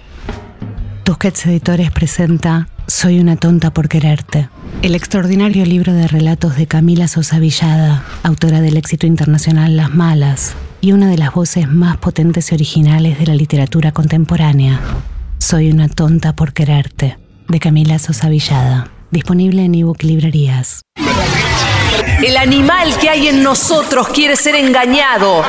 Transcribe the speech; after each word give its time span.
Tusquets 1.05 1.45
Editores 1.45 1.89
presenta 1.91 2.67
Soy 2.89 3.19
una 3.19 3.35
tonta 3.35 3.69
por 3.69 3.87
quererte. 3.87 4.49
El 4.81 4.95
extraordinario 4.95 5.63
libro 5.63 5.93
de 5.93 6.07
relatos 6.07 6.55
de 6.55 6.65
Camila 6.65 7.07
Sosa 7.07 7.37
Villada, 7.37 8.03
autora 8.23 8.61
del 8.61 8.77
éxito 8.77 9.05
internacional 9.05 9.77
Las 9.77 9.93
Malas 9.93 10.55
y 10.81 10.93
una 10.93 11.07
de 11.07 11.19
las 11.19 11.31
voces 11.31 11.69
más 11.69 11.97
potentes 11.97 12.51
y 12.51 12.55
originales 12.55 13.19
de 13.19 13.27
la 13.27 13.35
literatura 13.35 13.91
contemporánea. 13.91 14.79
Soy 15.37 15.69
una 15.69 15.87
tonta 15.87 16.35
por 16.35 16.51
quererte, 16.51 17.19
de 17.47 17.59
Camila 17.59 17.99
Sosa 17.99 18.27
Villada. 18.27 18.89
Disponible 19.11 19.65
en 19.65 19.75
ebook 19.75 20.01
librerías. 20.01 20.81
El 22.25 22.37
animal 22.37 22.97
que 22.99 23.09
hay 23.09 23.27
en 23.27 23.43
nosotros 23.43 24.07
quiere 24.07 24.35
ser 24.35 24.55
engañado. 24.55 25.43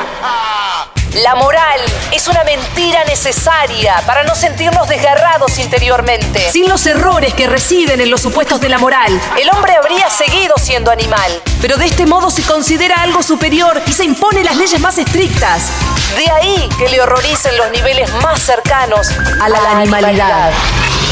La 1.15 1.35
moral 1.35 1.81
es 2.13 2.29
una 2.29 2.41
mentira 2.45 3.03
necesaria 3.03 4.01
para 4.05 4.23
no 4.23 4.33
sentirnos 4.33 4.87
desgarrados 4.87 5.59
interiormente. 5.59 6.49
Sin 6.53 6.69
los 6.69 6.85
errores 6.85 7.33
que 7.33 7.47
residen 7.47 7.99
en 7.99 8.09
los 8.09 8.21
supuestos 8.21 8.61
de 8.61 8.69
la 8.69 8.77
moral, 8.77 9.19
el 9.37 9.49
hombre 9.49 9.75
habría 9.75 10.09
seguido 10.09 10.55
siendo 10.57 10.89
animal. 10.89 11.29
Pero 11.61 11.75
de 11.75 11.87
este 11.87 12.05
modo 12.05 12.31
se 12.31 12.43
considera 12.43 13.01
algo 13.01 13.21
superior 13.23 13.81
y 13.85 13.91
se 13.91 14.05
impone 14.05 14.41
las 14.41 14.55
leyes 14.55 14.79
más 14.79 14.97
estrictas. 14.97 15.63
De 16.15 16.31
ahí 16.31 16.69
que 16.77 16.87
le 16.87 17.01
horroricen 17.01 17.57
los 17.57 17.69
niveles 17.71 18.09
más 18.23 18.41
cercanos 18.41 19.09
a 19.41 19.49
la, 19.49 19.59
animalidad. 19.71 20.53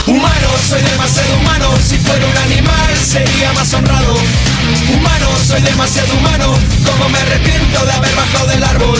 Humano, 0.07 0.47
soy 0.69 0.81
demasiado 0.81 1.35
humano. 1.39 1.71
Si 1.85 1.97
fuera 1.97 2.25
un 2.25 2.37
animal, 2.37 2.97
sería 3.05 3.52
más 3.52 3.73
honrado. 3.73 4.15
Humano, 4.93 5.27
soy 5.45 5.61
demasiado 5.61 6.13
humano. 6.13 6.57
Como 6.85 7.09
me 7.09 7.19
arrepiento 7.19 7.85
de 7.85 7.91
haber 7.91 8.15
bajado 8.15 8.47
del 8.47 8.63
árbol. 8.63 8.99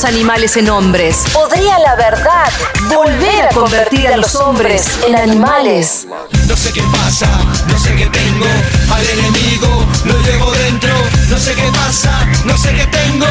animales 0.05 0.57
en 0.57 0.69
hombres. 0.69 1.23
¿Podría 1.33 1.77
la 1.79 1.95
verdad 1.95 2.51
volver 2.87 3.45
a 3.45 3.49
convertir 3.49 4.07
a 4.07 4.17
los 4.17 4.35
hombres 4.35 4.87
en 5.07 5.15
animales? 5.15 6.07
No 6.47 6.55
sé 6.55 6.71
qué 6.73 6.81
pasa, 6.91 7.27
no 7.67 7.77
sé 7.77 7.95
qué 7.95 8.05
tengo. 8.07 8.45
Al 8.93 9.05
enemigo 9.09 9.85
lo 10.05 10.19
llevo 10.21 10.51
dentro. 10.51 10.93
No 11.29 11.37
sé 11.37 11.53
qué 11.53 11.69
pasa, 11.73 12.27
no 12.45 12.57
sé 12.57 12.73
qué 12.73 12.85
tengo. 12.87 13.25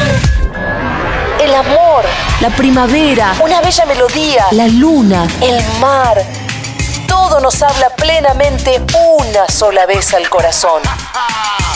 El 1.39 1.53
amor, 1.53 2.05
la 2.39 2.49
primavera, 2.49 3.35
una 3.43 3.61
bella 3.61 3.85
melodía, 3.85 4.45
la 4.51 4.67
luna, 4.67 5.27
el 5.41 5.61
mar. 5.79 6.23
Todo 7.07 7.39
nos 7.39 7.61
habla 7.61 7.89
plenamente 7.95 8.81
una 8.91 9.47
sola 9.49 9.85
vez 9.85 10.13
al 10.13 10.29
corazón. 10.29 10.81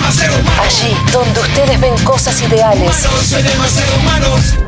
Allí 0.00 0.94
donde 1.12 1.40
ustedes 1.40 1.80
ven 1.80 1.94
cosas 2.04 2.40
ideales, 2.42 3.06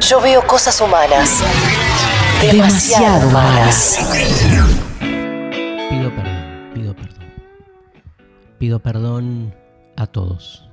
yo 0.09 0.21
veo 0.21 0.47
cosas 0.47 0.81
humanas. 0.81 1.39
Demasiado 2.41 3.29
humanas. 3.29 3.99
Pido 5.91 6.11
perdón, 6.15 6.71
pido 6.75 6.95
perdón. 6.95 7.25
Pido 8.59 8.79
perdón 8.81 9.55
a 9.97 10.07
todos. 10.07 10.69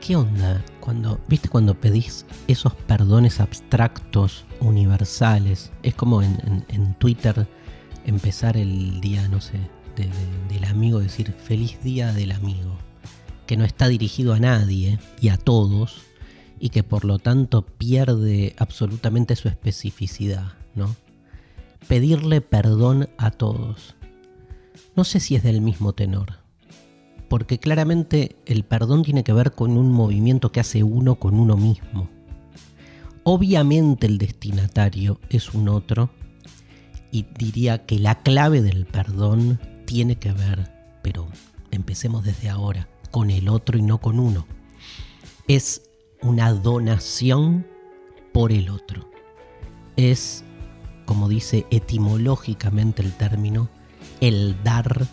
¿Qué 0.00 0.16
onda 0.16 0.62
cuando, 0.80 1.20
viste, 1.28 1.48
cuando 1.48 1.74
pedís 1.74 2.24
esos 2.46 2.74
perdones 2.74 3.40
abstractos, 3.40 4.46
universales? 4.60 5.70
Es 5.82 5.94
como 5.94 6.22
en, 6.22 6.38
en- 6.46 6.64
en 6.68 6.94
Twitter 6.94 7.46
empezar 8.06 8.56
el 8.56 9.00
día, 9.00 9.28
no 9.28 9.40
sé, 9.40 9.60
de- 10.02 10.08
de- 10.08 10.54
del 10.54 10.64
amigo, 10.64 11.00
decir 11.00 11.32
feliz 11.32 11.82
día 11.82 12.12
del 12.12 12.32
amigo, 12.32 12.76
que 13.46 13.56
no 13.56 13.64
está 13.64 13.88
dirigido 13.88 14.34
a 14.34 14.40
nadie 14.40 14.98
y 15.20 15.28
a 15.28 15.36
todos, 15.36 16.02
y 16.60 16.70
que 16.70 16.82
por 16.82 17.04
lo 17.04 17.18
tanto 17.18 17.62
pierde 17.62 18.54
absolutamente 18.58 19.36
su 19.36 19.48
especificidad, 19.48 20.52
¿no? 20.74 20.94
pedirle 21.86 22.40
perdón 22.40 23.08
a 23.16 23.30
todos. 23.30 23.94
No 24.96 25.04
sé 25.04 25.20
si 25.20 25.36
es 25.36 25.42
del 25.42 25.60
mismo 25.60 25.92
tenor, 25.94 26.40
porque 27.28 27.58
claramente 27.58 28.36
el 28.46 28.64
perdón 28.64 29.04
tiene 29.04 29.22
que 29.24 29.32
ver 29.32 29.52
con 29.52 29.76
un 29.78 29.92
movimiento 29.92 30.50
que 30.52 30.60
hace 30.60 30.82
uno 30.82 31.14
con 31.14 31.38
uno 31.38 31.56
mismo. 31.56 32.10
Obviamente 33.22 34.06
el 34.06 34.18
destinatario 34.18 35.20
es 35.30 35.54
un 35.54 35.68
otro, 35.68 36.10
y 37.10 37.24
diría 37.38 37.86
que 37.86 37.98
la 37.98 38.22
clave 38.22 38.60
del 38.60 38.84
perdón 38.84 39.58
tiene 39.88 40.16
que 40.16 40.32
ver, 40.32 40.70
pero 41.02 41.26
empecemos 41.70 42.22
desde 42.22 42.50
ahora, 42.50 42.86
con 43.10 43.30
el 43.30 43.48
otro 43.48 43.78
y 43.78 43.82
no 43.82 44.02
con 44.02 44.20
uno. 44.20 44.46
Es 45.48 45.80
una 46.20 46.52
donación 46.52 47.66
por 48.34 48.52
el 48.52 48.68
otro. 48.68 49.08
Es 49.96 50.44
como 51.06 51.26
dice 51.26 51.64
etimológicamente 51.70 53.00
el 53.00 53.14
término, 53.14 53.70
el 54.20 54.62
dar 54.62 55.06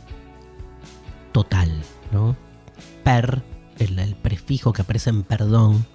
total, 1.32 1.72
¿no? 2.12 2.36
Per, 3.06 3.44
el, 3.80 3.98
el 3.98 4.16
prefijo 4.16 4.74
que 4.74 4.82
aparece 4.82 5.10
en 5.10 5.24
perdón, 5.24 5.86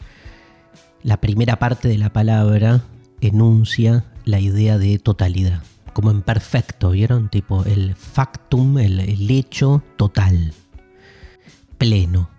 la 1.03 1.19
primera 1.19 1.59
parte 1.59 1.87
de 1.87 1.99
la 1.99 2.15
palabra 2.15 2.83
enuncia 3.21 4.07
la 4.25 4.41
idea 4.41 4.79
de 4.79 4.99
totalidad, 4.99 5.63
como 5.93 6.11
en 6.11 6.23
perfecto, 6.23 6.91
¿vieron? 6.91 7.29
Tipo 7.29 7.65
el 7.65 7.95
factum, 7.95 8.79
el, 8.79 9.31
hecho 9.31 9.83
total, 9.97 10.53
pleno. 11.79 12.31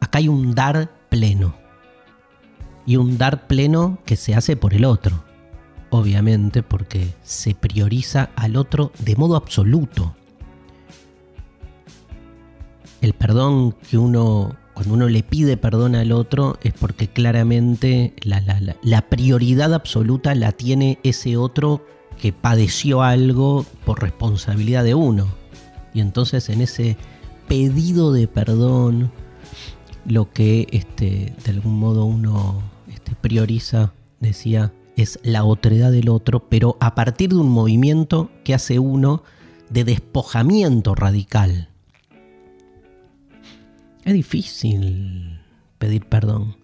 Acá 0.00 0.18
hay 0.18 0.28
un 0.28 0.54
dar 0.54 0.90
pleno 1.08 1.54
y 2.86 2.96
un 2.96 3.16
dar 3.18 3.46
pleno 3.46 3.98
que 4.04 4.16
se 4.16 4.34
hace 4.34 4.56
por 4.56 4.74
el 4.74 4.84
otro 4.84 5.22
obviamente, 5.90 6.64
porque 6.64 7.14
se 7.22 7.54
prioriza 7.54 8.30
al 8.34 8.56
otro 8.56 8.90
de 8.98 9.14
modo 9.14 9.36
absoluto. 9.36 10.16
El 13.00 13.12
perdón 13.12 13.72
que 13.88 13.96
uno, 13.98 14.56
cuando 14.72 14.94
uno 14.94 15.08
le 15.08 15.22
pide 15.22 15.56
perdón 15.56 15.94
al 15.94 16.10
otro, 16.10 16.58
es 16.64 16.72
porque 16.72 17.08
claramente 17.08 18.14
la, 18.22 18.40
la- 18.40 18.60
la- 18.60 18.76
la 18.82 19.02
prioridad 19.08 19.72
absoluta 19.72 20.34
la 20.34 20.50
tiene 20.50 20.98
ese 21.04 21.36
otro 21.36 21.86
que 22.24 22.32
padeció 22.32 23.02
algo 23.02 23.66
por 23.84 24.00
responsabilidad 24.00 24.82
de 24.82 24.94
uno. 24.94 25.28
Y 25.92 26.00
entonces 26.00 26.48
en 26.48 26.62
ese 26.62 26.96
pedido 27.48 28.14
de 28.14 28.28
perdón, 28.28 29.12
lo 30.06 30.30
que 30.30 30.66
este, 30.70 31.34
de 31.44 31.50
algún 31.50 31.78
modo 31.78 32.06
uno 32.06 32.62
este, 32.88 33.14
prioriza, 33.14 33.92
decía, 34.20 34.72
es 34.96 35.18
la 35.22 35.44
otredad 35.44 35.92
del 35.92 36.08
otro, 36.08 36.48
pero 36.48 36.78
a 36.80 36.94
partir 36.94 37.28
de 37.28 37.36
un 37.36 37.50
movimiento 37.50 38.30
que 38.42 38.54
hace 38.54 38.78
uno 38.78 39.22
de 39.68 39.84
despojamiento 39.84 40.94
radical. 40.94 41.68
Es 44.02 44.14
difícil 44.14 45.40
pedir 45.76 46.06
perdón, 46.06 46.56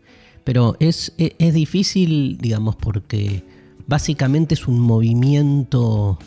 pero 0.43 0.79
es, 0.81 1.13
es, 1.19 1.33
es 1.39 1.53
difícil, 1.53 2.39
digamos, 2.39 2.77
porque 2.77 3.45
básicamente 3.91 4.55
es 4.55 4.69
un 4.69 4.79
movimiento 4.81 6.19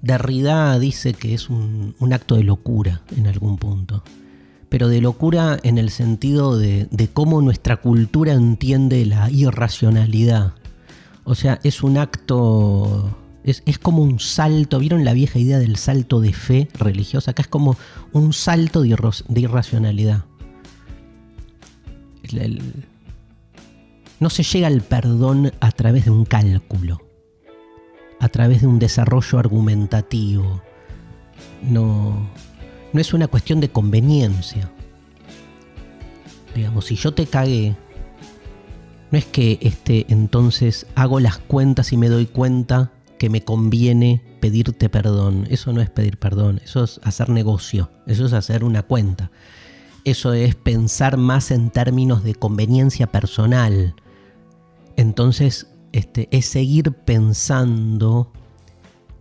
Derrida 0.00 0.78
dice 0.78 1.12
que 1.12 1.34
es 1.34 1.50
un, 1.50 1.94
acto 2.12 2.36
de 2.36 2.44
locura 2.44 3.02
en 3.16 3.26
algún 3.26 3.58
punto, 3.58 4.02
pero 4.68 4.88
de 4.88 5.00
locura 5.00 5.58
en 5.62 5.76
el 5.76 5.90
sentido 5.90 6.56
de, 6.56 7.10
cómo 7.12 7.42
nuestra 7.42 7.76
cultura 7.76 8.32
entiende 8.32 9.04
la 9.06 9.30
irracionalidad. 9.30 10.54
O 11.24 11.34
sea, 11.34 11.60
es 11.62 11.82
un 11.82 11.98
acto, 11.98 13.14
es, 13.44 13.78
como 13.78 14.02
un 14.02 14.20
salto, 14.20 14.78
¿vieron 14.78 15.04
la 15.04 15.12
vieja 15.12 15.38
idea 15.38 15.58
del 15.58 15.76
salto 15.76 16.20
de 16.20 16.32
fe 16.32 16.68
religiosa? 16.74 17.32
Acá 17.32 17.42
es 17.42 17.48
como 17.48 17.76
un 18.12 18.32
salto 18.32 18.82
de, 18.82 18.96
irracionalidad. 19.40 20.24
No 24.20 24.30
se 24.30 24.42
llega 24.42 24.66
al 24.66 24.82
perdón 24.82 25.52
a 25.60 25.72
través 25.72 26.04
de 26.04 26.10
un 26.10 26.24
cálculo 26.24 27.08
a 28.20 28.28
través 28.28 28.62
de 28.62 28.66
un 28.66 28.78
desarrollo 28.78 29.38
argumentativo. 29.38 30.60
No, 31.62 32.28
no 32.92 33.00
es 33.00 33.14
una 33.14 33.28
cuestión 33.28 33.60
de 33.60 33.70
conveniencia. 33.70 34.70
Digamos, 36.54 36.86
si 36.86 36.96
yo 36.96 37.14
te 37.14 37.26
cagué, 37.26 37.76
no 39.10 39.18
es 39.18 39.24
que 39.24 39.58
este, 39.62 40.06
entonces 40.08 40.86
hago 40.94 41.20
las 41.20 41.38
cuentas 41.38 41.92
y 41.92 41.96
me 41.96 42.08
doy 42.08 42.26
cuenta 42.26 42.92
que 43.18 43.30
me 43.30 43.44
conviene 43.44 44.22
pedirte 44.40 44.88
perdón. 44.88 45.46
Eso 45.50 45.72
no 45.72 45.80
es 45.80 45.90
pedir 45.90 46.18
perdón, 46.18 46.60
eso 46.64 46.84
es 46.84 47.00
hacer 47.04 47.28
negocio, 47.28 47.90
eso 48.06 48.26
es 48.26 48.32
hacer 48.32 48.64
una 48.64 48.82
cuenta. 48.82 49.30
Eso 50.04 50.32
es 50.32 50.54
pensar 50.54 51.16
más 51.16 51.50
en 51.50 51.70
términos 51.70 52.24
de 52.24 52.34
conveniencia 52.34 53.08
personal. 53.08 53.94
Entonces 54.98 55.68
este, 55.92 56.28
es 56.32 56.46
seguir 56.46 56.92
pensando 56.92 58.32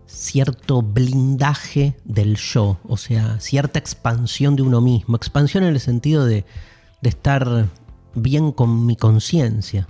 cierto 0.08 0.82
blindaje 0.82 1.96
del 2.04 2.36
yo, 2.36 2.80
o 2.84 2.98
sea, 2.98 3.40
cierta 3.40 3.78
expansión 3.78 4.56
de 4.56 4.64
uno 4.64 4.82
mismo, 4.82 5.16
expansión 5.16 5.64
en 5.64 5.76
el 5.76 5.80
sentido 5.80 6.26
de, 6.26 6.46
de 7.04 7.10
estar 7.10 7.68
bien 8.16 8.52
con 8.52 8.88
mi 8.88 8.96
conciencia. 8.96 9.88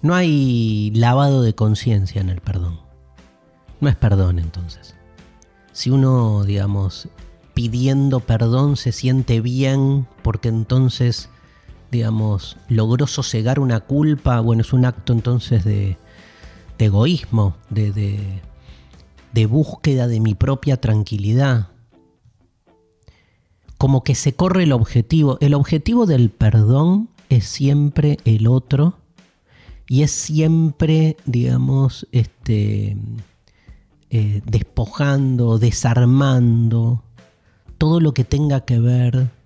No 0.00 0.14
hay 0.14 0.90
lavado 0.94 1.42
de 1.42 1.54
conciencia 1.54 2.22
en 2.22 2.30
el 2.30 2.40
perdón. 2.40 2.80
No 3.80 3.90
es 3.90 3.96
perdón 3.96 4.38
entonces. 4.38 4.94
Si 5.72 5.90
uno, 5.90 6.44
digamos, 6.44 7.06
pidiendo 7.52 8.20
perdón 8.20 8.78
se 8.78 8.92
siente 8.92 9.42
bien 9.42 10.08
porque 10.22 10.48
entonces 10.48 11.28
digamos, 11.92 12.56
logró 12.70 13.06
sosegar 13.06 13.60
una 13.60 13.80
culpa, 13.80 14.40
bueno, 14.40 14.62
es 14.62 14.72
un 14.72 14.86
acto 14.86 15.12
entonces 15.12 15.62
de, 15.62 15.98
egoísmo, 16.78 17.54
de, 17.68 18.40
búsqueda 19.46 20.08
de 20.08 20.18
mi 20.18 20.34
propia 20.34 20.80
tranquilidad. 20.80 21.68
Como 23.76 24.02
que 24.04 24.14
se 24.14 24.32
corre 24.32 24.62
el 24.62 24.72
objetivo. 24.72 25.36
El 25.42 25.52
objetivo 25.52 26.06
del 26.06 26.30
perdón 26.30 27.10
es 27.28 27.44
siempre 27.44 28.16
el 28.24 28.46
otro 28.46 28.96
y 29.86 30.02
es 30.02 30.12
siempre, 30.12 31.18
digamos, 31.26 32.06
este, 32.10 32.96
eh, 34.08 34.40
despojando, 34.46 35.58
desarmando 35.58 37.02
todo 37.76 38.00
lo 38.00 38.14
que 38.14 38.24
tenga 38.24 38.64
que 38.64 38.78
ver 38.78 39.41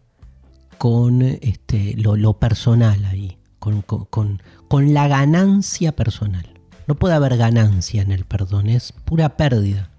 con 0.79 1.23
este, 1.23 1.95
lo, 1.97 2.35
personal 2.35 3.05
ahí, 3.05 3.39
con, 3.59 3.83
con, 3.83 4.95
la 4.95 5.09
ganancia 5.09 5.93
personal. 5.95 6.47
No 6.87 6.95
puede 6.95 7.15
haber 7.15 7.37
ganancia 7.37 8.03
en 8.03 8.13
el 8.13 8.25
perdón, 8.25 8.69
es 8.69 8.93
pura 8.93 9.37
pérdida. 9.37 9.91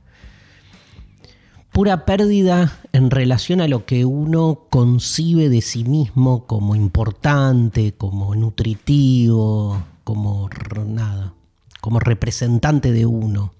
Pura 1.71 2.05
pérdida 2.05 2.79
en 2.91 3.11
relación 3.11 3.61
a 3.61 3.67
lo 3.67 3.85
que 3.85 4.05
uno 4.05 4.67
concibe 4.69 5.49
de 5.49 5.61
sí 5.61 5.83
mismo 5.83 6.47
como 6.47 6.75
importante, 6.75 7.93
como 7.93 8.33
nutritivo, 8.33 9.83
como 10.03 10.49
nada, 10.87 11.33
como 11.81 11.99
representante 11.99 12.91
de 12.91 13.05
uno. 13.05 13.53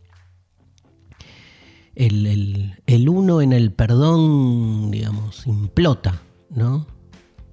El, 1.93 2.79
el 2.85 3.09
uno 3.09 3.41
en 3.41 3.53
el 3.53 3.71
perdón, 3.71 4.91
digamos, 4.91 5.45
implota, 5.45 6.21
¿no? 6.49 6.85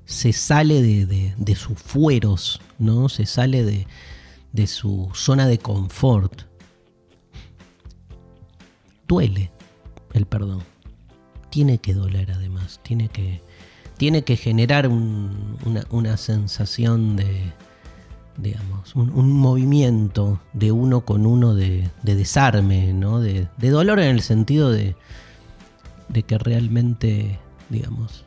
Se 0.05 0.33
sale 0.33 0.83
de, 0.83 1.56
sus 1.56 1.79
fueros, 1.79 2.61
¿no? 2.79 3.09
Se 3.09 3.27
sale 3.27 3.65
de, 3.65 3.87
de 4.53 4.67
su 4.67 5.11
zona 5.15 5.47
de 5.47 5.59
confort. 5.59 6.43
Duele 9.06 9.51
el 10.12 10.27
perdón. 10.27 10.62
Tiene 11.51 11.79
que 11.79 11.95
doler 11.95 12.33
además. 12.33 12.81
Tiene 12.83 13.09
que, 13.09 13.43
tiene 13.97 14.23
que 14.23 14.37
generar 14.37 14.89
una, 14.89 16.17
sensación 16.17 17.17
de, 17.17 17.53
digamos, 18.37 18.95
un, 18.97 19.33
movimiento 19.33 20.41
de 20.53 20.73
uno 20.73 21.05
con 21.05 21.27
uno 21.27 21.55
de, 21.55 21.91
desarme, 22.03 22.93
¿no? 22.93 23.21
De, 23.21 23.49
de, 23.57 23.71
dolor 23.71 24.00
en 24.00 24.09
el 24.09 24.23
sentido 24.23 24.71
de, 24.71 24.97
de 26.09 26.23
que 26.23 26.39
realmente, 26.39 27.39
digamos, 27.71 28.24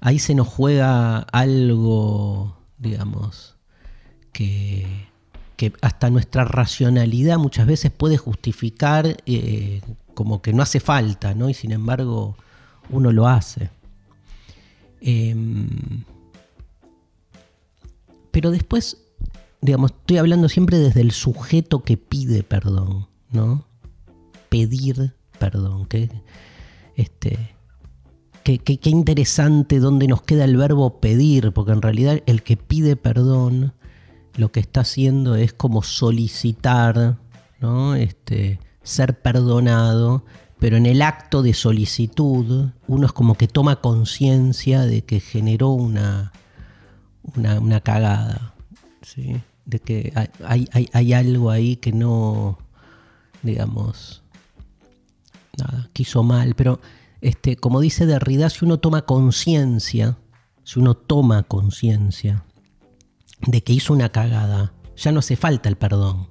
ahí 0.00 0.18
se 0.18 0.34
nos 0.34 0.48
juega 0.48 1.18
algo, 1.18 2.56
digamos, 2.78 3.56
que, 4.32 5.06
hasta 5.82 6.10
nuestra 6.10 6.44
racionalidad 6.44 7.36
muchas 7.38 7.66
veces 7.66 7.90
puede 7.90 8.16
justificar 8.16 9.16
eh, 9.26 9.80
como 10.14 10.40
que 10.40 10.52
no 10.52 10.62
hace 10.62 10.78
falta, 10.78 11.34
¿no? 11.34 11.48
Y 11.48 11.54
sin 11.54 11.72
embargo 11.72 12.36
uno 12.90 13.10
lo 13.10 13.26
hace. 13.26 13.70
Em, 15.00 16.04
pero 18.30 18.52
después, 18.52 18.98
digamos, 19.60 19.90
estoy 19.90 20.18
hablando 20.18 20.48
siempre 20.48 20.78
desde 20.78 21.00
el 21.00 21.10
sujeto 21.10 21.82
que 21.82 21.96
pide 21.96 22.44
perdón, 22.44 23.08
¿no? 23.30 23.66
Pedir 24.48 25.14
perdón, 25.38 25.86
que 25.86 26.08
este, 26.96 27.54
qué, 28.42 28.78
interesante 28.84 29.78
dónde 29.78 30.08
nos 30.08 30.22
queda 30.22 30.44
el 30.44 30.56
verbo 30.56 31.00
pedir, 31.00 31.52
porque 31.52 31.72
en 31.72 31.82
realidad 31.82 32.22
el 32.26 32.42
que 32.42 32.56
pide 32.56 32.96
perdón 32.96 33.74
lo 34.36 34.52
que 34.52 34.60
está 34.60 34.80
haciendo 34.80 35.34
es 35.34 35.52
como 35.52 35.82
solicitar, 35.82 37.18
¿no? 37.60 37.94
Este, 37.94 38.60
ser 38.82 39.20
perdonado, 39.20 40.24
pero 40.58 40.76
en 40.76 40.86
el 40.86 41.02
acto 41.02 41.42
de 41.42 41.54
solicitud 41.54 42.70
uno 42.86 43.06
es 43.06 43.12
como 43.12 43.34
que 43.34 43.48
toma 43.48 43.80
conciencia 43.80 44.82
de 44.82 45.02
que 45.02 45.20
generó 45.20 45.70
una, 45.70 46.32
una, 47.34 47.80
cagada, 47.80 48.54
¿sí? 49.02 49.40
de 49.66 49.80
que 49.80 50.12
hay, 50.44 50.68
hay, 50.92 51.12
algo 51.12 51.50
ahí 51.50 51.76
que 51.76 51.92
no, 51.92 52.58
digamos, 53.42 54.22
nada, 55.58 55.90
quiso 55.92 56.22
mal, 56.22 56.54
pero 56.54 56.80
este, 57.20 57.56
como 57.56 57.80
dice 57.80 58.06
Derrida, 58.06 58.48
si 58.50 58.64
uno 58.64 58.78
toma 58.78 59.02
conciencia, 59.02 60.18
si 60.62 60.78
uno 60.78 60.94
toma 60.94 61.42
conciencia 61.42 62.44
de 63.40 63.62
que 63.62 63.72
hizo 63.72 63.92
una 63.92 64.10
cagada, 64.10 64.72
ya 64.96 65.12
no 65.12 65.20
hace 65.20 65.36
falta 65.36 65.68
el 65.68 65.76
perdón. 65.76 66.28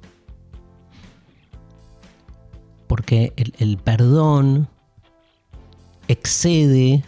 Porque 2.87 3.33
el, 3.35 3.77
perdón 3.77 4.69
excede 6.07 7.03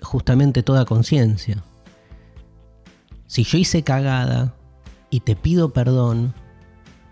justamente 0.00 0.62
toda 0.62 0.84
conciencia. 0.84 1.64
Si 3.26 3.44
yo 3.44 3.58
hice 3.58 3.82
cagada 3.82 4.54
y 5.10 5.20
te 5.20 5.34
pido 5.34 5.72
perdón 5.72 6.34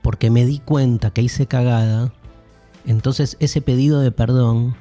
porque 0.02 0.30
me 0.30 0.44
di 0.46 0.60
cuenta 0.60 1.10
que 1.10 1.22
hice 1.22 1.46
cagada, 1.46 2.12
entonces 2.86 3.36
ese 3.40 3.60
pedido 3.60 4.00
de 4.00 4.12
perdón 4.12 4.76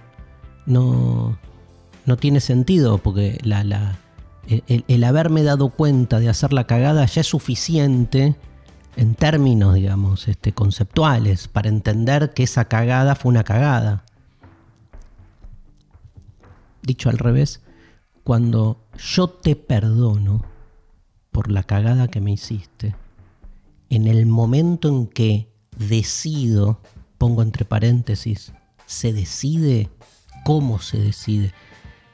no, 0.67 1.39
no 2.05 2.17
tiene 2.17 2.39
sentido 2.39 2.99
porque 2.99 3.39
la, 3.41 3.97
el, 4.47 5.03
haberme 5.03 5.41
dado 5.41 5.69
cuenta 5.69 6.19
de 6.19 6.29
hacer 6.29 6.53
la 6.53 6.67
cagada 6.67 7.05
ya 7.05 7.21
es 7.21 7.27
suficiente 7.27 8.35
en 8.95 9.15
términos, 9.15 9.73
digamos, 9.73 10.27
este, 10.27 10.53
conceptuales 10.53 11.47
para 11.47 11.69
entender 11.69 12.33
que 12.33 12.43
esa 12.43 12.65
cagada 12.65 13.15
fue 13.15 13.29
una 13.29 13.43
cagada. 13.43 14.05
Dicho 16.83 17.09
al 17.09 17.17
revés, 17.17 17.61
cuando 18.23 18.85
yo 18.97 19.29
te 19.29 19.55
perdono 19.55 20.43
por 21.31 21.51
la 21.51 21.63
cagada 21.63 22.07
que 22.07 22.21
me 22.21 22.31
hiciste, 22.31 22.95
en 23.89 24.07
el 24.07 24.25
momento 24.25 24.89
en 24.89 25.07
que 25.07 25.49
decido, 25.77 26.79
pongo 27.17 27.41
entre 27.41 27.65
paréntesis, 27.65 28.53
se 28.85 29.13
decide 29.13 29.89
cómo 30.47 30.79
se 30.79 30.97
decide. 30.97 31.51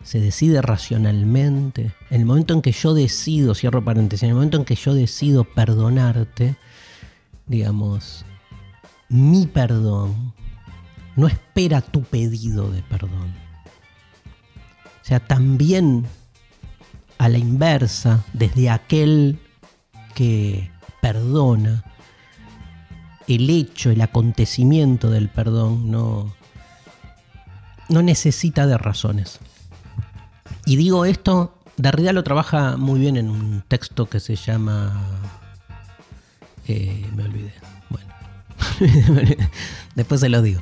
se 0.01 0.19
decide 0.19 0.63
racionalmente, 0.63 1.91
en 2.09 2.21
el 2.21 2.25
momento 2.25 2.55
en 2.55 2.63
que 2.63 2.71
yo 2.71 2.95
decido, 2.95 3.53
cierro 3.53 3.85
paréntesis, 3.85 4.23
en 4.23 4.29
el 4.29 4.35
momento 4.35 4.57
en 4.57 4.65
que 4.65 4.73
yo 4.73 4.95
decido 4.95 5.43
perdonarte, 5.43 6.55
digamos, 7.45 8.25
mi 9.07 9.45
perdón 9.45 10.33
no 11.15 11.27
espera 11.27 11.81
tu 11.81 12.01
pedido 12.01 12.71
de 12.71 12.81
perdón. 12.81 13.35
O 14.85 15.05
sea, 15.05 15.19
también 15.19 16.07
a 17.19 17.29
la 17.29 17.37
inversa, 17.37 18.25
desde 18.33 18.71
aquel 18.71 19.37
que 20.15 20.71
perdona, 21.03 21.83
el 23.27 23.47
hecho, 23.51 23.91
el 23.91 24.01
acontecimiento 24.01 25.11
del 25.11 25.29
perdón 25.29 25.91
no, 25.91 26.33
no 27.89 28.01
necesita 28.01 28.67
de 28.67 28.77
razones. 28.77 29.39
Y 30.65 30.75
digo 30.75 31.05
esto, 31.05 31.57
Derrida 31.77 32.13
lo 32.13 32.23
trabaja 32.23 32.77
muy 32.77 32.99
bien 32.99 33.17
en 33.17 33.29
un 33.29 33.63
texto 33.67 34.07
que 34.07 34.19
se 34.19 34.35
llama... 34.35 35.01
Eh, 36.67 37.09
me 37.15 37.23
olvidé. 37.23 37.53
Bueno, 37.89 38.13
después 39.95 40.21
se 40.21 40.29
lo 40.29 40.41
digo. 40.41 40.61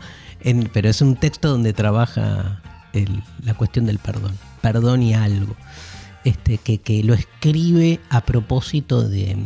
pero 0.74 0.90
es 0.90 1.02
un 1.02 1.16
texto 1.16 1.50
donde 1.50 1.74
trabaja 1.74 2.62
la 3.44 3.54
cuestión 3.54 3.86
del 3.86 4.00
perdón. 4.00 4.38
Perdón 4.62 5.04
y 5.04 5.14
algo. 5.14 5.56
Este, 6.24 6.58
que, 6.58 6.80
que 6.80 7.04
lo 7.04 7.14
escribe 7.14 8.00
a 8.10 8.22
propósito 8.22 9.08
de, 9.08 9.38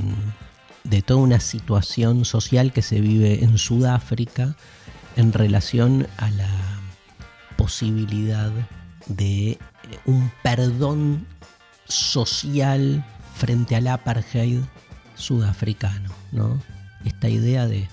de 0.83 1.01
toda 1.01 1.21
una 1.21 1.39
situación 1.39 2.25
social 2.25 2.71
que 2.71 2.81
se 2.81 3.01
vive 3.01 3.43
en 3.43 3.57
Sudáfrica 3.57 4.55
en 5.15 5.33
relación 5.33 6.07
a 6.17 6.29
la 6.29 6.49
posibilidad 7.65 8.51
de 9.07 9.49
eh, 9.49 9.57
un 10.05 10.31
perdón 10.43 11.25
social 11.87 13.03
frente 13.33 13.75
al 13.75 13.87
apartheid 13.87 14.59
sudafricano, 15.15 16.11
¿no? 16.31 16.61
Esta 17.05 17.27
idea 17.27 17.65
de 17.65 17.89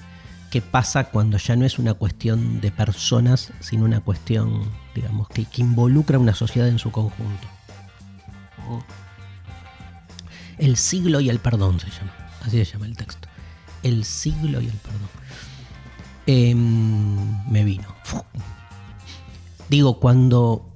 qué 0.50 0.60
pasa 0.60 1.04
cuando 1.04 1.38
ya 1.38 1.56
no 1.56 1.64
es 1.64 1.78
una 1.78 1.94
cuestión 1.94 2.60
de 2.60 2.70
personas, 2.70 3.50
sino 3.60 3.86
una 3.86 4.00
cuestión, 4.00 4.70
digamos, 4.94 5.26
que, 5.30 5.46
que 5.46 5.62
involucra 5.62 6.18
a 6.18 6.20
una 6.20 6.34
sociedad 6.34 6.68
en 6.68 6.78
su 6.78 6.90
conjunto. 6.90 7.48
El 10.58 10.76
siglo 10.76 11.20
y 11.20 11.30
el 11.30 11.38
perdón 11.38 11.80
se 11.80 11.88
llama, 11.88 12.12
así 12.42 12.62
se 12.62 12.72
llama 12.72 12.84
el 12.84 12.96
texto. 12.98 13.26
El 13.82 14.04
siglo 14.04 14.60
y 14.60 14.66
el 14.66 14.76
perdón. 14.76 15.08
Em, 16.26 17.50
me 17.50 17.64
vino. 17.64 17.88
Digo, 19.72 19.98
cuando 20.00 20.66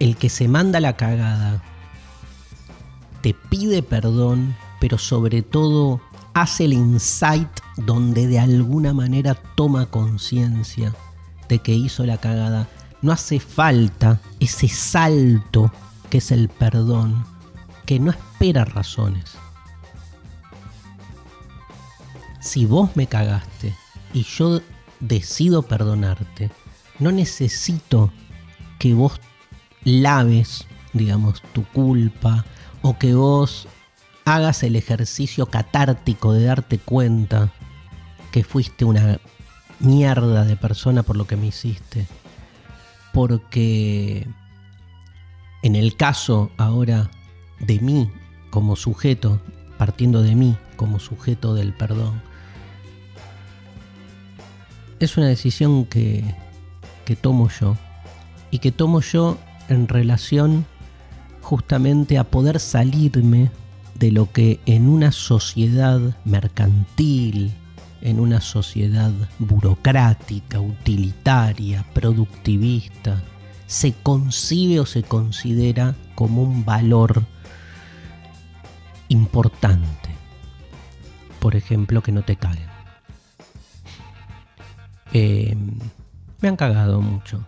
el 0.00 0.16
que 0.16 0.28
se 0.28 0.48
manda 0.48 0.80
la 0.80 0.96
cagada 0.96 1.62
te 3.20 3.32
pide 3.32 3.80
perdón, 3.80 4.56
pero 4.80 4.98
sobre 4.98 5.42
todo 5.42 6.00
hace 6.34 6.64
el 6.64 6.72
insight 6.72 7.48
donde 7.76 8.26
de 8.26 8.40
alguna 8.40 8.92
manera 8.92 9.36
toma 9.54 9.86
conciencia 9.86 10.96
de 11.48 11.60
que 11.60 11.74
hizo 11.74 12.04
la 12.04 12.18
cagada, 12.18 12.66
no 13.02 13.12
hace 13.12 13.38
falta 13.38 14.20
ese 14.40 14.66
salto 14.66 15.70
que 16.10 16.18
es 16.18 16.32
el 16.32 16.48
perdón, 16.48 17.24
que 17.84 18.00
no 18.00 18.10
espera 18.10 18.64
razones. 18.64 19.36
Si 22.40 22.66
vos 22.66 22.96
me 22.96 23.06
cagaste 23.06 23.76
y 24.12 24.24
yo 24.24 24.60
decido 24.98 25.62
perdonarte, 25.62 26.50
no 26.98 27.12
necesito 27.12 28.12
que 28.78 28.94
vos 28.94 29.20
laves, 29.84 30.66
digamos, 30.92 31.42
tu 31.52 31.64
culpa 31.64 32.44
o 32.82 32.98
que 32.98 33.14
vos 33.14 33.68
hagas 34.24 34.62
el 34.62 34.76
ejercicio 34.76 35.46
catártico 35.46 36.32
de 36.32 36.44
darte 36.44 36.78
cuenta 36.78 37.52
que 38.32 38.44
fuiste 38.44 38.84
una 38.84 39.18
mierda 39.78 40.44
de 40.44 40.56
persona 40.56 41.02
por 41.02 41.16
lo 41.16 41.26
que 41.26 41.36
me 41.36 41.46
hiciste. 41.46 42.06
Porque 43.12 44.26
en 45.62 45.76
el 45.76 45.96
caso 45.96 46.50
ahora 46.56 47.10
de 47.60 47.78
mí 47.80 48.10
como 48.50 48.76
sujeto, 48.76 49.40
partiendo 49.78 50.22
de 50.22 50.34
mí 50.34 50.56
como 50.76 50.98
sujeto 50.98 51.54
del 51.54 51.72
perdón, 51.72 52.20
es 54.98 55.16
una 55.16 55.28
decisión 55.28 55.84
que, 55.84 56.34
que 57.06 57.16
tomo 57.16 57.48
yo 57.48 57.78
y 58.50 58.58
que 58.58 58.72
tomo 58.72 59.00
yo 59.00 59.38
en 59.68 59.88
relación 59.88 60.66
justamente 61.40 62.18
a 62.18 62.24
poder 62.24 62.60
salirme 62.60 63.50
de 63.94 64.12
lo 64.12 64.30
que 64.30 64.60
en 64.66 64.88
una 64.88 65.12
sociedad 65.12 66.00
mercantil, 66.24 67.54
en 68.02 68.20
una 68.20 68.40
sociedad 68.40 69.12
burocrática, 69.38 70.60
utilitaria, 70.60 71.86
productivista, 71.94 73.22
se 73.66 73.92
concibe 73.94 74.80
o 74.80 74.86
se 74.86 75.02
considera 75.02 75.94
como 76.14 76.42
un 76.42 76.64
valor 76.64 77.24
importante. 79.08 80.10
Por 81.38 81.54
ejemplo, 81.54 82.02
que 82.02 82.12
no 82.12 82.22
te 82.22 82.36
caguen. 82.36 82.68
Eh, 85.12 85.56
me 86.46 86.50
han 86.50 86.56
cagado 86.56 87.00
mucho. 87.00 87.44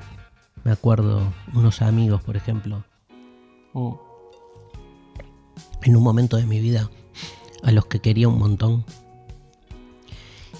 Me 0.64 0.72
acuerdo 0.72 1.32
unos 1.54 1.82
amigos, 1.82 2.20
por 2.20 2.36
ejemplo, 2.36 2.82
mm. 3.72 3.92
en 5.82 5.96
un 5.96 6.02
momento 6.02 6.36
de 6.36 6.46
mi 6.46 6.58
vida 6.58 6.90
a 7.62 7.70
los 7.70 7.86
que 7.86 8.00
quería 8.00 8.26
un 8.26 8.40
montón. 8.40 8.84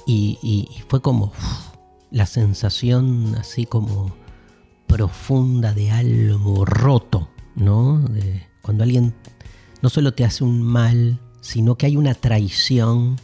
Y, 0.06 0.68
fue 0.86 1.02
como 1.02 1.32
la 2.12 2.26
sensación 2.26 3.34
así 3.40 3.66
como 3.66 4.14
profunda 4.86 5.74
de 5.74 5.90
algo 5.90 6.64
roto, 6.64 7.28
¿no? 7.56 7.98
De 7.98 8.46
cuando 8.62 8.84
alguien 8.84 9.16
no 9.82 9.88
solo 9.88 10.14
te 10.14 10.24
hace 10.24 10.44
un 10.44 10.62
mal, 10.62 11.18
sino 11.40 11.74
que 11.74 11.86
hay 11.86 11.96
una 11.96 12.14
traición 12.14 13.16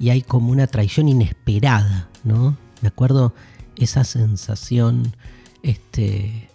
y 0.00 0.10
hay 0.10 0.22
como 0.22 0.50
una 0.50 0.66
traición 0.66 1.08
inesperada, 1.08 2.10
¿no? 2.24 2.56
Me 2.82 2.88
acuerdo 2.88 3.32
esa 3.76 4.04
sensación 4.04 5.14
este, 5.62 6.48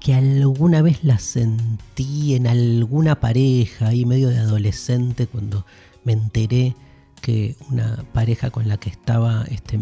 que 0.00 0.14
alguna 0.14 0.82
vez 0.82 1.04
la 1.04 1.18
sentí 1.18 2.34
en 2.34 2.46
alguna 2.46 3.20
pareja 3.20 3.88
ahí 3.88 4.04
medio 4.04 4.28
de 4.28 4.38
adolescente 4.38 5.26
cuando 5.26 5.64
me 6.04 6.12
enteré 6.12 6.74
que 7.20 7.56
una 7.70 8.04
pareja 8.12 8.50
con 8.50 8.68
la 8.68 8.76
que 8.78 8.90
estaba 8.90 9.44
este, 9.50 9.78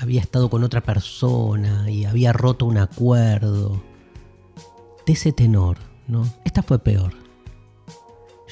había 0.00 0.20
estado 0.20 0.48
con 0.48 0.64
otra 0.64 0.82
persona 0.82 1.90
y 1.90 2.04
había 2.04 2.32
roto 2.32 2.66
un 2.66 2.78
acuerdo. 2.78 3.82
De 5.06 5.14
ese 5.14 5.32
tenor, 5.32 5.78
¿no? 6.06 6.30
Esta 6.44 6.62
fue 6.62 6.78
peor. 6.78 7.14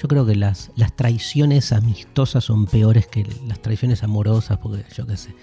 Yo 0.01 0.09
creo 0.09 0.25
que 0.27 0.35
las, 0.35 0.71
las 0.77 0.95
traiciones 0.95 1.73
amistosas 1.73 2.45
son 2.45 2.67
peores 2.67 3.07
que 3.07 3.27
las 3.47 3.61
traiciones 3.61 4.03
amorosas, 4.03 4.59
porque 4.59 4.85
yo 4.95 5.07
qué 5.07 5.17
sé. 5.17 5.35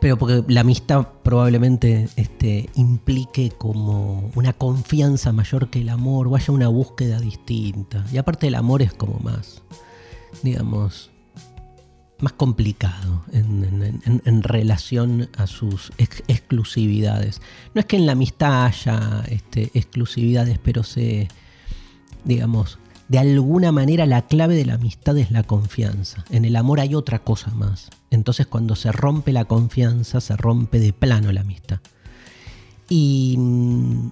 Pero 0.00 0.16
porque 0.16 0.44
la 0.46 0.60
amistad 0.60 1.08
probablemente 1.24 2.08
este, 2.14 2.70
implique 2.74 3.50
como 3.50 4.30
una 4.36 4.52
confianza 4.52 5.32
mayor 5.32 5.70
que 5.70 5.80
el 5.80 5.88
amor, 5.88 6.30
vaya 6.30 6.52
una 6.52 6.68
búsqueda 6.68 7.20
distinta. 7.20 8.04
Y 8.12 8.18
aparte 8.18 8.46
el 8.46 8.54
amor 8.54 8.82
es 8.82 8.92
como 8.92 9.18
más, 9.18 9.62
digamos, 10.42 11.10
más 12.20 12.32
complicado 12.32 13.24
en, 13.32 14.42
relación 14.42 15.28
a 15.36 15.46
sus 15.46 15.92
exclusividades. 15.98 17.40
No 17.74 17.80
es 17.80 17.86
que 17.86 17.96
en 17.96 18.06
la 18.06 18.12
amistad 18.12 18.66
haya 18.66 19.24
este, 19.28 19.70
exclusividades, 19.74 20.58
pero 20.58 20.82
se, 20.82 21.28
digamos, 22.24 22.78
de 23.08 23.18
alguna 23.18 23.72
manera 23.72 24.06
la 24.06 24.22
clave 24.22 24.54
de 24.54 24.66
la 24.66 24.74
amistad 24.74 25.16
es 25.16 25.30
la 25.30 25.42
confianza. 25.42 26.24
En 26.30 26.44
el 26.44 26.56
amor 26.56 26.80
hay 26.80 26.94
otra 26.94 27.20
cosa 27.20 27.50
más. 27.50 27.90
Entonces 28.10 28.46
cuando 28.46 28.76
se 28.76 28.92
rompe 28.92 29.32
la 29.32 29.46
confianza, 29.46 30.20
se 30.20 30.36
rompe 30.36 30.78
de 30.78 30.92
plano 30.92 31.32
la 31.32 31.40
amistad. 31.40 31.80
Y 32.88 33.36
mm, 33.38 34.10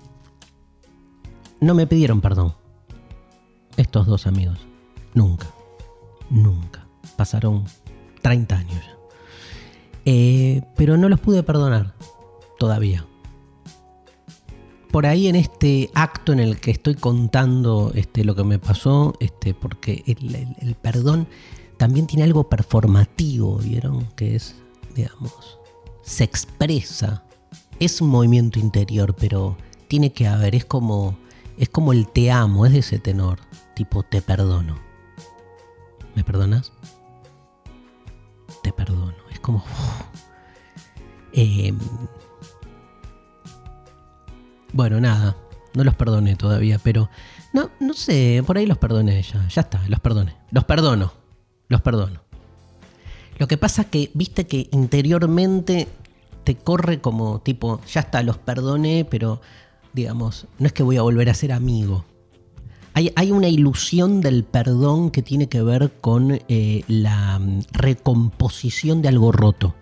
no 1.60 1.74
me 1.74 1.86
pidieron 1.86 2.20
perdón. 2.20 2.54
Estos 3.76 4.06
dos 4.06 4.26
amigos. 4.26 4.58
Nunca. 5.12 5.46
Nunca. 6.30 6.86
Pasaron 7.16 7.64
30 8.22 8.56
años 8.56 8.84
ya. 8.84 8.96
Eh, 10.06 10.62
pero 10.76 10.96
no 10.96 11.08
los 11.08 11.20
pude 11.20 11.42
perdonar. 11.42 11.94
Todavía 12.58 13.04
por 14.90 15.06
ahí 15.06 15.28
en 15.28 15.36
este 15.36 15.90
acto 15.94 16.32
en 16.32 16.40
el 16.40 16.58
que 16.58 16.70
estoy 16.70 16.94
contando 16.94 17.92
este, 17.94 18.24
lo 18.24 18.34
que 18.34 18.44
me 18.44 18.58
pasó, 18.58 19.14
este, 19.20 19.54
porque 19.54 20.02
el, 20.06 20.74
perdón 20.76 21.26
también 21.76 22.06
tiene 22.06 22.24
algo 22.24 22.48
performativo, 22.48 23.58
¿vieron? 23.58 24.06
Que 24.16 24.36
es, 24.36 24.54
digamos, 24.94 25.58
se 26.02 26.24
expresa. 26.24 27.24
Es 27.78 28.00
un 28.00 28.08
movimiento 28.08 28.58
interior, 28.58 29.14
pero 29.14 29.56
tiene 29.88 30.12
que 30.12 30.26
haber, 30.26 30.54
es 30.54 30.64
como 30.64 31.16
Es 31.58 31.68
como 31.68 31.92
el 31.92 32.06
te 32.08 32.30
amo, 32.30 32.66
es 32.66 32.72
de 32.72 32.78
ese 32.80 32.98
tenor. 32.98 33.38
Tipo, 33.74 34.02
te 34.02 34.22
perdono. 34.22 34.78
¿Me 36.14 36.24
perdonas? 36.24 36.72
Te 38.62 38.72
perdono. 38.72 39.16
Es 39.30 39.40
como... 39.40 39.64
bueno, 44.76 45.00
nada. 45.00 45.36
No 45.74 45.84
los 45.84 45.94
perdoné 45.94 46.36
todavía, 46.36 46.78
pero... 46.78 47.10
No, 47.52 47.70
no 47.80 47.94
sé, 47.94 48.42
por 48.46 48.58
ahí 48.58 48.66
los 48.66 48.78
perdoné 48.78 49.22
ya. 49.22 49.48
Ya 49.48 49.62
está, 49.62 49.82
los 49.88 50.00
perdoné. 50.00 50.36
Los 50.50 50.64
perdono. 50.64 51.12
Los 51.68 51.80
perdono. 51.80 52.20
Lo 53.38 53.48
que 53.48 53.56
pasa 53.56 53.82
es 53.82 53.88
que, 53.88 54.10
viste 54.14 54.46
que 54.46 54.68
interiormente 54.72 55.88
te 56.44 56.56
corre 56.56 57.00
como 57.00 57.40
tipo, 57.40 57.80
ya 57.86 58.00
está, 58.00 58.22
los 58.22 58.38
perdoné, 58.38 59.06
pero 59.10 59.40
digamos, 59.92 60.46
no 60.58 60.66
es 60.66 60.72
que 60.72 60.82
voy 60.82 60.98
a 60.98 61.02
volver 61.02 61.28
a 61.30 61.34
ser 61.34 61.52
amigo. 61.52 62.04
Hay, 62.94 63.30
una 63.30 63.48
ilusión 63.48 64.22
del 64.22 64.44
perdón 64.44 65.10
que 65.10 65.20
tiene 65.20 65.50
que 65.50 65.60
ver 65.60 65.92
con 66.00 66.40
eh, 66.48 66.82
la 66.88 67.38
mm, 67.38 67.64
recomposición 67.72 69.02
de 69.02 69.08
algo 69.08 69.32
roto. 69.32 69.74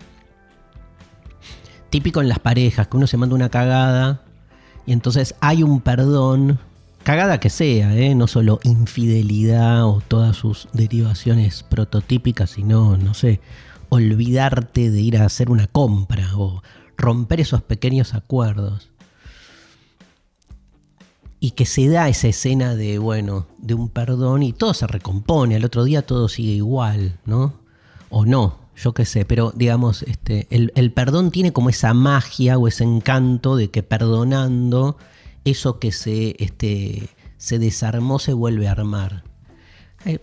Típico 1.90 2.20
en 2.20 2.28
las 2.28 2.40
parejas, 2.40 2.88
que 2.88 2.96
uno 2.96 3.06
se 3.06 3.16
manda 3.16 3.36
una 3.36 3.50
cagada 3.50 4.23
y 4.86 4.92
entonces 4.92 5.34
hay 5.40 5.62
un 5.62 5.80
perdón, 5.80 6.58
cagada 7.02 7.40
que 7.40 7.50
sea, 7.50 7.94
¿eh? 7.96 8.14
no 8.14 8.26
solo 8.26 8.60
infidelidad 8.64 9.86
o 9.86 10.02
todas 10.06 10.36
sus 10.36 10.68
derivaciones 10.72 11.62
prototípicas, 11.62 12.50
sino, 12.50 12.96
no 12.96 13.14
sé, 13.14 13.40
olvidarte 13.88 14.90
de 14.90 15.00
ir 15.00 15.18
a 15.18 15.26
hacer 15.26 15.50
una 15.50 15.66
compra 15.66 16.36
o 16.36 16.62
romper 16.96 17.40
esos 17.40 17.62
pequeños 17.62 18.14
acuerdos. 18.14 18.90
Y 21.40 21.50
que 21.50 21.66
se 21.66 21.88
da 21.88 22.08
esa 22.08 22.28
escena 22.28 22.74
de, 22.74 22.98
bueno, 22.98 23.46
de 23.58 23.74
un 23.74 23.90
perdón 23.90 24.42
y 24.42 24.54
todo 24.54 24.72
se 24.72 24.86
recompone, 24.86 25.56
al 25.56 25.64
otro 25.64 25.84
día 25.84 26.00
todo 26.00 26.28
sigue 26.28 26.52
igual, 26.52 27.18
¿no? 27.26 27.52
O 28.08 28.24
no, 28.24 28.63
yo 28.76 28.92
qué 28.92 29.04
sé, 29.04 29.24
pero 29.24 29.52
digamos, 29.54 30.02
este, 30.02 30.46
el, 30.50 30.92
perdón 30.92 31.30
tiene 31.30 31.52
como 31.52 31.70
esa 31.70 31.94
magia 31.94 32.58
o 32.58 32.68
ese 32.68 32.84
encanto 32.84 33.56
de 33.56 33.70
que 33.70 33.82
perdonando, 33.82 34.96
eso 35.44 35.78
que 35.78 35.92
se, 35.92 36.36
este, 36.38 37.08
se 37.36 37.58
desarmó 37.58 38.18
se 38.18 38.32
vuelve 38.32 38.68
a 38.68 38.72
armar. 38.72 39.24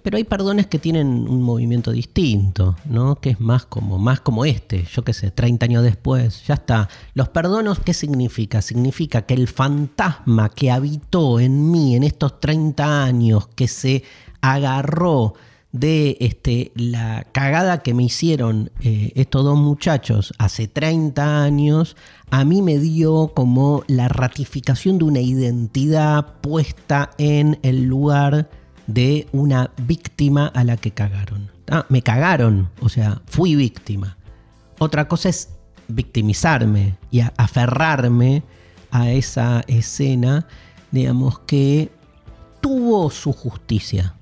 Pero 0.03 0.17
hay 0.17 0.23
perdones 0.23 0.67
que 0.67 0.77
tienen 0.77 1.07
un 1.07 1.41
movimiento 1.41 1.91
distinto, 1.91 2.75
¿no? 2.85 3.15
Que 3.15 3.31
es 3.31 3.39
más 3.39 3.65
como, 3.65 3.97
más 3.97 4.21
como 4.21 4.45
este, 4.45 4.83
yo 4.83 5.03
qué 5.03 5.11
sé, 5.11 5.31
30 5.31 5.65
años 5.65 5.83
después, 5.83 6.45
ya 6.45 6.53
está. 6.53 6.87
Los 7.15 7.29
perdonos, 7.29 7.79
¿qué 7.79 7.95
significa? 7.95 8.61
Significa 8.61 9.23
que 9.23 9.33
el 9.33 9.47
fantasma 9.47 10.49
que 10.49 10.69
habitó 10.69 11.39
en 11.39 11.71
mí 11.71 11.95
en 11.95 12.03
estos 12.03 12.39
30 12.39 13.03
años, 13.03 13.47
que 13.55 13.67
se 13.67 14.03
agarró 14.39 15.33
de 15.71 16.17
este, 16.19 16.71
la 16.75 17.25
cagada 17.31 17.81
que 17.81 17.93
me 17.93 18.03
hicieron 18.03 18.71
eh, 18.81 19.13
estos 19.15 19.43
dos 19.43 19.57
muchachos 19.57 20.33
hace 20.37 20.67
30 20.67 21.43
años, 21.43 21.95
a 22.29 22.43
mí 22.43 22.61
me 22.61 22.77
dio 22.77 23.31
como 23.33 23.83
la 23.87 24.07
ratificación 24.07 24.97
de 24.97 25.05
una 25.05 25.21
identidad 25.21 26.39
puesta 26.41 27.11
en 27.17 27.59
el 27.63 27.85
lugar 27.85 28.49
de 28.87 29.27
una 29.31 29.71
víctima 29.85 30.47
a 30.47 30.63
la 30.63 30.77
que 30.77 30.91
cagaron. 30.91 31.49
Ah, 31.69 31.85
me 31.87 32.01
cagaron, 32.01 32.69
o 32.81 32.89
sea, 32.89 33.21
fui 33.25 33.55
víctima. 33.55 34.17
Otra 34.79 35.07
cosa 35.07 35.29
es 35.29 35.49
victimizarme 35.87 36.97
y 37.11 37.21
aferrarme 37.21 38.43
a 38.91 39.11
esa 39.11 39.61
escena, 39.67 40.47
digamos, 40.91 41.39
que 41.39 41.91
tuvo 42.59 43.09
su 43.09 43.31
justicia. 43.31 44.15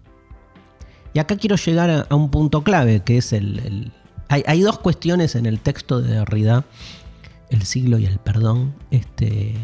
Y 1.14 1.20
acá 1.20 1.38
quiero 1.38 1.56
llegar 1.56 2.08
a, 2.10 2.16
un 2.16 2.30
punto 2.30 2.64
clave, 2.64 3.02
que 3.02 3.18
es 3.18 3.34
el... 3.34 3.92
hay, 4.28 4.62
dos 4.62 4.80
cuestiones 4.80 5.36
en 5.36 5.46
el 5.46 5.60
texto 5.60 6.02
de 6.02 6.16
Derrida, 6.16 6.66
el 7.50 7.64
siglo 7.64 7.98
y 7.98 8.06
el 8.06 8.20
perdón, 8.20 8.76
este, 8.92 9.56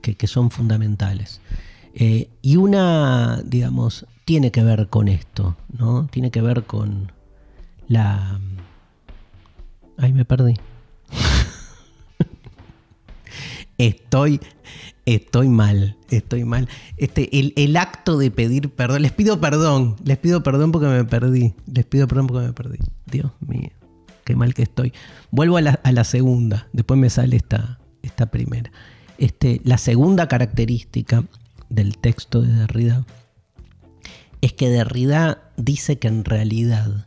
que, 0.00 0.14
que 0.14 0.26
son 0.26 0.50
fundamentales. 0.50 1.40
Eh, 1.94 2.30
y 2.40 2.56
una, 2.56 3.42
digamos, 3.44 4.06
tiene 4.24 4.50
que 4.50 4.62
ver 4.62 4.88
con 4.88 5.08
esto, 5.08 5.56
¿no? 5.76 6.06
Tiene 6.10 6.30
que 6.30 6.40
ver 6.40 6.64
con 6.64 7.12
la... 7.88 8.40
Ay, 9.98 10.12
me 10.12 10.24
perdí. 10.24 10.54
Estoy, 13.86 14.40
estoy 15.06 15.48
mal, 15.48 15.96
estoy 16.10 16.44
mal. 16.44 16.68
Este, 16.96 17.28
el, 17.38 17.76
acto 17.76 18.18
de 18.18 18.30
pedir 18.30 18.70
perdón, 18.70 19.02
les 19.02 19.12
pido 19.12 19.40
perdón, 19.40 19.96
les 20.04 20.18
pido 20.18 20.42
perdón 20.42 20.72
porque 20.72 20.86
me 20.86 21.04
perdí, 21.04 21.54
les 21.66 21.84
pido 21.84 22.06
perdón 22.08 22.26
porque 22.28 22.46
me 22.46 22.52
perdí. 22.52 22.78
Dios 23.06 23.32
mío, 23.40 23.70
qué 24.24 24.36
mal 24.36 24.54
que 24.54 24.62
estoy. 24.62 24.92
Vuelvo 25.30 25.56
a 25.56 25.62
la, 25.62 26.04
segunda, 26.04 26.68
después 26.72 26.98
me 26.98 27.10
sale 27.10 27.36
esta, 27.36 27.78
esta 28.02 28.26
primera. 28.26 28.70
Este, 29.18 29.60
la 29.64 29.78
segunda 29.78 30.28
característica 30.28 31.24
del 31.68 31.98
texto 31.98 32.42
de 32.42 32.52
Derrida 32.52 33.04
es 34.40 34.52
que 34.52 34.68
Derrida 34.68 35.52
dice 35.56 35.98
que 35.98 36.08
en 36.08 36.24
realidad, 36.24 37.06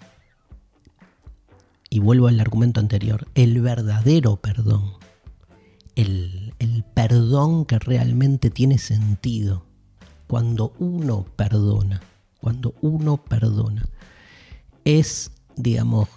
y 1.89 1.99
vuelvo 1.99 2.27
al 2.27 2.39
argumento 2.39 2.79
anterior, 2.79 3.27
el 3.35 3.61
verdadero 3.61 4.37
perdón, 4.37 4.93
el, 5.95 6.44
el 6.65 6.83
perdón 6.83 7.65
que 7.65 7.79
realmente 7.79 8.49
tiene 8.49 8.77
sentido, 8.77 9.65
cuando 10.27 10.73
uno 10.79 11.25
perdona, 11.35 12.01
cuando 12.41 12.73
uno 12.81 13.17
perdona, 13.17 13.85
es, 14.83 15.31
digamos, 15.55 16.09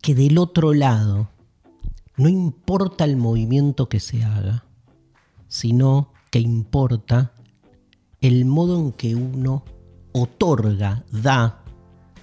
que 0.00 0.14
del 0.14 0.38
otro 0.38 0.72
lado 0.72 1.28
no 2.16 2.28
importa 2.28 3.04
el 3.04 3.16
movimiento 3.16 3.88
que 3.88 4.00
se 4.00 4.24
haga, 4.24 4.64
sino 5.48 6.12
que 6.30 6.40
importa 6.40 7.32
el 8.20 8.44
modo 8.44 8.78
en 8.78 8.92
que 8.92 9.14
uno 9.14 9.64
otorga, 10.12 11.04
da, 11.10 11.64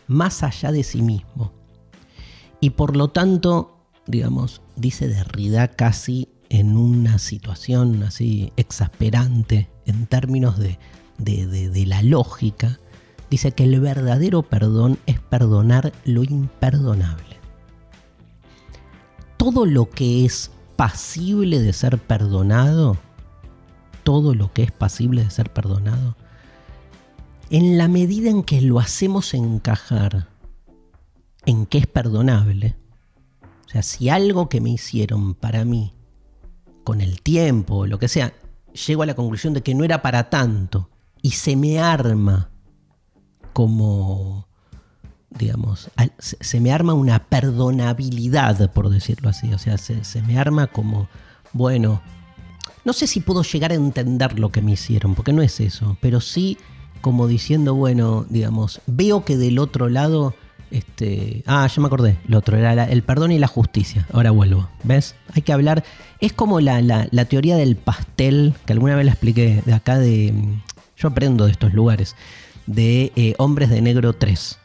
más 0.08 0.44
allá 0.44 0.72
de 0.72 0.84
sí 0.84 1.02
mismo. 1.02 1.52
Y 2.60 2.72
por 2.72 2.96
lo 2.96 3.10
tanto, 3.10 3.78
digamos, 4.06 4.62
dice 4.76 5.08
Derrida 5.08 5.68
casi 5.68 6.30
en 6.50 6.78
una 6.78 7.20
situación 7.20 8.04
así 8.04 8.52
exasperante 8.58 9.70
en 9.86 10.08
términos 10.08 10.58
de, 10.58 10.78
de, 11.18 11.86
la 11.86 12.02
lógica, 12.04 12.80
dice 13.30 13.52
que 13.52 13.64
el 13.64 13.80
verdadero 13.80 14.44
perdón 14.44 14.98
es 15.06 15.20
perdonar 15.20 15.94
lo 16.06 16.24
imperdonable. 16.24 17.38
Todo 19.38 19.66
lo 19.66 19.90
que 19.90 20.26
es 20.26 20.52
pasible 20.76 21.60
de 21.60 21.74
ser 21.74 21.98
perdonado 21.98 22.98
todo 24.08 24.34
lo 24.34 24.54
que 24.54 24.64
es 24.64 24.72
pasible 24.72 25.26
de 25.26 25.30
ser 25.30 25.52
perdonado, 25.52 26.16
en 27.50 27.78
la 27.78 27.90
medida 27.90 28.30
en 28.30 28.42
que 28.42 28.62
lo 28.62 28.80
hacemos 28.80 29.34
encajar 29.34 30.30
en 31.46 31.66
que 31.66 31.80
es 31.80 31.88
perdonable, 31.88 32.78
o 33.66 33.70
sea, 33.70 33.82
si 33.82 34.08
algo 34.08 34.48
que 34.48 34.62
me 34.62 34.70
hicieron 34.70 35.34
para 35.34 35.66
mí, 35.66 35.94
con 36.88 37.02
el 37.02 37.22
tiempo 37.22 37.86
lo 37.86 38.00
que 38.00 38.08
sea, 38.08 38.32
llego 38.88 39.04
a 39.04 39.06
la 39.06 39.14
conclusión 39.14 39.54
de 39.54 39.62
que 39.62 39.76
no 39.76 39.84
era 39.84 40.02
para 40.02 40.30
tanto. 40.30 40.90
Y 41.22 41.32
se 41.32 41.58
me 41.58 41.82
arma 41.82 42.50
como, 43.52 44.48
digamos, 45.30 45.92
se 46.22 46.62
me 46.62 46.72
arma 46.72 46.94
una 46.94 47.26
perdonabilidad, 47.26 48.72
por 48.72 48.90
decirlo 48.90 49.28
así, 49.28 49.54
o 49.54 49.58
sea, 49.58 49.78
se, 49.78 50.06
se 50.06 50.22
me 50.22 50.40
arma 50.40 50.68
como, 50.68 51.10
bueno, 51.52 52.02
no 52.86 52.94
sé 52.94 53.06
si 53.06 53.20
puedo 53.20 53.44
llegar 53.44 53.74
a 53.74 53.76
entender 53.76 54.40
lo 54.40 54.54
que 54.54 54.62
me 54.62 54.72
hicieron, 54.72 55.14
porque 55.14 55.34
no 55.34 55.42
es 55.42 55.60
eso, 55.60 55.98
pero 56.00 56.22
sí 56.22 56.58
como 57.02 57.28
diciendo, 57.28 57.76
bueno, 57.76 58.26
digamos, 58.30 58.80
veo 58.86 59.26
que 59.26 59.36
del 59.36 59.60
otro 59.60 59.90
lado, 59.90 60.36
este, 60.72 61.44
ah, 61.46 61.68
ya 61.68 61.82
me 61.82 61.88
acordé, 61.88 62.18
lo 62.28 62.40
otro 62.40 62.58
era 62.58 62.84
el 62.86 63.04
perdón 63.04 63.32
y 63.32 63.40
la 63.40 63.48
justicia. 63.48 64.08
Ahora 64.12 64.32
vuelvo, 64.32 64.70
¿ves? 64.84 65.16
Hay 65.34 65.42
que 65.42 65.54
hablar, 65.54 65.84
es 66.20 66.34
como 66.34 66.60
la, 66.60 67.08
teoría 67.30 67.56
del 67.56 67.76
pastel, 67.76 68.54
que 68.66 68.74
alguna 68.74 68.96
vez 68.96 69.06
la 69.06 69.12
expliqué 69.12 69.62
de 69.66 69.74
acá 69.74 69.98
de, 69.98 70.34
yo 70.98 71.08
aprendo 71.10 71.46
de 71.46 71.52
estos 71.52 71.74
lugares, 71.74 72.16
de 72.66 73.12
eh, 73.16 73.36
Hombres 73.38 73.70
de 73.70 73.82
Negro 73.82 74.14
3, 74.14 74.60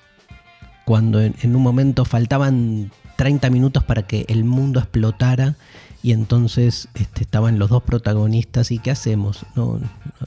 cuando 0.84 1.20
en, 1.20 1.56
un 1.56 1.62
momento 1.62 2.04
faltaban 2.04 2.90
30 3.16 3.50
minutos 3.50 3.84
para 3.84 4.02
que 4.06 4.24
el 4.28 4.44
mundo 4.44 4.80
explotara 4.80 5.56
y 6.02 6.12
entonces 6.12 6.88
este, 6.94 7.22
estaban 7.22 7.58
los 7.60 7.70
dos 7.70 7.84
protagonistas 7.84 8.72
y 8.72 8.78
¿qué 8.78 8.90
hacemos? 8.90 9.46
No, 9.54 9.78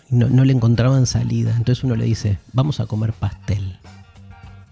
no, 0.10 0.46
le 0.46 0.54
encontraban 0.54 1.06
salida. 1.06 1.54
Entonces 1.58 1.84
uno 1.84 1.98
le 1.98 2.06
dice, 2.06 2.38
vamos 2.54 2.80
a 2.80 2.86
comer 2.86 3.12
pastel. 3.12 3.78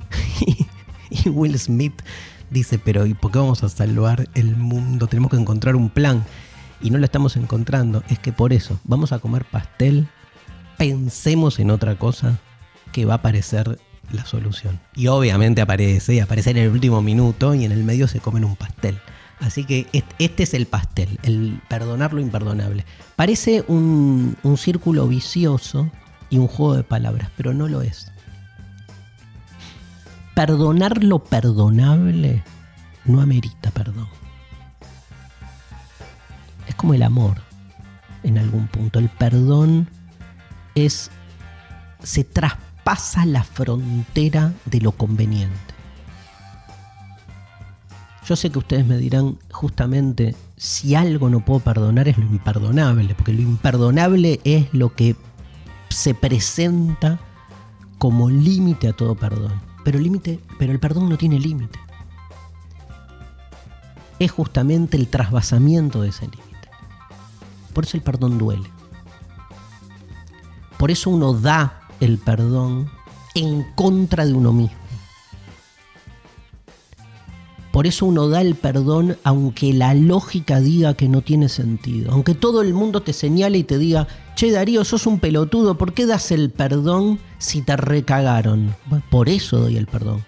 y 1.26 1.30
Will 1.30 1.58
Smith 1.60 2.02
dice, 2.49 2.80
pero 2.80 3.06
¿y 3.06 3.13
por 3.13 3.32
qué 3.32 3.39
vamos 3.39 3.63
a 3.63 3.69
salvar 3.69 4.28
el 4.34 4.56
mundo? 4.56 5.08
Tenemos 5.08 5.32
que 5.32 5.38
encontrar 5.38 5.76
un 5.76 5.89
plan. 5.89 6.23
y 6.82 6.89
no 6.89 6.97
la 6.97 7.06
estamos 7.06 7.38
encontrando, 7.38 8.04
es 8.10 8.19
que 8.19 8.34
por 8.34 8.52
eso 8.52 8.80
vamos 8.84 9.13
a 9.13 9.19
comer 9.19 9.45
pastel, 9.45 10.08
pensemos 10.78 11.60
en 11.60 11.71
otra 11.71 11.97
cosa 11.97 12.39
que 12.91 13.06
va 13.06 13.13
a 13.13 13.17
aparecer 13.17 13.80
la 14.12 14.26
solución. 14.26 14.80
Y 14.95 15.08
obviamente 15.08 15.62
aparece, 15.62 16.13
y 16.13 16.19
aparece 16.19 16.52
en 16.52 16.58
el 16.58 16.69
último 16.69 17.02
minuto 17.02 17.56
y 17.56 17.63
en 17.63 17.71
el 17.71 17.84
medio 17.84 18.08
se 18.08 18.19
comen 18.19 18.43
un 18.43 18.56
pastel. 18.56 18.99
Así 19.39 19.65
que 19.65 19.88
este 20.19 20.43
es 20.43 20.54
el 20.54 20.67
pastel, 20.67 21.19
el 21.23 21.60
perdonar 21.67 22.13
lo 22.13 22.21
imperdonable. 22.21 22.86
Parece 23.15 23.63
un, 23.67 24.38
un 24.43 24.58
círculo 24.58 25.08
vicioso 25.08 25.89
y 26.30 26.38
un 26.38 26.47
juego 26.47 26.76
de 26.76 26.84
palabras, 26.84 27.30
pero 27.36 27.54
no 27.54 27.67
lo 27.67 27.82
es. 27.82 28.12
Perdonar 30.36 31.04
lo 31.04 31.19
perdonable 31.24 32.43
no 33.06 33.22
amerita 33.22 33.72
perdón. 33.72 34.08
Es 36.67 36.76
como 36.76 36.93
el 36.93 37.04
amor 37.04 37.38
en 38.24 38.38
algún 38.38 38.67
punto. 38.67 39.00
El 39.00 39.10
perdón 39.10 39.88
es 40.76 41.12
se 42.02 42.24
traspasa 42.24 43.26
la 43.26 43.43
frontera 43.43 44.54
de 44.65 44.82
lo 44.82 44.91
conveniente. 44.91 45.74
Yo 48.26 48.36
sé 48.36 48.50
que 48.50 48.60
ustedes 48.60 48.86
me 48.86 48.98
dirán 48.98 49.38
justamente 49.52 50.36
si 50.56 50.96
algo 50.96 51.30
no 51.30 51.43
puedo 51.43 51.60
perdonar 51.60 52.08
es 52.08 52.17
lo 52.17 52.26
imperdonable, 52.26 53.15
porque 53.15 53.34
lo 53.34 53.41
imperdonable 53.41 54.39
es 54.46 54.74
lo 54.74 54.96
que 54.96 55.15
se 55.89 56.13
presenta 56.13 57.19
como 57.98 58.30
límite 58.30 58.88
a 58.88 58.93
todo 58.93 59.15
perdón. 59.15 59.62
Pero, 59.84 60.00
límite, 60.00 60.39
pero 60.60 60.72
el 60.72 60.80
perdón 60.80 61.10
no 61.10 61.17
tiene 61.17 61.39
límite. 61.39 61.80
Es 64.19 64.32
justamente 64.32 64.98
el 64.98 65.08
trasvasamiento 65.08 66.02
de 66.02 66.10
ese 66.10 66.26
límite. 66.26 66.69
Por 67.74 67.84
eso 67.84 67.98
el 67.98 68.04
perdón 68.04 68.38
duele. 68.38 68.69
Por 70.78 70.91
eso 70.91 71.10
uno 71.10 71.34
da 71.34 71.82
el 72.00 72.17
perdón 72.17 72.89
en 73.36 73.63
contra 73.76 74.26
de 74.26 74.34
uno 74.34 74.54
mismo. 74.54 74.78
Por 77.72 77.88
eso 77.88 78.06
uno 78.06 78.30
da 78.30 78.41
el 78.41 78.54
perdón 78.54 79.17
aunque 79.24 79.74
la 79.74 79.96
lógica 79.96 80.60
diga 80.60 80.93
que 80.93 81.10
no 81.10 81.22
tiene 81.22 81.50
sentido. 81.50 82.12
Aunque 82.12 82.36
todo 82.36 82.62
el 82.62 82.74
mundo 82.74 83.02
te 83.02 83.13
señale 83.13 83.58
y 83.58 83.63
te 83.63 83.80
diga, 83.80 84.08
che 84.36 84.52
Darío, 84.52 84.84
sos 84.84 85.06
un 85.06 85.19
pelotudo, 85.19 85.78
¿por 85.78 85.93
qué 85.93 86.06
das 86.06 86.32
el 86.32 86.50
perdón 86.50 87.19
si 87.38 87.62
te 87.62 87.76
recagaron? 87.76 88.76
por 89.10 89.30
eso 89.30 89.60
doy 89.60 89.78
el 89.78 89.88
perdón. 89.88 90.24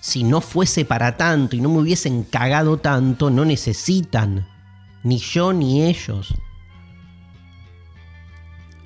Si 0.00 0.22
no 0.22 0.40
fuese 0.40 0.84
para 0.84 1.16
tanto 1.16 1.56
y 1.56 1.60
no 1.60 1.70
me 1.70 1.78
hubiesen 1.78 2.24
cagado 2.24 2.76
tanto, 2.76 3.30
no 3.30 3.44
necesitan. 3.44 4.46
Ni 5.02 5.18
yo 5.18 5.52
ni 5.52 5.82
ellos. 5.82 6.34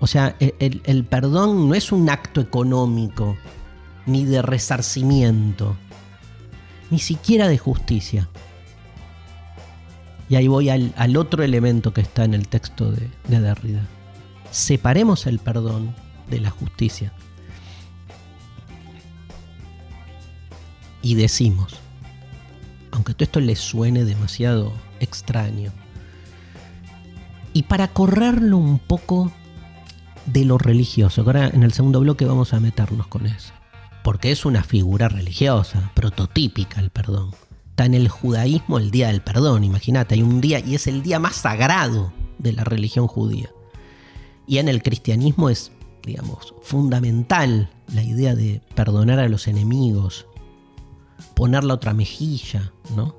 O 0.00 0.06
sea, 0.06 0.36
el, 0.38 1.04
perdón 1.04 1.68
no 1.68 1.74
es 1.74 1.90
un 1.90 2.08
acto 2.08 2.40
económico, 2.40 3.36
ni 4.06 4.24
de 4.24 4.42
resarcimiento 4.42 5.76
ni 6.90 6.98
siquiera 6.98 7.48
de 7.48 7.58
justicia. 7.58 8.28
Y 10.28 10.36
ahí 10.36 10.46
voy 10.46 10.68
al, 10.68 11.16
otro 11.16 11.42
elemento 11.42 11.92
que 11.92 12.02
está 12.02 12.24
en 12.24 12.34
el 12.34 12.48
texto 12.48 12.90
de, 12.92 13.08
de 13.28 13.40
Derrida. 13.40 13.82
Separemos 14.50 15.26
el 15.26 15.38
perdón 15.38 15.94
de 16.28 16.40
la 16.40 16.50
justicia. 16.50 17.12
Y 21.02 21.14
decimos, 21.14 21.76
aunque 22.90 23.14
todo 23.14 23.24
esto 23.24 23.40
le 23.40 23.56
suene 23.56 24.04
demasiado 24.04 24.72
extraño, 25.00 25.72
y 27.52 27.62
para 27.62 27.88
correrlo 27.88 28.58
un 28.58 28.78
poco 28.78 29.32
de 30.26 30.44
lo 30.44 30.58
religioso, 30.58 31.22
ahora 31.22 31.48
en 31.48 31.62
el 31.62 31.72
segundo 31.72 32.00
bloque 32.00 32.24
vamos 32.24 32.52
a 32.52 32.60
meternos 32.60 33.06
con 33.06 33.26
eso 33.26 33.52
porque 34.08 34.30
es 34.32 34.46
una 34.46 34.62
figura 34.62 35.10
religiosa, 35.10 35.90
prototípica 35.92 36.80
el 36.80 36.88
perdón. 36.88 37.32
Está 37.68 37.84
en 37.84 37.92
el 37.92 38.08
judaísmo 38.08 38.78
el 38.78 38.90
día 38.90 39.08
del 39.08 39.20
perdón, 39.20 39.64
imagínate, 39.64 40.14
hay 40.14 40.22
un 40.22 40.40
día 40.40 40.60
y 40.60 40.74
es 40.74 40.86
el 40.86 41.02
día 41.02 41.18
más 41.18 41.36
sagrado 41.36 42.10
de 42.38 42.54
la 42.54 42.64
religión 42.64 43.06
judía. 43.06 43.50
Y 44.48 44.58
en 44.58 44.68
el 44.68 44.82
cristianismo 44.82 45.50
es, 45.50 45.70
digamos, 46.04 46.54
fundamental 46.62 47.70
la 47.94 48.02
idea 48.02 48.34
de 48.34 48.62
perdonar 48.74 49.18
a 49.18 49.28
los 49.28 49.46
enemigos, 49.46 50.26
poner 51.34 51.64
la 51.64 51.74
otra 51.74 51.92
mejilla, 51.92 52.72
¿no? 52.96 53.14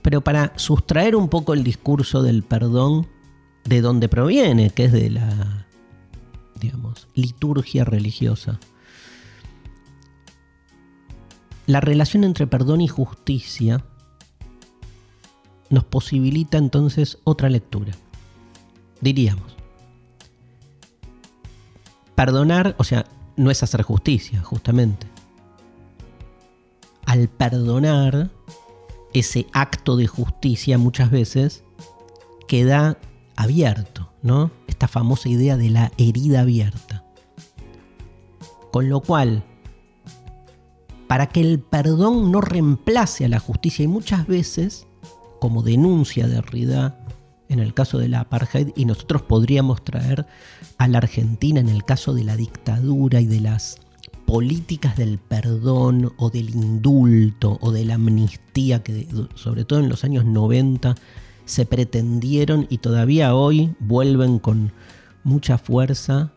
Pero 0.00 0.22
para 0.22 0.52
sustraer 0.56 1.14
un 1.14 1.28
poco 1.28 1.52
el 1.52 1.62
discurso 1.62 2.22
del 2.22 2.42
perdón 2.42 3.06
de 3.64 3.82
donde 3.82 4.08
proviene, 4.08 4.70
que 4.70 4.86
es 4.86 4.92
de 4.92 5.10
la, 5.10 5.66
digamos, 6.58 7.08
liturgia 7.14 7.84
religiosa, 7.84 8.58
la 11.66 11.80
relación 11.80 12.24
entre 12.24 12.46
perdón 12.46 12.80
y 12.80 12.88
justicia 12.88 13.84
nos 15.70 15.84
posibilita 15.84 16.58
entonces 16.58 17.18
otra 17.24 17.48
lectura. 17.48 17.92
Diríamos, 19.00 19.51
perdonar, 22.14 22.74
o 22.78 22.84
sea, 22.84 23.06
no 23.36 23.50
es 23.50 23.62
hacer 23.62 23.82
justicia, 23.82 24.42
justamente. 24.42 25.06
Al 27.06 27.28
perdonar, 27.28 28.30
ese 29.12 29.46
acto 29.52 29.96
de 29.96 30.06
justicia 30.06 30.78
muchas 30.78 31.10
veces 31.10 31.64
queda 32.46 32.98
abierto, 33.36 34.10
¿no? 34.22 34.50
Esta 34.66 34.88
famosa 34.88 35.28
idea 35.28 35.56
de 35.56 35.70
la 35.70 35.92
herida 35.98 36.40
abierta. 36.40 37.04
Con 38.70 38.88
lo 38.88 39.00
cual, 39.00 39.44
para 41.08 41.28
que 41.28 41.40
el 41.40 41.60
perdón 41.60 42.32
no 42.32 42.40
reemplace 42.40 43.24
a 43.26 43.28
la 43.28 43.38
justicia 43.38 43.84
y 43.84 43.88
muchas 43.88 44.26
veces, 44.26 44.86
como 45.40 45.62
denuncia 45.62 46.26
de 46.26 46.36
Derrida 46.36 47.01
en 47.52 47.60
el 47.60 47.74
caso 47.74 47.98
de 47.98 48.08
la 48.08 48.20
apartheid, 48.20 48.68
y 48.76 48.84
nosotros 48.84 49.22
podríamos 49.22 49.84
traer 49.84 50.26
a 50.78 50.88
la 50.88 50.98
Argentina 50.98 51.60
en 51.60 51.68
el 51.68 51.84
caso 51.84 52.14
de 52.14 52.24
la 52.24 52.36
dictadura 52.36 53.20
y 53.20 53.26
de 53.26 53.40
las 53.40 53.76
políticas 54.26 54.96
del 54.96 55.18
perdón 55.18 56.12
o 56.16 56.30
del 56.30 56.50
indulto 56.50 57.58
o 57.60 57.70
de 57.70 57.84
la 57.84 57.94
amnistía 57.94 58.82
que 58.82 59.06
sobre 59.34 59.64
todo 59.64 59.80
en 59.80 59.88
los 59.88 60.04
años 60.04 60.24
90 60.24 60.94
se 61.44 61.66
pretendieron 61.66 62.66
y 62.70 62.78
todavía 62.78 63.34
hoy 63.34 63.74
vuelven 63.78 64.38
con 64.38 64.72
mucha 65.24 65.58
fuerza 65.58 66.32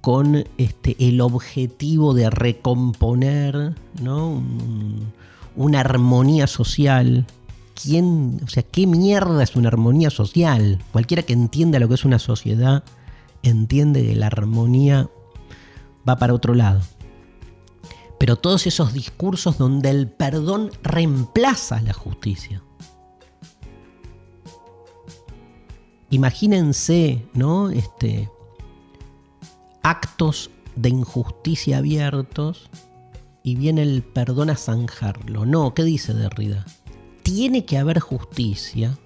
con 0.00 0.44
este, 0.56 0.96
el 0.98 1.20
objetivo 1.20 2.14
de 2.14 2.30
recomponer 2.30 3.74
¿no? 4.02 4.42
una 5.56 5.80
armonía 5.80 6.46
social. 6.46 7.26
¿Quién, 7.82 8.40
o 8.44 8.48
sea, 8.48 8.62
¿qué 8.62 8.86
mierda 8.86 9.42
es 9.42 9.56
una 9.56 9.68
armonía 9.68 10.10
social? 10.10 10.82
Cualquiera 10.92 11.22
que 11.22 11.32
entienda 11.32 11.78
lo 11.78 11.88
que 11.88 11.94
es 11.94 12.04
una 12.04 12.18
sociedad 12.18 12.84
entiende 13.42 14.04
que 14.04 14.14
la 14.14 14.26
armonía 14.26 15.08
va 16.08 16.16
para 16.16 16.34
otro 16.34 16.54
lado. 16.54 16.80
Pero 18.18 18.36
todos 18.36 18.66
esos 18.66 18.92
discursos 18.92 19.56
donde 19.56 19.88
el 19.90 20.08
perdón 20.08 20.70
reemplaza 20.82 21.80
la 21.80 21.94
justicia. 21.94 22.62
Imagínense, 26.10 27.26
¿no? 27.32 27.70
Este, 27.70 28.28
actos 29.82 30.50
de 30.76 30.90
injusticia 30.90 31.78
abiertos 31.78 32.68
y 33.42 33.54
viene 33.54 33.82
el 33.82 34.02
perdón 34.02 34.50
a 34.50 34.56
zanjarlo. 34.56 35.46
No, 35.46 35.72
¿qué 35.72 35.84
dice 35.84 36.12
Derrida? 36.12 36.66
Tiene 37.22 37.64
que 37.64 37.78
haber 37.78 38.00
justicia 38.00 38.98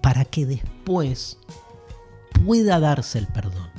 para 0.00 0.24
que 0.24 0.46
después 0.46 1.38
pueda 2.44 2.80
darse 2.80 3.18
el 3.18 3.26
perdón. 3.26 3.70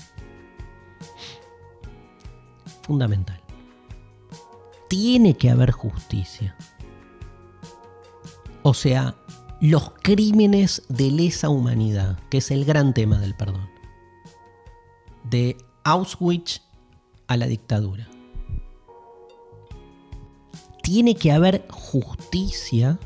Fundamental. 2.84 3.40
Tiene 4.88 5.38
que 5.38 5.50
haber 5.50 5.72
justicia. 5.72 6.56
O 8.64 8.74
sea, 8.74 9.16
los 9.62 9.92
crímenes 10.02 10.84
de 10.90 11.12
lesa 11.12 11.50
humanidad, 11.50 12.20
que 12.30 12.38
es 12.38 12.52
el 12.52 12.66
gran 12.66 12.94
tema 12.94 13.20
del 13.20 13.36
perdón. 13.36 13.70
De 15.24 15.58
Auschwitz 15.84 16.62
a 17.28 17.38
la 17.38 17.46
dictadura. 17.46 18.08
Tiene 20.82 21.16
que 21.16 21.32
haber 21.32 21.68
justicia. 21.70 23.00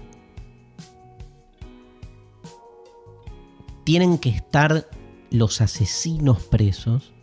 Tienen 3.83 4.17
que 4.17 4.29
estar 4.29 4.89
los 5.29 5.61
asesinos 5.61 6.43
presos 6.43 7.13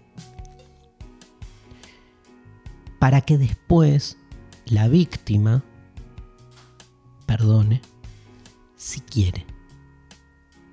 para 2.98 3.22
que 3.22 3.38
después 3.38 4.18
la 4.66 4.88
víctima 4.88 5.64
perdone 7.26 7.80
si 8.76 9.00
quiere. 9.00 9.46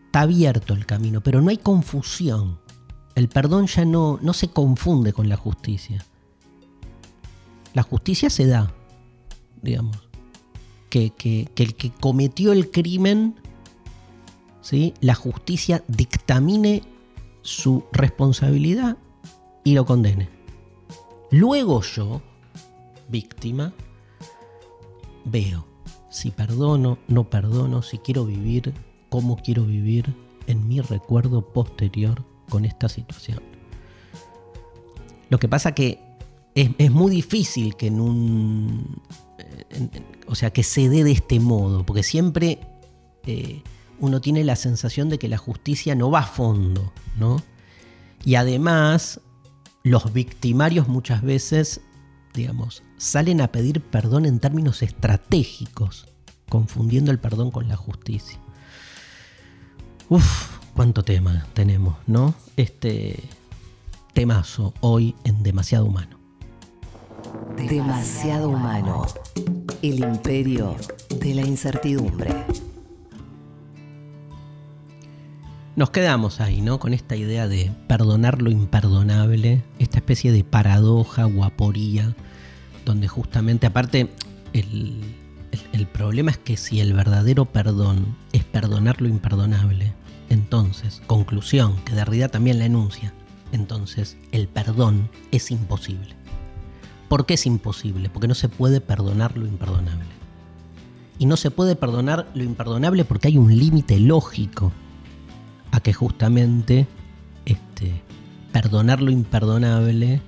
está 0.06 0.22
abierto 0.22 0.74
el 0.74 0.86
camino, 0.86 1.22
pero 1.22 1.42
no 1.42 1.50
hay 1.50 1.58
confusión. 1.58 2.60
El 3.16 3.30
perdón 3.30 3.68
ya 3.68 3.86
no, 3.86 4.20
no 4.22 4.34
se 4.34 4.50
confunde 4.50 5.14
con 5.14 5.30
la 5.30 5.38
justicia. 5.38 6.06
La 7.74 7.84
justicia 7.84 8.30
se 8.30 8.46
da, 8.46 8.74
digamos. 9.62 9.98
Que, 10.90 11.12
que 11.12 11.50
el 11.58 11.76
que 11.76 11.92
cometió 11.92 12.54
el 12.54 12.72
crimen, 12.72 13.36
¿sí? 14.62 14.94
la 15.02 15.16
justicia 15.16 15.84
dictamine 15.88 16.84
su 17.42 17.84
responsabilidad 17.92 18.98
y 19.64 19.74
lo 19.74 19.86
condene. 19.86 20.30
Luego 21.32 21.82
yo, 21.82 22.22
víctima, 23.10 23.74
veo 25.26 25.68
si 26.18 26.32
perdono, 26.32 26.98
no 27.08 27.30
perdono, 27.30 27.82
si 27.82 28.00
quiero 28.00 28.26
vivir, 28.26 28.74
cómo 29.10 29.38
quiero 29.38 29.66
vivir 29.66 30.16
en 30.48 30.68
mi 30.68 30.82
recuerdo 30.82 31.54
posterior 31.54 32.24
con 32.50 32.66
esta 32.66 32.90
situación. 32.90 33.40
Lo 35.30 35.38
que 35.38 35.48
pasa 35.48 35.74
que 35.74 36.00
es, 36.56 36.92
muy 36.92 37.12
difícil 37.12 37.76
que 37.76 37.88
en 37.88 38.00
un... 38.00 39.02
o 40.28 40.34
sea, 40.34 40.52
que 40.52 40.64
se 40.64 40.90
dé 40.90 41.04
de 41.04 41.12
este 41.12 41.40
modo, 41.40 41.86
porque 41.86 42.02
siempre 42.02 42.60
eh, 43.26 43.62
uno 44.00 44.22
tiene 44.22 44.44
la 44.44 44.56
sensación 44.56 45.10
de 45.10 45.20
que 45.20 45.28
la 45.28 45.38
justicia 45.38 45.96
no 45.96 46.12
va 46.12 46.20
a 46.20 46.28
fondo, 46.28 46.94
¿no? 47.18 47.42
Y 48.24 48.36
además, 48.36 49.22
los 49.84 50.14
victimarios 50.14 50.88
muchas 50.88 51.22
veces, 51.22 51.82
digamos, 52.34 52.84
salen 52.98 53.42
a 53.42 53.52
pedir 53.52 53.82
perdón 53.82 54.26
en 54.26 54.40
términos 54.40 54.82
estratégicos, 54.84 56.08
confundiendo 56.50 57.12
el 57.12 57.20
perdón 57.20 57.52
con 57.52 57.68
la 57.68 57.76
justicia. 57.76 58.40
Uf, 60.10 60.58
cuánto 60.76 61.04
tema 61.04 61.48
tenemos, 61.54 61.96
¿no? 62.06 62.34
Este 62.56 63.24
temazo 64.14 64.74
hoy 64.82 65.16
en 65.24 65.44
Demasiado 65.44 65.86
Humano. 65.86 66.18
Demasiado 67.58 68.50
Humano. 68.50 69.06
El 69.82 70.00
imperio 70.00 70.76
de 71.20 71.36
la 71.36 71.42
incertidumbre. 71.42 72.46
Nos 75.78 75.92
quedamos 75.92 76.42
ahí, 76.42 76.62
¿no? 76.62 76.80
Con 76.80 76.96
esta 76.96 77.16
idea 77.16 77.48
de 77.48 77.70
perdonar 77.88 78.42
lo 78.42 78.50
imperdonable, 78.50 79.64
esta 79.78 80.00
especie 80.00 80.32
de 80.32 80.44
paradoja, 80.44 81.26
guaporía, 81.26 82.16
donde 82.84 83.08
justamente, 83.08 83.68
aparte, 83.68 84.12
el, 84.54 85.04
el, 85.74 85.86
problema 85.86 86.32
es 86.32 86.40
que 86.40 86.58
si 86.58 86.80
el 86.80 86.94
verdadero 86.94 87.46
perdón 87.46 88.18
es 88.34 88.44
perdonar 88.44 89.04
lo 89.04 89.08
imperdonable, 89.08 89.94
entonces, 90.32 91.04
conclusión, 91.06 91.76
que 91.86 91.94
Derrida 91.94 92.30
también 92.30 92.58
la 92.58 92.66
enuncia, 92.66 93.14
entonces 93.52 94.18
el 94.32 94.48
perdón 94.48 95.12
es 95.30 95.52
imposible. 95.52 96.16
¿Por 97.08 97.28
qué 97.28 97.36
es 97.36 97.46
imposible? 97.46 98.10
Porque 98.10 98.28
no 98.28 98.34
se 98.34 98.50
puede 98.50 98.82
perdonar 98.82 99.38
lo 99.38 99.46
imperdonable. 99.46 100.10
Y 101.20 101.28
no 101.28 101.38
se 101.38 101.52
puede 101.52 101.76
perdonar 101.76 102.32
lo 102.34 102.44
imperdonable 102.44 103.06
porque 103.06 103.28
hay 103.28 103.38
un 103.38 103.56
límite 103.56 104.00
lógico 104.00 104.72
a 105.78 105.80
que 105.80 105.94
justamente 105.94 106.88
este, 107.46 108.02
perdonar 108.52 109.02
lo 109.02 109.12
imperdonable, 109.12 110.22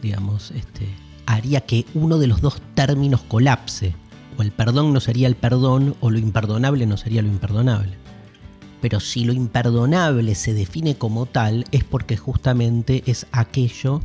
digamos, 0.00 0.52
este, 0.52 0.88
haría 1.26 1.62
que 1.62 1.84
uno 1.94 2.18
de 2.18 2.28
los 2.28 2.40
dos 2.40 2.62
términos 2.74 3.22
colapse. 3.22 3.94
O 4.38 4.42
el 4.42 4.52
perdón 4.52 4.94
no 4.94 5.00
sería 5.00 5.26
el 5.26 5.34
perdón 5.34 5.94
o 6.00 6.10
lo 6.10 6.18
imperdonable 6.18 6.86
no 6.86 6.96
sería 6.96 7.20
lo 7.20 7.28
imperdonable. 7.28 7.96
Pero 8.80 8.98
si 9.00 9.24
lo 9.24 9.32
imperdonable 9.32 10.34
se 10.34 10.54
define 10.54 10.96
como 10.96 11.26
tal 11.26 11.64
es 11.70 11.84
porque 11.84 12.16
justamente 12.16 13.02
es 13.06 13.26
aquello 13.32 14.00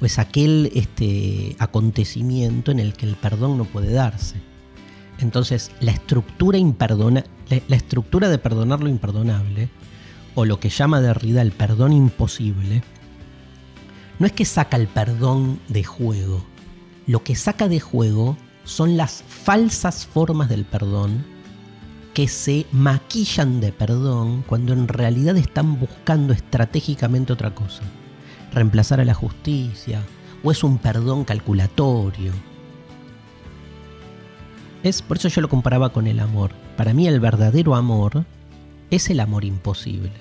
o 0.00 0.04
es 0.04 0.18
aquel 0.18 0.70
este, 0.74 1.56
acontecimiento 1.58 2.70
en 2.70 2.78
el 2.78 2.92
que 2.92 3.06
el 3.06 3.16
perdón 3.16 3.58
no 3.58 3.64
puede 3.64 3.92
darse. 3.92 4.36
Entonces 5.18 5.72
la 5.80 5.90
estructura, 5.90 6.58
imperdona, 6.58 7.24
la 7.68 7.76
estructura 7.76 8.28
de 8.28 8.38
perdonar 8.38 8.80
lo 8.80 8.88
imperdonable 8.88 9.70
o 10.34 10.44
lo 10.44 10.60
que 10.60 10.68
llama 10.68 11.00
Derrida 11.00 11.42
el 11.42 11.52
perdón 11.52 11.92
imposible, 11.92 12.82
no 14.18 14.26
es 14.26 14.32
que 14.32 14.44
saca 14.44 14.76
el 14.76 14.88
perdón 14.88 15.60
de 15.68 15.84
juego. 15.84 16.44
Lo 17.06 17.22
que 17.22 17.34
saca 17.36 17.68
de 17.68 17.80
juego 17.80 18.36
son 18.64 18.96
las 18.96 19.24
falsas 19.26 20.06
formas 20.06 20.48
del 20.48 20.64
perdón 20.64 21.24
que 22.14 22.28
se 22.28 22.66
maquillan 22.70 23.60
de 23.60 23.72
perdón 23.72 24.44
cuando 24.46 24.72
en 24.72 24.86
realidad 24.86 25.36
están 25.36 25.80
buscando 25.80 26.32
estratégicamente 26.32 27.32
otra 27.32 27.54
cosa. 27.54 27.82
Reemplazar 28.52 29.00
a 29.00 29.04
la 29.04 29.14
justicia 29.14 30.00
o 30.44 30.52
es 30.52 30.62
un 30.62 30.78
perdón 30.78 31.24
calculatorio. 31.24 32.32
Es 34.84 35.02
por 35.02 35.16
eso 35.16 35.28
yo 35.28 35.40
lo 35.40 35.48
comparaba 35.48 35.92
con 35.92 36.06
el 36.06 36.20
amor. 36.20 36.52
Para 36.76 36.94
mí 36.94 37.08
el 37.08 37.18
verdadero 37.18 37.74
amor 37.74 38.24
es 38.90 39.10
el 39.10 39.20
amor 39.20 39.44
imposible. 39.44 40.12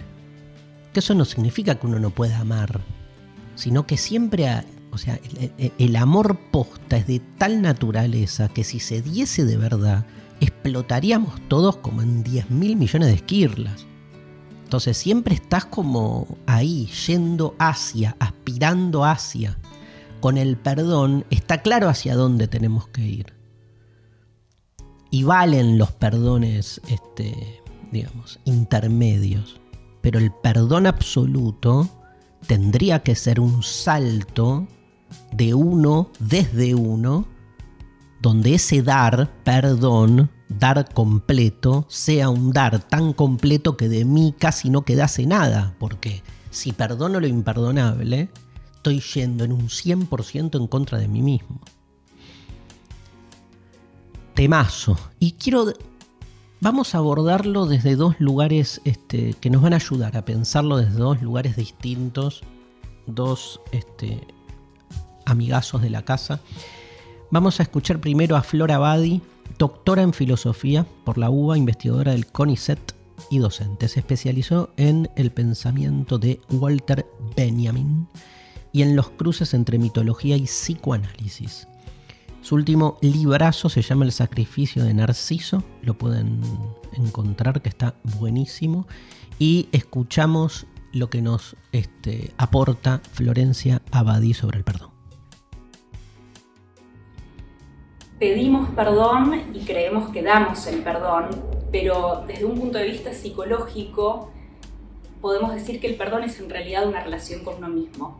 Que 0.93 0.99
eso 0.99 1.15
no 1.15 1.25
significa 1.25 1.75
que 1.75 1.87
uno 1.87 1.99
no 1.99 2.11
pueda 2.11 2.39
amar, 2.39 2.81
sino 3.55 3.85
que 3.85 3.97
siempre, 3.97 4.47
o 4.91 4.97
sea, 4.97 5.19
el, 5.77 5.95
amor 5.95 6.37
posta 6.51 6.97
es 6.97 7.07
de 7.07 7.19
tal 7.37 7.61
naturaleza 7.61 8.49
que 8.49 8.63
si 8.63 8.79
se 8.79 9.01
diese 9.01 9.45
de 9.45 9.57
verdad, 9.57 10.05
explotaríamos 10.39 11.35
todos 11.47 11.77
como 11.77 12.01
en 12.01 12.23
10 12.23 12.51
mil 12.51 12.75
millones 12.75 13.09
de 13.09 13.15
esquirlas. 13.15 13.85
Entonces 14.63 14.97
siempre 14.97 15.35
estás 15.35 15.65
como 15.65 16.37
ahí, 16.47 16.87
yendo 17.07 17.55
hacia, 17.59 18.15
aspirando 18.19 19.05
hacia. 19.05 19.57
Con 20.19 20.37
el 20.37 20.57
perdón 20.57 21.25
está 21.29 21.61
claro 21.61 21.89
hacia 21.89 22.15
dónde 22.15 22.47
tenemos 22.47 22.87
que 22.87 23.01
ir. 23.01 23.33
Y 25.11 25.23
valen 25.23 25.77
los 25.77 25.91
perdones 25.91 26.81
este, 26.87 27.61
digamos, 27.93 28.39
intermedios. 28.43 29.61
Pero 30.01 30.19
el 30.19 30.33
perdón 30.33 30.85
absoluto 30.87 31.87
tendría 32.45 33.03
que 33.03 33.15
ser 33.15 33.39
un 33.39 33.63
salto 33.63 34.67
de 35.31 35.53
uno 35.53 36.11
desde 36.19 36.75
uno, 36.75 37.25
donde 38.21 38.55
ese 38.55 38.81
dar, 38.81 39.31
perdón, 39.43 40.29
dar 40.49 40.91
completo, 40.93 41.85
sea 41.87 42.29
un 42.29 42.51
dar 42.51 42.81
tan 42.81 43.13
completo 43.13 43.77
que 43.77 43.87
de 43.87 44.05
mí 44.05 44.35
casi 44.37 44.69
no 44.69 44.83
quedase 44.83 45.25
nada, 45.25 45.75
porque 45.79 46.23
si 46.49 46.73
perdono 46.73 47.19
lo 47.19 47.27
imperdonable, 47.27 48.29
estoy 48.75 48.99
yendo 48.99 49.43
en 49.43 49.53
un 49.53 49.69
100% 49.69 50.59
en 50.59 50.67
contra 50.67 50.97
de 50.97 51.07
mí 51.07 51.21
mismo. 51.21 51.61
Temazo. 54.33 54.97
Y 55.19 55.33
quiero 55.33 55.73
Vamos 56.63 56.95
a 56.95 56.99
abordarlo 56.99 57.65
desde 57.65 57.97
dos 57.97 58.15
lugares 58.21 58.79
este, 58.85 59.33
que 59.33 59.49
nos 59.49 59.61
van 59.61 59.73
a 59.73 59.75
ayudar 59.75 60.15
a 60.15 60.23
pensarlo 60.23 60.77
desde 60.77 60.93
dos 60.93 61.21
lugares 61.21 61.57
distintos, 61.57 62.41
dos 63.05 63.59
este, 63.73 64.25
amigazos 65.25 65.81
de 65.81 65.89
la 65.89 66.05
casa. 66.05 66.39
Vamos 67.31 67.59
a 67.59 67.63
escuchar 67.63 67.99
primero 67.99 68.37
a 68.37 68.43
Flora 68.43 68.77
Badi, 68.77 69.21
doctora 69.59 70.03
en 70.03 70.13
filosofía 70.13 70.85
por 71.03 71.17
la 71.17 71.29
UBA, 71.29 71.57
investigadora 71.57 72.13
del 72.13 72.27
CONICET 72.27 72.95
y 73.29 73.39
docente. 73.39 73.89
Se 73.89 73.99
especializó 73.99 74.69
en 74.77 75.09
el 75.17 75.31
pensamiento 75.31 76.17
de 76.17 76.39
Walter 76.49 77.05
Benjamin 77.35 78.07
y 78.71 78.83
en 78.83 78.95
los 78.95 79.09
cruces 79.09 79.53
entre 79.53 79.79
mitología 79.79 80.37
y 80.37 80.45
psicoanálisis. 80.45 81.67
Su 82.43 82.55
último 82.55 82.97
librazo 82.99 83.69
se 83.69 83.81
llama 83.81 84.03
El 84.03 84.11
sacrificio 84.11 84.83
de 84.83 84.93
Narciso, 84.93 85.63
lo 85.81 85.93
pueden 85.93 86.41
encontrar 86.91 87.61
que 87.61 87.69
está 87.69 87.95
buenísimo. 88.19 88.85
Y 89.39 89.69
escuchamos 89.71 90.67
lo 90.91 91.09
que 91.09 91.21
nos 91.21 91.55
este, 91.71 92.33
aporta 92.37 92.99
Florencia 93.13 93.81
Abadí 93.91 94.33
sobre 94.33 94.57
el 94.57 94.65
perdón. 94.65 94.89
Pedimos 98.19 98.67
perdón 98.71 99.41
y 99.53 99.59
creemos 99.59 100.09
que 100.09 100.21
damos 100.21 100.67
el 100.67 100.83
perdón, 100.83 101.29
pero 101.71 102.25
desde 102.27 102.43
un 102.43 102.59
punto 102.59 102.77
de 102.77 102.89
vista 102.89 103.13
psicológico 103.13 104.33
podemos 105.21 105.53
decir 105.53 105.79
que 105.79 105.87
el 105.87 105.95
perdón 105.95 106.23
es 106.23 106.37
en 106.41 106.49
realidad 106.49 106.89
una 106.89 107.01
relación 107.01 107.45
con 107.45 107.55
uno 107.55 107.69
mismo. 107.69 108.19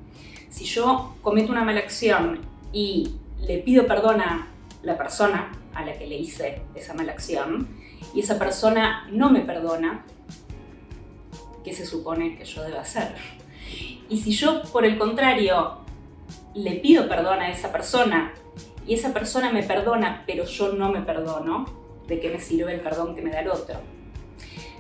Si 0.50 0.64
yo 0.64 1.14
cometo 1.22 1.52
una 1.52 1.66
mala 1.66 1.82
acción 1.82 2.40
y 2.72 3.18
le 3.45 3.58
pido 3.60 3.88
perdón 3.88 4.21
a 4.21 4.47
la 4.82 4.97
persona 4.97 5.51
a 5.73 5.86
la 5.86 5.93
que 5.93 6.08
le 6.08 6.17
hice 6.17 6.62
esa 6.75 6.93
mala 6.93 7.12
acción 7.12 7.67
y 8.13 8.21
esa 8.21 8.38
persona 8.38 9.08
no 9.12 9.29
me 9.29 9.41
perdona, 9.41 10.06
¿qué 11.63 11.73
se 11.73 11.86
supone 11.86 12.38
que 12.38 12.45
yo 12.45 12.63
debo 12.63 12.79
hacer? 12.79 13.15
Y 14.10 14.19
si 14.19 14.32
yo, 14.32 14.62
por 14.71 14.86
el 14.86 14.97
contrario, 14.97 15.77
le 16.53 16.75
pido 16.75 17.08
perdón 17.08 17.39
a 17.39 17.49
esa 17.49 17.71
persona 17.71 18.34
y 18.86 18.93
esa 18.93 19.13
persona 19.13 19.51
me 19.51 19.63
perdona, 19.63 20.23
pero 20.27 20.45
yo 20.45 20.73
no 20.73 20.91
me 20.91 21.01
perdono, 21.01 21.65
¿de 22.08 22.19
qué 22.19 22.29
me 22.29 22.39
sirve 22.39 22.73
el 22.73 22.82
perdón 22.82 23.15
que 23.15 23.21
me 23.21 23.32
da 23.32 23.39
el 23.39 23.49
otro? 23.49 23.79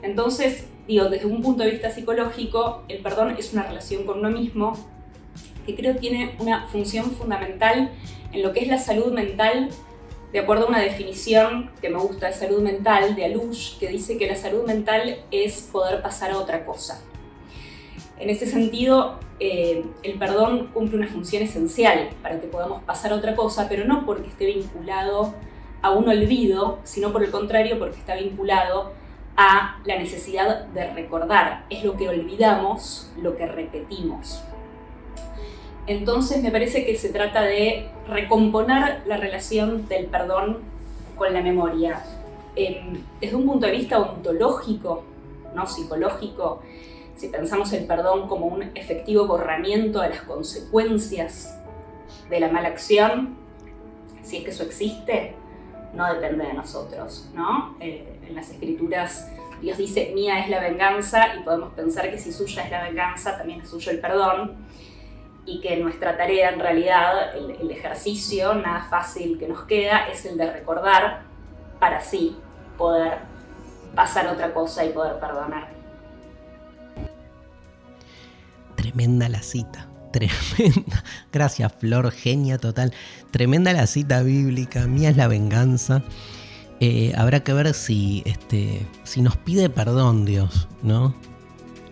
Entonces, 0.01 0.67
digo, 0.87 1.05
desde 1.05 1.25
un 1.25 1.41
punto 1.41 1.63
de 1.63 1.71
vista 1.71 1.89
psicológico, 1.89 2.83
el 2.89 3.01
perdón 3.01 3.35
es 3.37 3.53
una 3.53 3.63
relación 3.63 4.05
con 4.05 4.19
uno 4.19 4.29
mismo 4.29 4.73
que 5.65 5.75
creo 5.75 5.95
tiene 5.95 6.35
una 6.39 6.67
función 6.67 7.11
fundamental 7.11 7.91
en 8.33 8.41
lo 8.41 8.51
que 8.51 8.61
es 8.61 8.67
la 8.67 8.77
salud 8.77 9.13
mental, 9.13 9.69
de 10.31 10.39
acuerdo 10.39 10.65
a 10.65 10.69
una 10.69 10.81
definición 10.81 11.71
que 11.79 11.89
me 11.89 11.99
gusta 11.99 12.27
de 12.27 12.33
salud 12.33 12.61
mental 12.61 13.15
de 13.15 13.25
Alush, 13.25 13.77
que 13.77 13.87
dice 13.87 14.17
que 14.17 14.27
la 14.27 14.35
salud 14.35 14.65
mental 14.65 15.19
es 15.29 15.69
poder 15.71 16.01
pasar 16.01 16.31
a 16.31 16.39
otra 16.39 16.65
cosa. 16.65 16.99
En 18.17 18.29
ese 18.29 18.47
sentido, 18.47 19.19
eh, 19.39 19.85
el 20.01 20.17
perdón 20.17 20.71
cumple 20.73 20.97
una 20.97 21.07
función 21.07 21.43
esencial 21.43 22.09
para 22.21 22.39
que 22.39 22.47
podamos 22.47 22.83
pasar 22.83 23.11
a 23.11 23.15
otra 23.15 23.35
cosa, 23.35 23.67
pero 23.69 23.85
no 23.85 24.05
porque 24.05 24.29
esté 24.29 24.45
vinculado 24.47 25.33
a 25.83 25.91
un 25.91 26.07
olvido, 26.07 26.79
sino 26.83 27.11
por 27.11 27.23
el 27.23 27.29
contrario 27.29 27.77
porque 27.77 27.97
está 27.97 28.15
vinculado 28.15 28.93
a 29.35 29.79
la 29.85 29.97
necesidad 29.97 30.65
de 30.67 30.93
recordar. 30.93 31.65
Es 31.69 31.83
lo 31.83 31.95
que 31.95 32.09
olvidamos, 32.09 33.11
lo 33.21 33.35
que 33.35 33.45
repetimos. 33.45 34.41
Entonces 35.87 36.41
me 36.41 36.51
parece 36.51 36.85
que 36.85 36.97
se 36.97 37.09
trata 37.09 37.41
de 37.41 37.89
recomponer 38.07 39.03
la 39.05 39.17
relación 39.17 39.87
del 39.87 40.05
perdón 40.05 40.59
con 41.17 41.33
la 41.33 41.41
memoria. 41.41 42.03
desde 42.55 43.35
un 43.35 43.45
punto 43.45 43.65
de 43.65 43.71
vista 43.71 43.99
ontológico, 43.99 45.03
no 45.55 45.67
psicológico, 45.67 46.61
si 47.15 47.27
pensamos 47.27 47.71
el 47.73 47.85
perdón 47.85 48.27
como 48.27 48.47
un 48.47 48.63
efectivo 48.75 49.27
borramiento 49.27 50.01
de 50.01 50.09
las 50.09 50.21
consecuencias 50.21 51.59
de 52.29 52.39
la 52.39 52.49
mala 52.49 52.69
acción, 52.69 53.35
si 54.23 54.37
es 54.37 54.43
que 54.43 54.51
eso 54.51 54.63
existe, 54.63 55.35
no 55.93 56.11
depende 56.11 56.45
de 56.45 56.53
nosotros, 56.53 57.29
¿no? 57.35 57.75
Eh, 57.79 58.19
en 58.27 58.35
las 58.35 58.49
escrituras 58.49 59.29
Dios 59.61 59.77
dice, 59.77 60.11
mía 60.13 60.39
es 60.39 60.49
la 60.49 60.59
venganza 60.59 61.35
y 61.35 61.43
podemos 61.43 61.73
pensar 61.73 62.09
que 62.09 62.17
si 62.17 62.33
suya 62.33 62.63
es 62.63 62.71
la 62.71 62.83
venganza, 62.83 63.37
también 63.37 63.61
es 63.61 63.69
suyo 63.69 63.91
el 63.91 63.99
perdón 63.99 64.65
y 65.45 65.59
que 65.59 65.77
nuestra 65.77 66.15
tarea 66.17 66.51
en 66.51 66.59
realidad, 66.59 67.35
el, 67.35 67.69
ejercicio 67.69 68.53
nada 68.55 68.87
fácil 68.89 69.37
que 69.37 69.47
nos 69.47 69.63
queda 69.63 70.07
es 70.07 70.25
el 70.25 70.37
de 70.37 70.51
recordar 70.51 71.23
para 71.79 71.97
así 71.97 72.37
poder 72.77 73.19
pasar 73.95 74.27
otra 74.27 74.53
cosa 74.53 74.85
y 74.85 74.89
poder 74.89 75.19
perdonar. 75.19 75.69
Tremenda 78.75 79.27
la 79.27 79.41
cita, 79.41 79.87
tremenda. 80.11 81.03
Gracias 81.31 81.73
Flor, 81.73 82.11
genia 82.11 82.57
total. 82.57 82.93
Tremenda 83.31 83.73
la 83.73 83.87
cita 83.87 84.21
bíblica, 84.23 84.87
mía 84.87 85.09
es 85.09 85.17
la 85.17 85.27
venganza. 85.27 86.03
Eh, 86.79 87.13
habrá 87.17 87.41
que 87.43 87.53
ver 87.53 87.73
si, 87.73 88.23
este, 88.25 88.85
si 89.03 89.21
nos 89.21 89.37
pide 89.37 89.69
perdón 89.69 90.25
Dios, 90.25 90.67
¿no? 90.81 91.15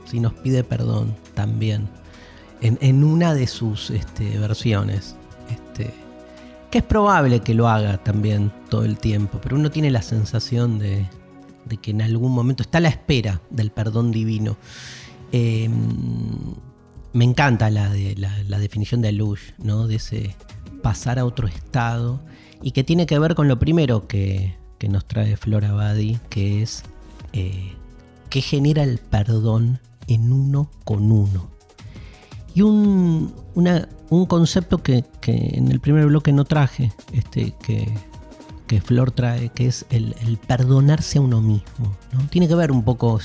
Si 0.06 0.20
nos 0.20 0.34
pide 0.34 0.64
perdón 0.64 1.16
también. 1.34 2.01
En, 2.62 3.04
una 3.04 3.34
de 3.34 3.47
sus 3.47 3.89
este, 3.89 4.38
versiones. 4.38 5.15
Este, 5.50 5.91
que 6.69 6.78
es 6.78 6.84
probable 6.84 7.41
que 7.41 7.54
lo 7.54 7.67
haga 7.67 7.97
también 7.97 8.52
todo 8.69 8.86
el 8.86 8.97
tiempo, 8.97 9.39
pero 9.43 9.58
uno 9.58 9.69
tiene 9.71 9.91
la 9.91 10.02
sensación 10.02 10.80
de, 10.80 11.06
que 11.82 11.91
en 11.91 12.02
algún 12.02 12.32
momento 12.32 12.63
está 12.63 12.78
a 12.78 12.82
la 12.82 12.89
espera 12.89 13.41
del 13.50 13.71
perdón 13.71 14.12
divino. 14.12 14.58
Eh, 15.34 15.69
me 17.13 17.26
encanta 17.26 17.69
la, 17.69 17.89
de, 17.89 18.15
la, 18.15 18.60
definición 18.60 19.02
de 19.02 19.10
Alush, 19.10 19.52
¿no? 19.58 19.88
De 19.88 19.95
ese 19.95 20.36
pasar 20.82 21.19
a 21.19 21.26
otro 21.26 21.47
estado 21.47 22.21
y 22.62 22.71
que 22.71 22.84
tiene 22.84 23.06
que 23.06 23.19
ver 23.19 23.36
con 23.36 23.47
lo 23.47 23.60
primero 23.60 24.08
que, 24.08 24.56
nos 24.89 25.06
trae 25.06 25.38
Flora 25.38 25.74
Badi, 25.74 26.19
que 26.30 26.63
es 26.63 26.84
eh, 27.34 27.74
que 28.30 28.41
genera 28.41 28.82
el 28.82 28.97
perdón 28.97 29.80
en 30.08 30.32
uno 30.32 30.71
con 30.86 31.12
uno. 31.12 31.51
Y 32.54 32.62
un, 32.62 33.34
concepto 34.28 34.80
que, 34.80 35.06
en 35.24 35.72
el 35.72 35.80
primer 35.80 36.06
bloque 36.08 36.34
no 36.34 36.46
traje, 36.46 36.92
este, 37.14 37.54
que, 37.64 37.90
Flor 38.82 39.12
trae, 39.12 39.50
que 39.50 39.68
es 39.68 39.86
el, 39.90 40.16
perdonarse 40.48 41.18
a 41.18 41.22
uno 41.22 41.42
mismo. 41.42 41.98
¿no? 42.14 42.20
Tiene 42.30 42.48
que 42.48 42.56
ver 42.56 42.72
un 42.72 42.84
poco 42.84 43.20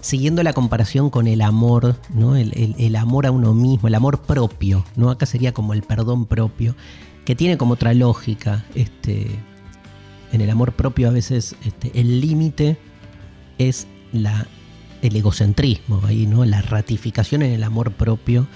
siguiendo 0.00 0.42
la 0.42 0.52
comparación 0.52 1.08
con 1.08 1.26
el 1.26 1.40
amor, 1.40 1.96
¿no? 2.12 2.36
El, 2.36 2.96
amor 2.96 3.26
a 3.26 3.30
uno 3.30 3.54
mismo, 3.54 3.88
el 3.88 3.94
amor 3.94 4.20
propio, 4.20 4.84
¿no? 4.96 5.10
Acá 5.10 5.24
sería 5.24 5.52
como 5.52 5.72
el 5.72 5.82
perdón 5.82 6.26
propio, 6.26 6.76
que 7.24 7.34
tiene 7.34 7.56
como 7.56 7.74
otra 7.74 7.94
lógica. 7.94 8.66
Este, 8.74 9.26
en 10.32 10.40
el 10.42 10.50
amor 10.50 10.72
propio 10.72 11.08
a 11.08 11.12
veces 11.12 11.56
este, 11.64 11.98
el 11.98 12.20
límite 12.20 12.76
es 13.56 13.86
la, 14.12 14.46
el 15.04 15.16
egocentrismo, 15.16 16.00
ahí, 16.06 16.26
¿no? 16.26 16.44
La 16.44 16.62
ratificación 16.62 17.42
en 17.42 17.52
el 17.52 17.62
amor 17.62 17.92
propio 17.92 18.46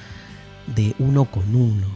de 0.74 0.94
uno 0.98 1.26
con 1.26 1.54
uno. 1.54 1.86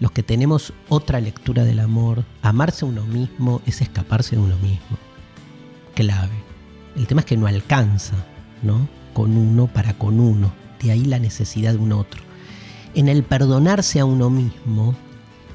Los 0.00 0.10
que 0.10 0.22
tenemos 0.22 0.72
otra 0.88 1.20
lectura 1.20 1.64
del 1.64 1.80
amor, 1.80 2.24
amarse 2.42 2.84
a 2.84 2.88
uno 2.88 3.04
mismo 3.04 3.62
es 3.66 3.80
escaparse 3.80 4.36
de 4.36 4.42
uno 4.42 4.56
mismo. 4.56 4.98
Clave. 5.94 6.34
El 6.96 7.06
tema 7.06 7.20
es 7.20 7.26
que 7.26 7.36
no 7.36 7.46
alcanza, 7.46 8.16
¿no? 8.62 8.88
Con 9.12 9.36
uno 9.36 9.66
para 9.66 9.94
con 9.94 10.18
uno. 10.18 10.52
De 10.82 10.90
ahí 10.90 11.04
la 11.04 11.18
necesidad 11.18 11.72
de 11.72 11.78
un 11.78 11.92
otro. 11.92 12.22
En 12.94 13.08
el 13.08 13.22
perdonarse 13.22 14.00
a 14.00 14.06
uno 14.06 14.30
mismo, 14.30 14.94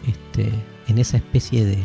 este, 0.08 0.52
en 0.88 0.98
esa 1.00 1.18
especie 1.18 1.66
de, 1.66 1.84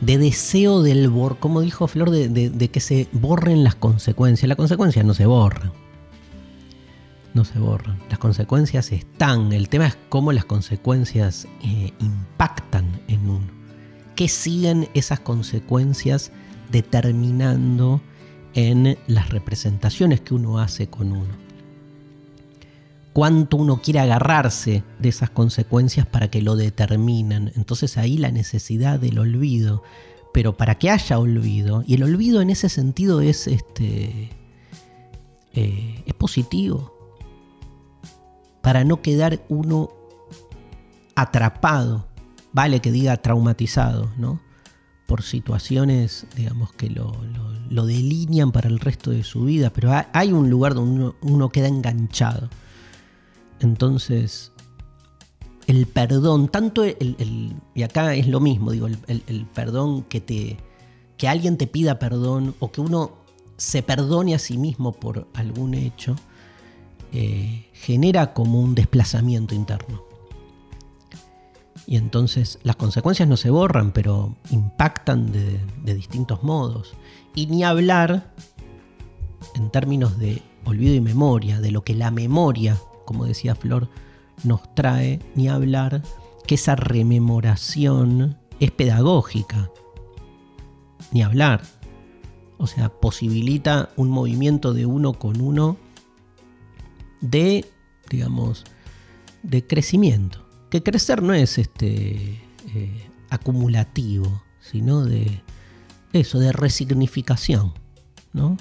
de 0.00 0.18
deseo 0.18 0.82
del 0.82 1.08
bor, 1.08 1.38
como 1.38 1.60
dijo 1.60 1.88
Flor, 1.88 2.10
de, 2.10 2.68
que 2.70 2.80
se 2.80 3.08
borren 3.12 3.64
las 3.64 3.74
consecuencias. 3.74 4.48
Las 4.48 4.56
consecuencias 4.56 5.04
no 5.04 5.14
se 5.14 5.26
borran. 5.26 5.72
No 7.34 7.44
se 7.44 7.58
borran. 7.58 7.98
Las 8.08 8.18
consecuencias 8.18 8.92
están. 8.92 9.52
El 9.52 9.68
tema 9.68 9.86
es 9.86 9.98
cómo 10.08 10.32
las 10.32 10.44
consecuencias 10.44 11.46
eh, 11.62 11.92
impactan 12.00 13.00
en 13.08 13.28
uno. 13.28 13.58
¿Qué 14.14 14.28
siguen 14.28 14.88
esas 14.94 15.20
consecuencias 15.20 16.32
determinando 16.70 18.00
en 18.54 18.98
las 19.06 19.30
representaciones 19.30 20.20
que 20.20 20.34
uno 20.34 20.58
hace 20.58 20.88
con 20.88 21.12
uno. 21.12 21.47
Cuánto 23.18 23.56
uno 23.56 23.82
quiere 23.82 23.98
agarrarse 23.98 24.84
de 25.00 25.08
esas 25.08 25.28
consecuencias 25.28 26.06
para 26.06 26.30
que 26.30 26.40
lo 26.40 26.54
determinen. 26.54 27.50
Entonces 27.56 27.98
ahí 27.98 28.16
la 28.16 28.30
necesidad 28.30 29.00
del 29.00 29.18
olvido. 29.18 29.82
Pero 30.32 30.56
para 30.56 30.76
que 30.76 30.88
haya 30.88 31.18
olvido, 31.18 31.82
y 31.84 31.94
el 31.94 32.04
olvido 32.04 32.40
en 32.40 32.50
ese 32.50 32.68
sentido 32.68 33.20
es, 33.20 33.48
este, 33.48 34.30
eh, 35.52 36.04
es 36.06 36.14
positivo. 36.14 36.94
Para 38.62 38.84
no 38.84 39.02
quedar 39.02 39.44
uno 39.48 39.90
atrapado, 41.16 42.06
vale 42.52 42.78
que 42.78 42.92
diga 42.92 43.16
traumatizado, 43.16 44.12
¿no? 44.16 44.40
por 45.06 45.22
situaciones, 45.22 46.24
digamos, 46.36 46.72
que 46.72 46.88
lo, 46.88 47.16
delinean 47.84 48.52
para 48.52 48.68
el 48.68 48.78
resto 48.78 49.10
de 49.10 49.24
su 49.24 49.42
vida, 49.42 49.70
pero 49.70 49.90
hay 50.12 50.32
un 50.32 50.50
lugar 50.50 50.74
donde 50.74 51.14
uno, 51.20 51.48
queda 51.48 51.66
enganchado. 51.66 52.48
Entonces, 53.60 54.52
el 55.66 55.86
perdón, 55.86 56.48
tanto 56.48 56.84
el, 56.84 57.54
y 57.74 57.82
acá 57.82 58.14
es 58.14 58.28
lo 58.28 58.40
mismo, 58.40 58.70
digo, 58.70 58.86
el, 58.86 59.46
perdón 59.52 60.02
que 60.04 60.20
te, 60.20 60.56
que 61.16 61.28
alguien 61.28 61.56
te 61.56 61.66
pida 61.66 61.98
perdón 61.98 62.54
o 62.58 62.70
que 62.70 62.80
uno 62.80 63.12
se 63.56 63.82
perdone 63.82 64.34
a 64.34 64.38
sí 64.38 64.56
mismo 64.56 64.92
por 64.92 65.28
algún 65.34 65.74
hecho, 65.74 66.16
eh, 67.12 67.68
genera 67.72 68.32
como 68.32 68.60
un 68.60 68.74
desplazamiento 68.74 69.54
interno. 69.54 70.08
Y 71.88 71.96
entonces 71.96 72.58
las 72.62 72.76
consecuencias 72.76 73.28
no 73.28 73.38
se 73.38 73.48
borran, 73.48 73.92
pero 73.92 74.36
impactan 74.50 75.32
de, 75.32 75.94
distintos 75.94 76.42
modos. 76.42 76.92
Y 77.34 77.46
ni 77.46 77.64
hablar 77.64 78.34
en 79.54 79.70
términos 79.70 80.18
de 80.18 80.42
olvido 80.66 80.94
y 80.94 81.00
memoria, 81.00 81.60
de 81.60 81.70
lo 81.70 81.84
que 81.84 81.94
la 81.94 82.10
memoria, 82.10 82.76
como 83.08 83.24
decía 83.24 83.54
Flor, 83.54 83.88
nos 84.44 84.74
trae, 84.74 85.18
ni 85.34 85.48
hablar 85.48 86.02
que 86.46 86.56
esa 86.56 86.76
rememoración 86.76 88.36
es 88.60 88.70
pedagógica. 88.70 89.70
Ni 91.10 91.22
hablar. 91.22 91.62
O 92.58 92.66
sea, 92.66 92.90
posibilita 92.90 93.88
un 93.96 94.10
movimiento 94.10 94.74
de 94.74 94.84
uno 94.84 95.14
con 95.14 95.40
uno 95.40 95.78
de, 97.22 97.64
digamos, 98.10 98.64
de 99.42 99.66
crecimiento 99.66 100.44
que 100.68 100.82
crecer 100.82 101.22
no 101.22 101.32
es 101.32 101.56
este 101.56 102.42
eh, 102.74 103.10
acumulativo, 103.30 104.42
sino 104.60 105.02
de 105.02 105.40
eso, 106.12 106.38
de 106.38 106.52
resignificación, 106.52 107.72
¿no? 108.34 108.58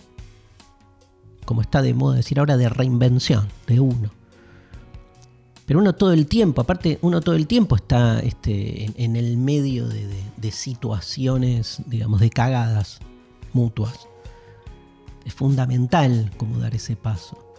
Como 1.45 1.61
está 1.61 1.81
de 1.81 1.93
moda 1.93 2.15
decir 2.15 2.39
ahora, 2.39 2.55
de 2.55 2.69
reinvención 2.69 3.49
de 3.67 3.81
uno. 3.81 4.16
Pero 5.67 5.81
uno 5.81 5.93
todo 5.93 6.13
el 6.13 6.27
tiempo, 6.27 6.61
aparte, 6.61 6.97
uno 7.01 7.19
todo 7.19 7.35
el 7.35 7.45
tiempo 7.45 7.75
está 7.75 8.19
este, 8.19 8.89
en, 9.03 9.17
el 9.17 9.35
medio 9.35 9.85
de, 9.89 10.51
situaciones, 10.51 11.81
digamos, 11.87 12.21
de 12.21 12.29
cagadas 12.29 12.99
mutuas. 13.51 14.07
es 15.25 15.33
fundamental 15.33 16.31
como 16.37 16.57
dar 16.59 16.73
ese 16.73 16.95
paso. 16.95 17.53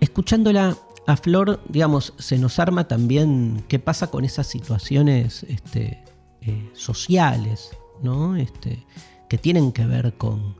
escuchándola 0.00 0.78
a 1.08 1.16
Flor, 1.16 1.60
digamos, 1.68 2.14
se 2.18 2.38
nos 2.38 2.60
arma 2.60 2.86
también 2.86 3.64
qué 3.66 3.80
pasa 3.80 4.12
con 4.12 4.24
esas 4.24 4.46
situaciones 4.46 5.42
este, 5.48 6.04
eh, 6.42 6.70
sociales, 6.72 7.70
¿no? 8.00 8.36
Este, 8.36 8.86
que 9.28 9.38
tienen 9.38 9.72
que 9.72 9.86
ver 9.86 10.14
con 10.14 10.54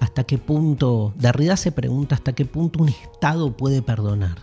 hasta 0.00 0.24
qué 0.24 0.38
punto, 0.38 1.14
Derrida 1.16 1.56
se 1.56 1.70
pregunta 1.70 2.16
hasta 2.16 2.32
qué 2.32 2.46
punto 2.46 2.82
un 2.82 2.88
Estado 2.88 3.56
puede 3.56 3.80
perdonar. 3.80 4.42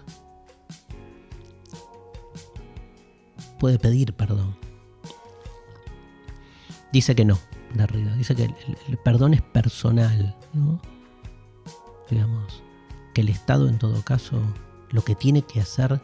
Puede 3.60 3.78
pedir 3.78 4.14
perdón. 4.14 4.55
Dice 6.91 7.14
que 7.14 7.26
no, 7.26 7.38
Derrida. 7.74 8.16
Dice 8.16 8.36
que 8.36 8.45
el, 8.88 8.97
perdón 9.03 9.34
es 9.34 9.41
personal, 9.41 10.36
¿no? 10.53 10.80
Digamos, 12.10 12.64
que 13.14 13.22
el 13.22 13.30
Estado 13.30 13.68
en 13.68 13.78
todo 13.78 14.01
caso 14.03 14.41
lo 14.89 15.03
que 15.03 15.16
tiene 15.16 15.43
que 15.43 15.62
hacer 15.62 16.01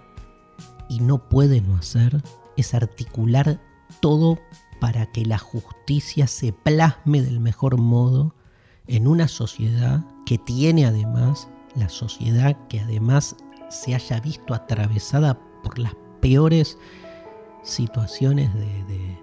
y 0.90 1.00
no 1.00 1.30
puede 1.30 1.62
no 1.62 1.76
hacer 1.76 2.22
es 2.58 2.74
articular 2.76 3.60
todo 4.00 4.40
para 4.80 5.12
que 5.12 5.26
la 5.26 5.40
justicia 5.40 6.28
se 6.28 6.54
plasme 6.54 7.22
del 7.22 7.40
mejor 7.40 7.80
modo 7.80 8.36
en 8.88 9.08
una 9.08 9.28
sociedad 9.28 10.06
que 10.28 10.38
tiene 10.38 10.86
además, 10.86 11.48
la 11.76 11.90
sociedad 11.90 12.56
que 12.68 12.82
además 12.82 13.36
se 13.70 13.96
haya 13.96 14.20
visto 14.20 14.54
atravesada 14.54 15.40
por 15.64 15.80
las 15.80 15.96
peores 16.22 16.78
situaciones 17.66 18.54
de, 18.54 19.18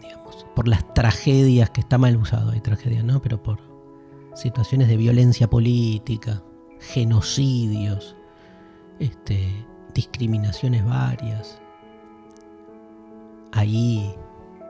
digamos, 0.00 0.46
por 0.54 0.68
las 0.68 0.92
tragedias, 0.92 1.70
que 1.70 1.80
está 1.80 1.96
mal 1.96 2.16
usado, 2.16 2.50
hay 2.50 2.60
tragedias, 2.60 3.04
¿no? 3.04 3.22
Pero 3.22 3.42
por 3.42 3.60
situaciones 4.34 4.88
de 4.88 4.96
violencia 4.96 5.48
política, 5.48 6.42
genocidios, 6.80 8.16
este, 8.98 9.66
discriminaciones 9.94 10.84
varias. 10.84 11.60
Ahí 13.52 14.14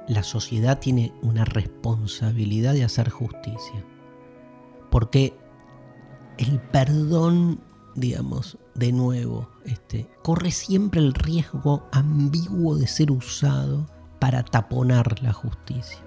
la 0.08 0.22
sociedad 0.22 0.78
tiene 0.78 1.12
una 1.22 1.44
responsabilidad 1.44 2.74
de 2.74 2.84
hacer 2.84 3.08
justicia. 3.08 3.84
Porque 4.90 5.36
el 6.38 6.60
perdón, 6.60 7.60
digamos, 7.94 8.58
de 8.74 8.92
nuevo, 8.92 9.48
este, 9.64 10.08
corre 10.22 10.50
siempre 10.50 11.00
el 11.00 11.14
riesgo 11.14 11.88
ambiguo 11.92 12.76
de 12.76 12.86
ser 12.86 13.10
usado 13.10 13.86
para 14.18 14.44
taponar 14.44 15.22
la 15.22 15.32
justicia. 15.32 15.98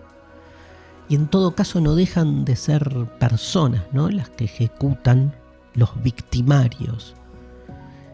Y 1.08 1.16
en 1.16 1.28
todo 1.28 1.56
caso 1.56 1.82
no 1.82 1.96
dejan 1.96 2.46
de 2.46 2.56
ser 2.56 3.08
personas, 3.20 3.84
¿no? 3.92 4.10
Las 4.10 4.30
que 4.30 4.46
ejecutan 4.46 5.36
los 5.74 6.02
victimarios 6.02 7.16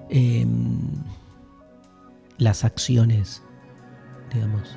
em, 0.09 0.79
las 2.37 2.65
acciones, 2.65 3.41
digamos, 4.33 4.75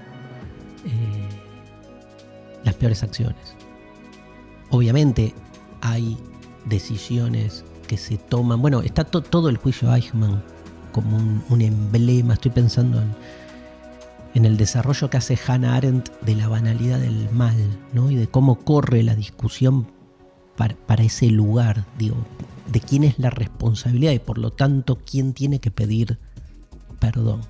eh, 0.84 1.28
las 2.62 2.74
peores 2.74 3.02
acciones. 3.02 3.56
Obviamente 4.70 5.34
hay 5.80 6.16
decisiones 6.66 7.64
que 7.84 7.96
se 7.96 8.16
toman. 8.16 8.60
Bueno, 8.60 8.82
está 8.82 9.04
todo 9.04 9.48
el 9.48 9.56
juicio 9.56 9.94
Eichmann 9.94 10.42
como 10.92 11.16
un, 11.16 11.60
emblema. 11.60 12.34
Estoy 12.34 12.50
pensando 12.50 13.00
en, 13.00 13.14
en, 14.34 14.44
el 14.44 14.56
desarrollo 14.56 15.10
que 15.10 15.16
hace 15.16 15.38
Hannah 15.46 15.76
Arendt 15.76 16.10
de 16.20 16.34
la 16.34 16.48
banalidad 16.48 16.98
del 16.98 17.30
mal, 17.30 17.56
¿no? 17.92 18.10
Y 18.10 18.16
de 18.16 18.28
cómo 18.28 18.56
corre 18.56 19.02
la 19.02 19.14
discusión 19.14 19.86
para, 20.56 20.74
para 20.74 21.02
ese 21.02 21.26
lugar, 21.30 21.84
digo, 21.98 22.16
de 22.70 22.80
quién 22.80 23.04
es 23.04 23.18
la 23.18 23.30
responsabilidad 23.30 24.12
y 24.12 24.18
por 24.18 24.38
lo 24.38 24.50
tanto 24.50 24.98
quién 25.04 25.34
tiene 25.34 25.60
que 25.60 25.70
pedir 25.70 26.18
perdón 26.98 27.42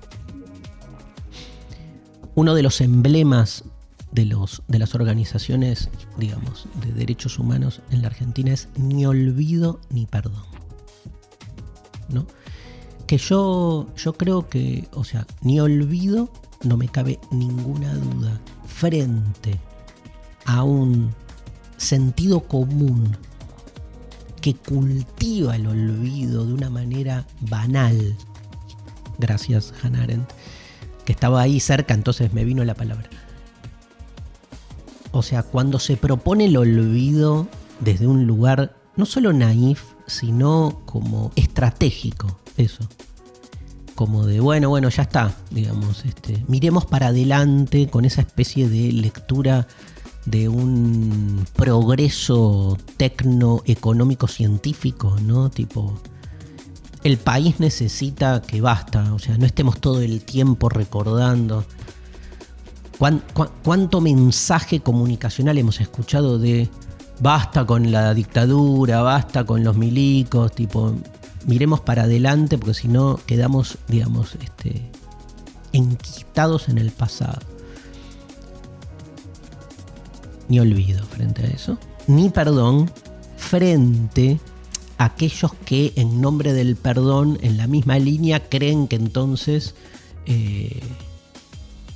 uno 2.35 2.53
de 2.53 2.61
los 2.61 2.81
emblemas 2.81 3.63
de, 4.15 4.25
los, 4.25 4.63
de 4.69 4.79
las 4.79 4.95
organizaciones, 4.95 5.89
digamos, 6.17 6.67
de 6.81 6.93
derechos 6.93 7.37
humanos 7.37 7.81
en 7.91 8.01
la 8.01 8.07
Argentina 8.07 8.53
es 8.53 8.69
ni 8.77 9.05
olvido 9.05 9.81
ni 9.89 10.05
perdón. 10.05 10.43
¿No? 12.07 12.25
Que 13.07 13.17
yo, 13.17 13.87
yo 13.97 14.13
creo 14.13 14.47
que, 14.47 14.87
o 14.93 15.03
sea, 15.03 15.27
ni 15.41 15.59
olvido, 15.59 16.31
no 16.63 16.77
me 16.77 16.87
cabe 16.87 17.19
ninguna 17.29 17.93
duda, 17.93 18.39
frente 18.65 19.59
a 20.45 20.63
un 20.63 21.13
sentido 21.77 22.39
común 22.41 23.17
que 24.41 24.55
cultiva 24.55 25.57
el 25.57 25.67
olvido 25.67 26.45
de 26.45 26.53
una 26.53 26.69
manera 26.69 27.27
banal, 27.41 28.15
gracias 29.17 29.73
Hannah 29.83 30.03
Arendt, 30.03 30.29
que 31.03 31.11
estaba 31.11 31.41
ahí 31.41 31.59
cerca, 31.59 31.93
entonces 31.93 32.31
me 32.33 32.45
vino 32.45 32.63
la 32.63 32.75
palabra. 32.75 33.09
O 35.15 35.23
sea, 35.23 35.43
cuando 35.43 35.79
se 35.79 35.95
propone 35.95 36.45
el 36.45 36.57
olvido 36.57 37.47
desde 37.79 38.05
un 38.05 38.27
lugar 38.27 38.75
no 38.97 39.05
solo 39.05 39.31
naif, 39.31 39.81
sino 40.07 40.81
como 40.85 41.31
estratégico, 41.37 42.37
eso. 42.57 42.87
Como 43.95 44.25
de, 44.25 44.41
bueno, 44.41 44.67
bueno, 44.67 44.89
ya 44.89 45.03
está, 45.03 45.33
digamos, 45.51 46.03
este, 46.03 46.43
miremos 46.49 46.85
para 46.85 47.07
adelante 47.07 47.87
con 47.87 48.03
esa 48.03 48.21
especie 48.21 48.67
de 48.67 48.91
lectura 48.91 49.67
de 50.25 50.49
un 50.49 51.45
progreso 51.55 52.77
tecno-económico 52.97 54.27
científico, 54.27 55.15
¿no? 55.21 55.49
Tipo, 55.49 55.97
el 57.03 57.17
país 57.17 57.61
necesita 57.61 58.41
que 58.41 58.59
basta, 58.59 59.13
o 59.13 59.19
sea, 59.19 59.37
no 59.37 59.45
estemos 59.45 59.79
todo 59.79 60.01
el 60.01 60.25
tiempo 60.25 60.67
recordando. 60.67 61.63
¿Cuánto 62.97 64.01
mensaje 64.01 64.79
comunicacional 64.79 65.57
hemos 65.57 65.81
escuchado 65.81 66.39
de 66.39 66.69
basta 67.19 67.65
con 67.65 67.91
la 67.91 68.13
dictadura, 68.13 69.01
basta 69.01 69.43
con 69.45 69.63
los 69.63 69.75
milicos, 69.75 70.53
tipo, 70.53 70.93
miremos 71.45 71.81
para 71.81 72.03
adelante 72.03 72.57
porque 72.57 72.73
si 72.73 72.87
no 72.87 73.19
quedamos, 73.25 73.77
digamos, 73.87 74.35
este, 74.35 74.89
enquistados 75.73 76.69
en 76.69 76.77
el 76.77 76.91
pasado. 76.91 77.41
Ni 80.47 80.59
olvido 80.59 81.03
frente 81.05 81.43
a 81.43 81.47
eso, 81.47 81.77
ni 82.07 82.29
perdón 82.29 82.91
frente 83.37 84.39
aquellos 84.97 85.53
que 85.65 85.91
en 85.95 86.21
nombre 86.21 86.53
del 86.53 86.75
perdón, 86.75 87.37
en 87.41 87.57
la 87.57 87.67
misma 87.67 87.99
línea, 87.99 88.47
creen 88.47 88.87
que 88.87 88.95
entonces 88.95 89.75
eh, 90.25 90.79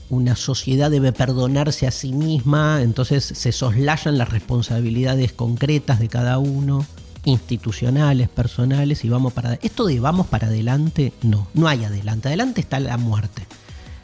una 0.09 0.35
sociedad 0.35 0.91
debe 0.91 1.11
perdonarse 1.11 1.87
a 1.87 1.91
sí 1.91 2.13
misma, 2.13 2.81
entonces 2.81 3.23
se 3.23 3.51
soslayan 3.51 4.17
las 4.17 4.29
responsabilidades 4.29 5.33
concretas 5.33 5.99
de 5.99 6.09
cada 6.09 6.39
uno, 6.39 6.85
institucionales, 7.25 8.29
personales, 8.29 9.05
y 9.05 9.09
vamos 9.09 9.33
para 9.33 9.55
Esto 9.55 9.85
de 9.85 9.99
vamos 9.99 10.27
para 10.27 10.47
adelante, 10.47 11.13
no, 11.21 11.47
no 11.53 11.67
hay 11.67 11.83
adelante, 11.83 12.27
adelante 12.27 12.61
está 12.61 12.79
la 12.79 12.97
muerte, 12.97 13.45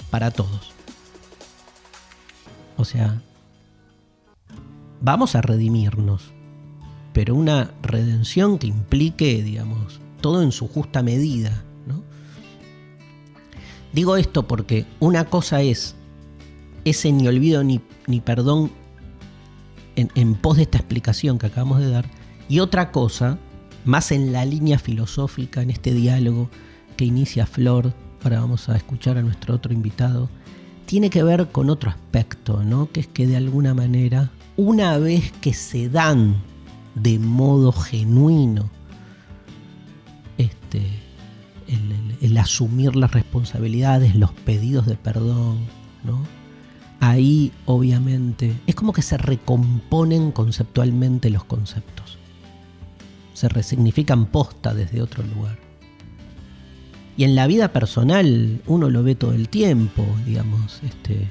para 0.10 0.32
todos. 0.32 0.74
O 2.78 2.86
sea, 2.86 3.22
vamos 5.02 5.36
a 5.36 5.42
redimirnos 5.42 6.36
pero 7.16 7.34
una 7.34 7.72
redención 7.82 8.60
que 8.60 8.68
implique, 8.68 9.42
digamos, 9.42 10.02
todo 10.20 10.44
en 10.44 10.52
su 10.52 10.68
justa 10.68 11.02
medida. 11.02 11.64
Digo 13.96 14.18
esto 14.18 14.46
porque 14.46 14.86
una 15.00 15.24
cosa 15.24 15.62
es 15.62 15.96
ese 16.84 17.14
ni 17.14 17.30
olvido 17.30 17.64
ni, 17.64 17.80
perdón 18.20 18.70
en, 19.96 20.10
en 20.16 20.36
pos 20.36 20.58
de 20.58 20.64
esta 20.64 20.80
explicación 20.80 21.40
que 21.40 21.46
acabamos 21.46 21.80
de 21.80 21.90
dar, 21.90 22.06
y 22.50 22.60
otra 22.60 22.92
cosa, 22.92 23.40
más 23.86 24.12
en 24.12 24.34
la 24.34 24.44
línea 24.44 24.80
filosófica, 24.80 25.62
en 25.62 25.70
este 25.70 25.94
diálogo 25.94 26.50
que 26.98 27.06
inicia 27.06 27.46
Flor, 27.46 27.94
ahora 28.22 28.42
vamos 28.42 28.68
a 28.68 28.76
escuchar 28.76 29.18
a 29.18 29.22
nuestro 29.22 29.56
otro 29.56 29.72
invitado, 29.72 30.30
tiene 30.86 31.10
que 31.10 31.24
ver 31.24 31.48
con 31.54 31.70
otro 31.70 31.90
aspecto, 31.90 32.64
¿no? 32.66 32.92
que 32.92 33.00
es 33.00 33.08
que 33.08 33.28
de 33.28 33.38
alguna 33.38 33.74
manera, 33.74 34.30
una 34.58 34.98
vez 34.98 35.32
que 35.40 35.54
se 35.54 35.88
dan 35.88 36.36
de 36.96 37.18
modo 37.18 37.72
genuino 37.72 38.70
este, 40.38 41.05
el, 41.68 42.38
asumir 42.38 42.96
las 42.96 43.12
responsabilidades, 43.12 44.16
los 44.16 44.32
pedidos 44.32 44.86
de 44.86 44.96
perdón, 44.96 45.60
¿no? 46.04 46.22
Ahí 47.00 47.52
obviamente 47.66 48.56
es 48.68 48.76
como 48.76 48.94
que 48.94 49.02
se 49.02 49.18
recomponen 49.18 50.32
conceptualmente 50.32 51.30
los 51.30 51.44
conceptos. 51.44 52.18
Se 53.34 53.50
resignifican 53.50 54.26
posta 54.28 54.74
desde 54.74 55.02
otro 55.02 55.24
lugar. 55.24 55.60
Y 57.18 57.24
en 57.24 57.36
la 57.36 57.48
vida 57.48 57.72
personal 57.72 58.62
uno 58.66 58.90
lo 58.90 59.04
ve 59.04 59.16
todo 59.16 59.34
el 59.34 59.50
tiempo, 59.50 60.06
digamos. 60.26 60.82
Este, 60.84 61.30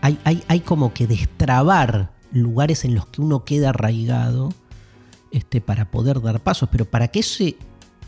hay, 0.00 0.18
hay, 0.24 0.42
hay 0.48 0.60
como 0.60 0.92
que 0.92 1.06
destrabar 1.06 2.12
lugares 2.32 2.84
en 2.84 2.94
los 2.94 3.06
que 3.06 3.20
uno 3.20 3.44
queda 3.44 3.70
arraigado 3.70 4.50
este, 5.30 5.60
para 5.60 5.90
poder 5.90 6.20
dar 6.20 6.40
pasos, 6.40 6.68
pero 6.70 6.84
para 6.84 7.08
que, 7.08 7.22
se, 7.22 7.56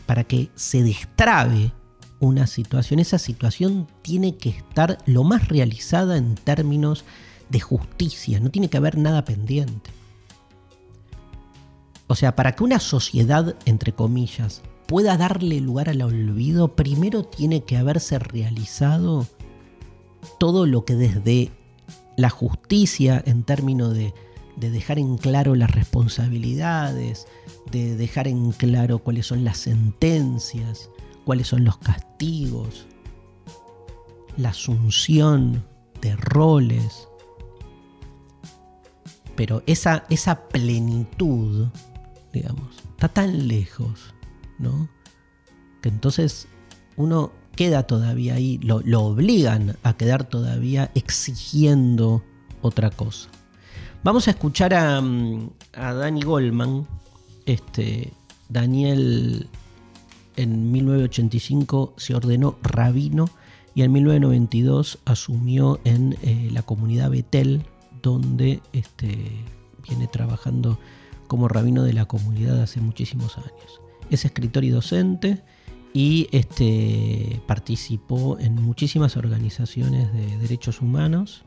para 0.05 0.23
que 0.23 0.49
se 0.55 0.83
destrabe 0.83 1.71
una 2.19 2.47
situación, 2.47 2.99
esa 2.99 3.17
situación 3.17 3.87
tiene 4.01 4.37
que 4.37 4.49
estar 4.49 4.97
lo 5.05 5.23
más 5.23 5.47
realizada 5.49 6.17
en 6.17 6.35
términos 6.35 7.03
de 7.49 7.59
justicia, 7.59 8.39
no 8.39 8.49
tiene 8.49 8.69
que 8.69 8.77
haber 8.77 8.97
nada 8.97 9.25
pendiente. 9.25 9.91
O 12.07 12.15
sea, 12.15 12.35
para 12.35 12.53
que 12.53 12.63
una 12.63 12.79
sociedad, 12.79 13.55
entre 13.65 13.93
comillas, 13.93 14.61
pueda 14.87 15.17
darle 15.17 15.59
lugar 15.59 15.89
al 15.89 16.01
olvido, 16.01 16.75
primero 16.75 17.23
tiene 17.23 17.63
que 17.63 17.77
haberse 17.77 18.19
realizado 18.19 19.27
todo 20.39 20.65
lo 20.65 20.85
que 20.85 20.95
desde 20.95 21.51
la 22.15 22.29
justicia 22.29 23.21
en 23.25 23.43
términos 23.43 23.93
de, 23.93 24.13
dejar 24.55 24.99
en 24.99 25.17
claro 25.17 25.55
las 25.55 25.71
responsabilidades, 25.71 27.27
de 27.71 27.95
dejar 27.95 28.27
en 28.27 28.51
claro 28.51 28.99
cuáles 28.99 29.27
son 29.27 29.43
las 29.43 29.57
sentencias, 29.57 30.89
cuáles 31.25 31.47
son 31.47 31.63
los 31.63 31.77
castigos, 31.77 32.87
la 34.37 34.49
asunción 34.49 35.63
de 36.01 36.15
roles. 36.15 37.07
Pero 39.35 39.63
esa, 39.65 40.05
esa 40.09 40.47
plenitud, 40.47 41.67
digamos, 42.31 42.75
está 42.91 43.07
tan 43.07 43.47
lejos, 43.47 44.13
¿no? 44.59 44.89
Que 45.81 45.89
entonces 45.89 46.47
uno 46.95 47.31
queda 47.55 47.83
todavía 47.83 48.35
ahí, 48.35 48.59
lo, 48.59 48.77
obligan 49.01 49.77
a 49.83 49.95
quedar 49.95 50.23
todavía 50.23 50.91
exigiendo 50.95 52.23
otra 52.61 52.89
cosa. 52.89 53.29
Vamos 54.03 54.27
a 54.27 54.31
escuchar 54.31 54.73
a, 54.73 55.01
mm, 55.01 55.49
a 55.73 55.93
Danny 55.93 56.21
Goldman. 56.21 56.87
Este, 57.45 58.13
Daniel 58.49 59.47
en 60.35 60.71
1985 60.71 61.93
se 61.97 62.15
ordenó 62.15 62.57
rabino 62.61 63.29
y 63.75 63.81
en 63.81 63.91
1992 63.91 64.99
asumió 65.05 65.79
en 65.83 66.17
eh, 66.21 66.49
la 66.51 66.61
comunidad 66.63 67.09
Betel, 67.09 67.63
donde 68.01 68.61
este, 68.71 69.17
viene 69.87 70.07
trabajando 70.07 70.79
como 71.27 71.47
rabino 71.47 71.83
de 71.83 71.93
la 71.93 72.05
comunidad 72.05 72.61
hace 72.61 72.81
muchísimos 72.81 73.37
años. 73.37 73.81
Es 74.09 74.25
escritor 74.25 74.63
y 74.63 74.69
docente 74.69 75.41
y 75.93 76.27
este, 76.31 77.39
participó 77.45 78.39
en 78.39 78.55
muchísimas 78.55 79.15
organizaciones 79.15 80.11
de 80.11 80.37
derechos 80.37 80.81
humanos, 80.81 81.43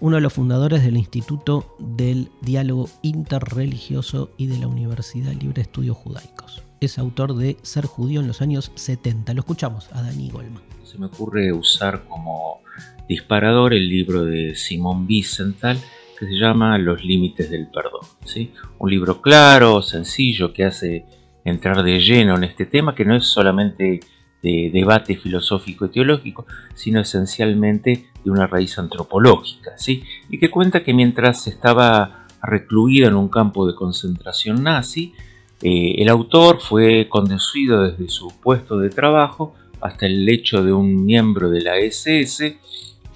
uno 0.00 0.16
de 0.16 0.22
los 0.22 0.32
fundadores 0.32 0.82
del 0.82 0.96
Instituto 0.96 1.76
del 1.78 2.30
Diálogo 2.40 2.88
Interreligioso 3.02 4.30
y 4.38 4.46
de 4.46 4.58
la 4.58 4.68
Universidad 4.68 5.32
Libre 5.32 5.56
de 5.56 5.62
Estudios 5.62 5.98
Judaicos. 5.98 6.62
Es 6.80 6.98
autor 6.98 7.36
de 7.36 7.58
Ser 7.60 7.84
judío 7.84 8.20
en 8.20 8.26
los 8.26 8.40
años 8.40 8.72
70. 8.74 9.34
Lo 9.34 9.40
escuchamos 9.40 9.90
a 9.92 10.02
Dani 10.02 10.30
Goldman. 10.30 10.62
Se 10.82 10.98
me 10.98 11.06
ocurre 11.06 11.52
usar 11.52 12.04
como 12.08 12.62
disparador 13.06 13.74
el 13.74 13.86
libro 13.86 14.24
de 14.24 14.54
Simón 14.54 15.06
Wiesenthal 15.06 15.78
que 16.18 16.26
se 16.26 16.32
llama 16.32 16.78
Los 16.78 17.04
límites 17.04 17.50
del 17.50 17.68
perdón. 17.68 18.06
¿sí? 18.24 18.52
Un 18.78 18.90
libro 18.90 19.20
claro, 19.20 19.82
sencillo, 19.82 20.54
que 20.54 20.64
hace 20.64 21.04
entrar 21.44 21.82
de 21.82 22.00
lleno 22.00 22.36
en 22.36 22.44
este 22.44 22.66
tema, 22.66 22.94
que 22.94 23.04
no 23.04 23.16
es 23.16 23.26
solamente 23.26 24.00
de 24.42 24.70
debate 24.72 25.16
filosófico 25.16 25.86
y 25.86 25.90
teológico, 25.90 26.46
sino 26.74 27.00
esencialmente 27.00 28.06
de 28.24 28.30
una 28.30 28.46
raíz 28.46 28.78
antropológica, 28.78 29.72
¿sí? 29.76 30.02
y 30.30 30.38
que 30.38 30.50
cuenta 30.50 30.82
que 30.82 30.94
mientras 30.94 31.46
estaba 31.46 32.26
recluido 32.42 33.08
en 33.08 33.16
un 33.16 33.28
campo 33.28 33.66
de 33.66 33.74
concentración 33.74 34.62
nazi, 34.62 35.12
eh, 35.62 35.96
el 35.98 36.08
autor 36.08 36.60
fue 36.60 37.08
conducido 37.08 37.82
desde 37.82 38.08
su 38.08 38.32
puesto 38.40 38.78
de 38.78 38.88
trabajo 38.88 39.54
hasta 39.80 40.06
el 40.06 40.24
lecho 40.24 40.64
de 40.64 40.72
un 40.72 41.04
miembro 41.04 41.50
de 41.50 41.60
la 41.60 41.76
SS 41.76 42.58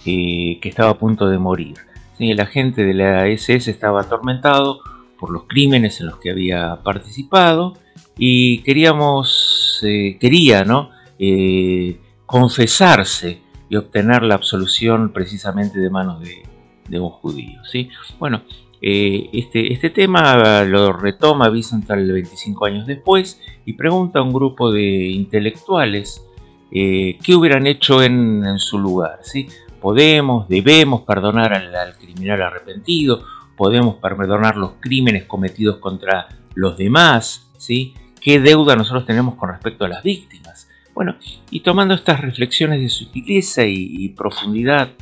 eh, 0.05 0.59
que 0.61 0.68
estaba 0.68 0.91
a 0.91 0.99
punto 0.99 1.29
de 1.29 1.39
morir. 1.39 1.77
El 2.18 2.41
agente 2.41 2.85
de 2.85 2.95
la 2.95 3.27
SS 3.27 3.70
estaba 3.70 4.03
atormentado 4.03 4.81
por 5.18 5.31
los 5.31 5.45
crímenes 5.45 6.01
en 6.01 6.07
los 6.07 6.18
que 6.18 6.31
había 6.31 6.81
participado 6.83 7.75
y 8.16 8.58
queríamos, 8.62 9.80
eh, 9.82 10.16
quería, 10.20 10.64
¿no? 10.64 10.90
Eh, 11.18 11.98
confesarse 12.26 13.40
y 13.68 13.76
obtener 13.76 14.22
la 14.22 14.34
absolución 14.34 15.12
precisamente 15.12 15.78
de 15.78 15.90
manos 15.90 16.20
de, 16.20 17.00
un 17.00 17.10
judío, 17.10 17.64
¿sí? 17.64 17.88
Bueno, 18.18 18.42
eh, 18.80 19.30
este, 19.32 19.72
este, 19.72 19.90
tema 19.90 20.62
lo 20.64 20.92
retoma 20.92 21.50
Wiesenthal 21.50 22.12
25 22.12 22.66
años 22.66 22.86
después 22.86 23.40
y 23.64 23.72
pregunta 23.72 24.18
a 24.18 24.22
un 24.22 24.32
grupo 24.32 24.70
de 24.70 25.08
intelectuales 25.08 26.24
qué 26.70 27.36
hubieran 27.36 27.68
hecho 27.68 28.02
en, 28.02 28.58
su 28.58 28.78
lugar, 28.78 29.20
¿sí? 29.22 29.48
Podemos, 29.80 30.48
debemos 30.48 31.02
perdonar 31.02 31.54
al, 31.54 31.74
al 31.74 31.96
criminal 31.96 32.42
arrepentido, 32.42 33.24
podemos 33.56 33.96
perdonar 33.96 34.56
los 34.56 34.72
crímenes 34.80 35.24
cometidos 35.24 35.76
contra 35.78 36.28
los 36.54 36.76
demás, 36.76 37.48
¿sí? 37.56 37.94
Qué 38.25 38.41
deuda 38.41 38.75
nosotros 38.75 39.05
tenemos 39.05 39.35
con 39.35 39.51
respecto 39.51 39.85
a 39.85 39.89
las 39.89 40.03
víctimas. 40.03 40.68
Bueno, 40.95 41.16
y 41.51 41.61
tomando 41.61 41.95
estas 41.95 42.20
reflexiones 42.20 42.81
de 42.81 42.89
sutileza 42.89 43.64
y, 43.66 44.09
profundidad, 44.11 44.93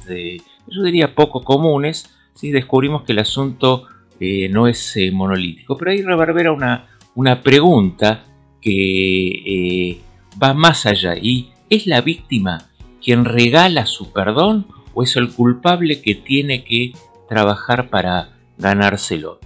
yo 0.67 0.83
diría 0.83 1.15
poco 1.15 1.45
comunes, 1.45 2.13
¿sí? 2.35 2.51
descubrimos 2.51 3.05
que 3.05 3.13
el 3.13 3.21
asunto 3.21 3.87
eh, 4.19 4.49
no 4.49 4.67
es 4.67 4.97
eh, 4.97 5.13
monolítico. 5.13 5.79
Pero 5.79 5.93
ahí 5.93 6.03
reverbera 6.03 6.51
una, 6.51 6.89
una 7.15 7.43
pregunta 7.43 8.25
que 8.61 9.91
eh, 9.91 10.01
va 10.43 10.53
más 10.53 10.87
allá. 10.87 11.15
¿Y 11.17 11.51
es 11.71 11.87
la 11.87 12.01
víctima 12.01 12.71
quien 13.05 13.25
regala 13.25 13.87
su 13.87 14.13
perdón 14.13 14.67
o 14.95 15.05
es 15.05 15.15
el 15.15 15.33
culpable 15.33 16.03
que 16.03 16.17
tiene 16.17 16.65
que 16.65 16.93
trabajar 17.29 17.89
para 17.89 18.31
ganárselo? 18.59 19.39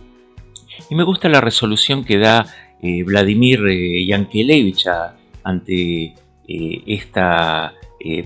Y 0.88 0.94
me 0.94 1.04
gusta 1.04 1.28
la 1.28 1.40
resolución 1.40 2.04
que 2.04 2.18
da 2.18 2.46
eh, 2.82 3.02
Vladimir 3.02 3.66
eh, 3.68 4.04
Yankelevich 4.06 4.86
ante 5.42 6.14
eh, 6.48 6.82
esta 6.86 7.74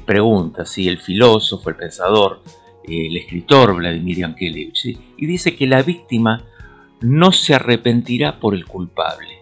pregunta, 0.05 0.67
¿sí? 0.67 0.89
el 0.89 0.99
filósofo, 0.99 1.71
el 1.71 1.77
pensador, 1.77 2.43
el 2.87 3.17
escritor 3.17 3.75
Vladimir 3.77 4.19
Yankelevich, 4.19 4.99
y 5.17 5.27
dice 5.27 5.57
que 5.57 5.67
la 5.67 5.83
víctima 5.83 6.45
no 7.01 7.33
se 7.33 7.55
arrepentirá 7.55 8.39
por 8.39 8.55
el 8.55 8.67
culpable. 8.67 9.39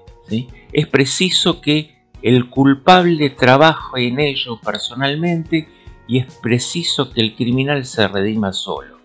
Es 0.73 0.87
preciso 0.87 1.61
que 1.61 1.97
el 2.23 2.51
culpable 2.51 3.31
trabaje 3.31 4.07
en 4.07 4.21
ello 4.21 4.61
personalmente 4.61 5.67
y 6.07 6.19
es 6.19 6.27
preciso 6.41 7.11
que 7.11 7.21
el 7.21 7.35
criminal 7.35 7.85
se 7.85 8.07
redima 8.07 8.53
solo. 8.53 8.97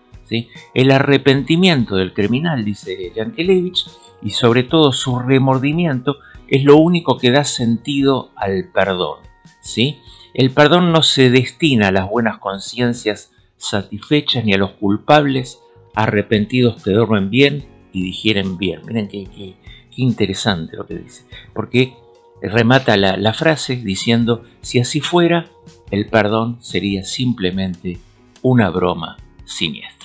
El 0.74 0.90
arrepentimiento 0.90 1.96
del 1.96 2.12
criminal, 2.12 2.64
dice 2.64 3.12
Yankelevich, 3.14 3.86
y 4.22 4.30
sobre 4.30 4.62
todo 4.62 4.92
su 4.92 5.18
remordimiento 5.18 6.16
es 6.48 6.64
lo 6.64 6.76
único 6.76 7.18
que 7.18 7.30
da 7.30 7.44
sentido 7.44 8.30
al 8.36 8.70
perdón. 8.72 9.18
¿sí? 9.60 9.98
El 10.34 10.50
perdón 10.50 10.92
no 10.92 11.02
se 11.02 11.30
destina 11.30 11.88
a 11.88 11.92
las 11.92 12.08
buenas 12.08 12.38
conciencias 12.38 13.32
satisfechas 13.56 14.44
ni 14.44 14.52
a 14.52 14.58
los 14.58 14.72
culpables 14.72 15.60
arrepentidos 15.94 16.82
que 16.82 16.90
duermen 16.90 17.30
bien 17.30 17.66
y 17.92 18.02
digieren 18.02 18.58
bien. 18.58 18.80
Miren 18.86 19.08
qué, 19.08 19.56
interesante 19.96 20.76
lo 20.76 20.86
que 20.86 20.96
dice. 20.96 21.24
Porque 21.52 21.94
remata 22.42 22.96
la 22.96 23.32
frase 23.32 23.76
diciendo, 23.76 24.44
si 24.60 24.80
así 24.80 25.00
fuera, 25.00 25.46
el 25.90 26.06
perdón 26.06 26.58
sería 26.60 27.04
simplemente 27.04 27.98
una 28.42 28.70
broma 28.70 29.16
siniestra. 29.44 30.03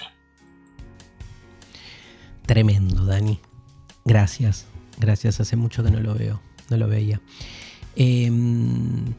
Tremendo, 2.49 3.05
Dani. 3.05 3.39
Gracias, 4.05 4.65
gracias. 4.97 5.39
Hace 5.39 5.55
mucho 5.55 5.83
que 5.83 5.91
no 5.91 5.99
lo 5.99 6.15
veo, 6.15 6.41
no 6.71 6.77
lo 6.77 6.87
veía. 6.87 7.21
Em, 7.95 9.13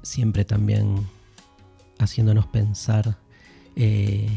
siempre 0.00 0.46
también 0.46 1.06
haciéndonos 1.98 2.46
pensar. 2.46 3.18
Eh, 3.76 4.30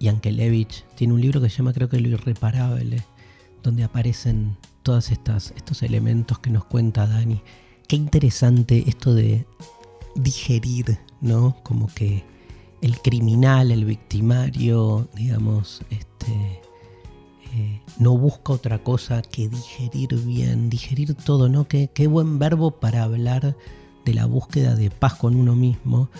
Yankelevich 0.00 0.84
tiene 0.96 1.14
un 1.14 1.20
libro 1.20 1.40
que 1.40 1.48
se 1.48 1.58
llama 1.58 1.72
creo 1.72 1.88
que 1.88 2.00
Lo 2.00 2.08
Irreparable, 2.08 3.04
donde 3.62 3.84
aparecen 3.84 4.56
todos 4.82 5.12
estos 5.12 5.84
elementos 5.84 6.40
que 6.40 6.50
nos 6.50 6.64
cuenta 6.64 7.06
Dani. 7.06 7.42
Qué 7.86 7.94
interesante 7.94 8.82
esto 8.88 9.14
de 9.14 9.46
digerir, 10.16 10.98
¿no? 11.20 11.58
Como 11.62 11.86
que 11.94 12.24
el 12.82 12.98
criminal, 12.98 13.70
el 13.70 13.84
victimario, 13.84 15.08
digamos, 15.14 15.82
este, 15.90 16.60
eh, 17.52 17.82
no 17.98 18.16
busca 18.16 18.52
otra 18.52 18.82
cosa 18.82 19.22
que 19.22 19.48
digerir 19.48 20.14
bien, 20.24 20.70
digerir 20.70 21.14
todo, 21.14 21.48
¿no? 21.48 21.66
Qué, 21.66 21.90
qué, 21.92 22.06
buen 22.06 22.38
verbo 22.38 22.80
para 22.80 23.02
hablar 23.02 23.56
de 24.04 24.14
la 24.14 24.26
búsqueda 24.26 24.74
de 24.74 24.90
paz 24.90 25.14
con 25.14 25.34
uno 25.34 25.54
mismo. 25.54 26.10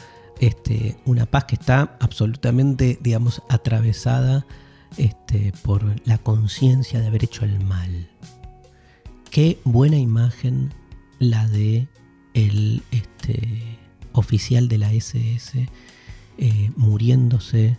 Este, 0.40 0.96
una 1.04 1.26
paz 1.26 1.44
que 1.44 1.54
está 1.56 1.96
absolutamente, 2.00 2.98
digamos, 3.00 3.42
atravesada 3.48 4.46
este, 4.96 5.52
por 5.62 5.84
la 6.06 6.18
conciencia 6.18 7.00
de 7.00 7.06
haber 7.06 7.24
hecho 7.24 7.44
el 7.44 7.60
mal. 7.60 8.08
Qué 9.30 9.60
buena 9.64 9.98
imagen 9.98 10.74
la 11.18 11.46
de 11.48 11.88
el 12.34 12.82
este, 12.90 13.78
oficial 14.12 14.68
de 14.68 14.78
la 14.78 14.92
SS 14.92 15.68
eh, 16.38 16.70
muriéndose, 16.76 17.76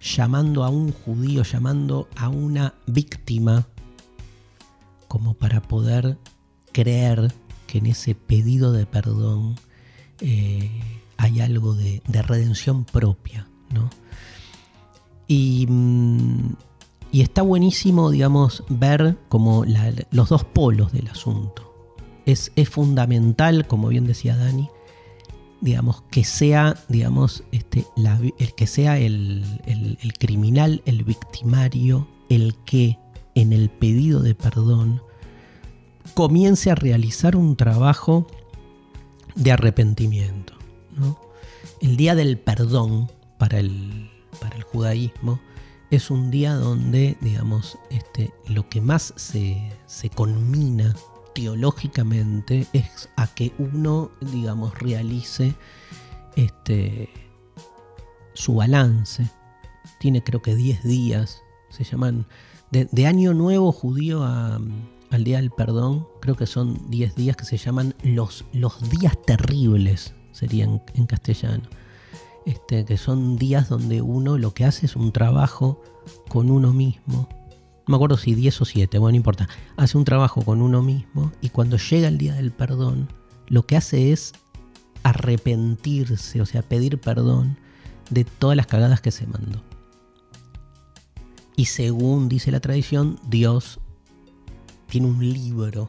llamando 0.00 0.64
a 0.64 0.68
un 0.68 0.92
judío, 0.92 1.42
llamando 1.42 2.08
a 2.16 2.28
una 2.28 2.74
víctima, 2.86 3.66
como 5.08 5.34
para 5.34 5.60
poder 5.62 6.18
creer 6.72 7.32
que 7.66 7.78
en 7.78 7.86
ese 7.86 8.14
pedido 8.14 8.72
de 8.72 8.86
perdón 8.86 9.56
eh, 10.20 10.70
hay 11.16 11.40
algo 11.40 11.74
de, 11.74 12.02
redención 12.06 12.84
propia, 12.84 13.48
¿no? 13.70 13.90
Y, 15.26 15.66
mm, 15.68 16.54
está 17.12 17.42
buenísimo, 17.42 18.10
digamos, 18.10 18.64
ver 18.68 19.18
como 19.28 19.64
los 20.10 20.28
dos 20.28 20.44
polos 20.44 20.92
del 20.92 21.08
asunto. 21.08 21.64
Es, 22.26 22.52
es, 22.56 22.68
fundamental, 22.68 23.66
como 23.66 23.88
bien 23.88 24.06
decía 24.06 24.36
Dani, 24.36 24.68
digamos, 25.60 26.02
que 26.10 26.24
sea, 26.24 26.76
digamos, 26.88 27.42
este, 27.52 27.84
el 28.38 28.54
que 28.54 28.66
sea 28.66 28.98
el, 28.98 29.44
el 29.66 30.12
criminal, 30.18 30.82
el 30.86 31.04
victimario, 31.04 32.08
el 32.28 32.54
que 32.64 32.98
en 33.34 33.52
el 33.52 33.70
pedido 33.70 34.20
de 34.20 34.34
perdón 34.34 35.02
comience 36.14 36.70
a 36.70 36.74
realizar 36.74 37.36
un 37.36 37.56
trabajo 37.56 38.26
de 39.36 39.52
arrepentimiento. 39.52 40.54
El 41.80 41.96
día 41.96 42.16
del 42.16 42.38
perdón 42.38 43.08
para 43.38 43.60
el, 43.60 44.10
para 44.40 44.56
el 44.56 44.64
judaísmo 44.64 45.40
es 45.90 46.10
un 46.10 46.30
día 46.30 46.54
donde, 46.54 47.16
digamos, 47.20 47.78
este, 47.90 48.32
lo 48.48 48.68
que 48.68 48.80
más 48.80 49.14
se, 49.16 49.70
se 49.86 50.10
conmina 50.10 50.94
teológicamente 51.38 52.66
es 52.72 53.08
a 53.14 53.28
que 53.28 53.52
uno, 53.58 54.10
digamos, 54.20 54.76
realice 54.80 55.54
este, 56.34 57.08
su 58.34 58.56
balance. 58.56 59.30
Tiene 60.00 60.24
creo 60.24 60.42
que 60.42 60.56
10 60.56 60.82
días, 60.82 61.44
se 61.70 61.84
llaman, 61.84 62.26
de 62.72 63.06
año 63.06 63.34
nuevo 63.34 63.70
judío 63.70 64.24
al 64.24 65.24
Día 65.24 65.36
del 65.36 65.52
Perdón, 65.52 66.08
creo 66.20 66.34
que 66.34 66.46
son 66.46 66.90
10 66.90 67.14
días 67.14 67.36
que 67.36 67.44
se 67.44 67.56
llaman 67.56 67.94
los, 68.02 68.44
los 68.52 68.90
días 68.90 69.16
terribles, 69.24 70.14
serían 70.32 70.82
en 70.94 71.06
castellano. 71.06 71.68
Este, 72.46 72.84
que 72.84 72.96
son 72.96 73.36
días 73.36 73.68
donde 73.68 74.02
uno 74.02 74.38
lo 74.38 74.54
que 74.54 74.64
hace 74.64 74.86
es 74.86 74.96
un 74.96 75.12
trabajo 75.12 75.80
con 76.28 76.50
uno 76.50 76.72
mismo. 76.72 77.28
Me 77.88 77.96
acuerdo 77.96 78.18
si 78.18 78.34
10 78.34 78.60
o 78.60 78.64
7, 78.66 78.98
bueno, 78.98 79.12
no 79.12 79.16
importa. 79.16 79.48
Hace 79.78 79.96
un 79.96 80.04
trabajo 80.04 80.42
con 80.42 80.60
uno 80.60 80.82
mismo 80.82 81.32
y 81.40 81.48
cuando 81.48 81.78
llega 81.78 82.06
el 82.06 82.18
día 82.18 82.34
del 82.34 82.52
perdón, 82.52 83.08
lo 83.46 83.66
que 83.66 83.76
hace 83.76 84.12
es 84.12 84.34
arrepentirse, 85.02 86.42
o 86.42 86.46
sea, 86.46 86.60
pedir 86.60 87.00
perdón 87.00 87.56
de 88.10 88.24
todas 88.24 88.58
las 88.58 88.66
cagadas 88.66 89.00
que 89.00 89.10
se 89.10 89.26
mandó. 89.26 89.62
Y 91.56 91.64
según 91.64 92.28
dice 92.28 92.52
la 92.52 92.60
tradición, 92.60 93.18
Dios 93.26 93.80
tiene 94.88 95.06
un 95.06 95.20
libro 95.20 95.88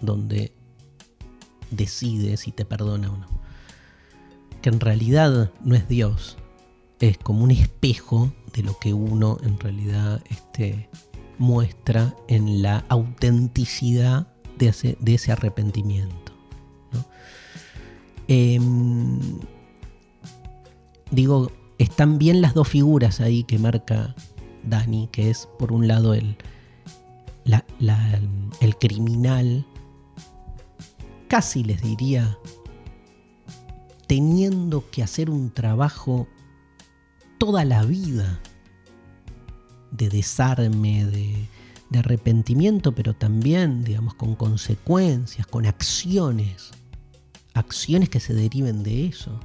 donde 0.00 0.52
decide 1.70 2.36
si 2.36 2.50
te 2.50 2.64
perdona 2.64 3.12
o 3.12 3.16
no. 3.16 3.26
Que 4.62 4.68
en 4.68 4.80
realidad 4.80 5.52
no 5.62 5.76
es 5.76 5.88
Dios, 5.88 6.36
es 6.98 7.18
como 7.18 7.44
un 7.44 7.52
espejo 7.52 8.32
de 8.52 8.64
lo 8.64 8.78
que 8.78 8.92
uno 8.92 9.38
en 9.44 9.60
realidad 9.60 10.22
este, 10.28 10.90
muestra 11.40 12.14
en 12.28 12.60
la 12.60 12.84
autenticidad 12.90 14.28
de 14.58 14.68
ese, 15.14 15.32
arrepentimiento. 15.32 16.32
Em, 18.28 19.18
digo, 21.10 21.50
están 21.78 22.18
bien 22.18 22.42
las 22.42 22.52
dos 22.52 22.68
figuras 22.68 23.20
ahí 23.20 23.42
que 23.44 23.58
marca 23.58 24.14
Dani, 24.64 25.08
que 25.10 25.30
es 25.30 25.48
por 25.58 25.72
un 25.72 25.88
lado 25.88 26.12
el, 26.12 26.36
el 28.60 28.76
criminal, 28.76 29.64
casi 31.26 31.64
les 31.64 31.80
diría, 31.80 32.38
teniendo 34.06 34.90
que 34.90 35.02
hacer 35.02 35.30
un 35.30 35.50
trabajo 35.50 36.28
toda 37.38 37.64
la 37.64 37.82
vida 37.84 38.40
de 39.90 40.08
desarme, 40.08 41.06
de, 41.06 41.48
de 41.90 41.98
arrepentimiento, 41.98 42.92
pero 42.92 43.14
también, 43.14 43.84
digamos, 43.84 44.14
con 44.14 44.34
consecuencias, 44.34 45.46
con 45.46 45.66
acciones, 45.66 46.70
acciones 47.54 48.08
que 48.08 48.20
se 48.20 48.34
deriven 48.34 48.82
de 48.82 49.06
eso. 49.06 49.38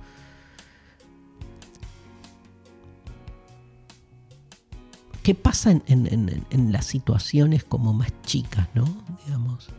¿Qué 5.26 5.34
pasa 5.34 5.72
en, 5.88 6.72
las 6.72 6.86
situaciones 6.86 7.64
como 7.64 7.94
más 7.94 8.14
chicas, 8.22 8.70
no? 8.76 8.86
Digamos, 9.26 9.70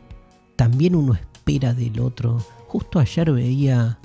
también 0.57 0.97
uno 0.97 1.15
espera 1.15 1.73
del 1.73 2.01
otro. 2.01 2.45
Justo 2.67 2.99
ayer 2.99 3.31
veía 3.31 3.97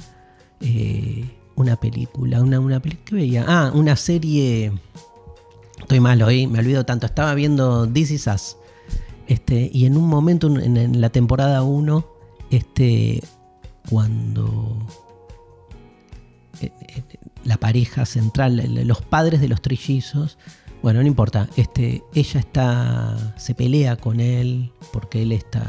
eh, 0.59 1.27
una 1.55 1.77
película, 1.77 2.43
una, 2.43 2.59
una 2.59 2.79
que 2.79 3.15
veía, 3.15 3.43
ah, 3.47 3.71
una 3.73 3.95
serie. 3.95 4.71
Estoy 5.81 5.99
malo 5.99 6.27
ahí, 6.27 6.47
me 6.47 6.59
olvido 6.59 6.85
tanto. 6.85 7.05
Estaba 7.05 7.33
viendo 7.33 7.87
This 7.87 8.11
Is 8.11 8.27
Us. 8.27 8.57
Este, 9.27 9.69
y 9.73 9.85
en 9.85 9.97
un 9.97 10.07
momento 10.07 10.47
en, 10.47 11.01
la 11.01 11.09
temporada 11.09 11.63
1, 11.63 12.05
este, 12.49 13.21
cuando 13.89 14.87
eh, 16.61 16.71
eh, 16.81 17.03
la 17.43 17.57
pareja 17.57 18.05
central, 18.05 18.61
los 18.87 19.01
padres 19.01 19.41
de 19.41 19.47
los 19.47 19.61
trillizos, 19.61 20.37
bueno, 20.81 21.01
no 21.01 21.07
importa. 21.07 21.47
Este, 21.57 22.03
ella 22.13 22.39
está. 22.39 23.33
se 23.37 23.53
pelea 23.53 23.95
con 23.97 24.19
él 24.19 24.71
porque 24.91 25.21
él 25.21 25.31
está 25.31 25.63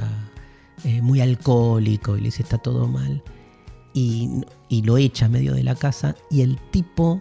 eh, 0.85 1.03
muy 1.03 1.21
alcohólico 1.21 2.17
y 2.17 2.21
le 2.21 2.27
dice 2.27 2.43
está 2.43 2.59
todo 2.59 2.87
mal. 2.87 3.23
Y, 3.95 4.43
y 4.69 4.83
lo 4.83 4.97
echa 4.97 5.27
a 5.27 5.29
medio 5.29 5.55
de 5.55 5.63
la 5.63 5.75
casa. 5.75 6.17
Y 6.31 6.41
el 6.41 6.59
tipo 6.71 7.21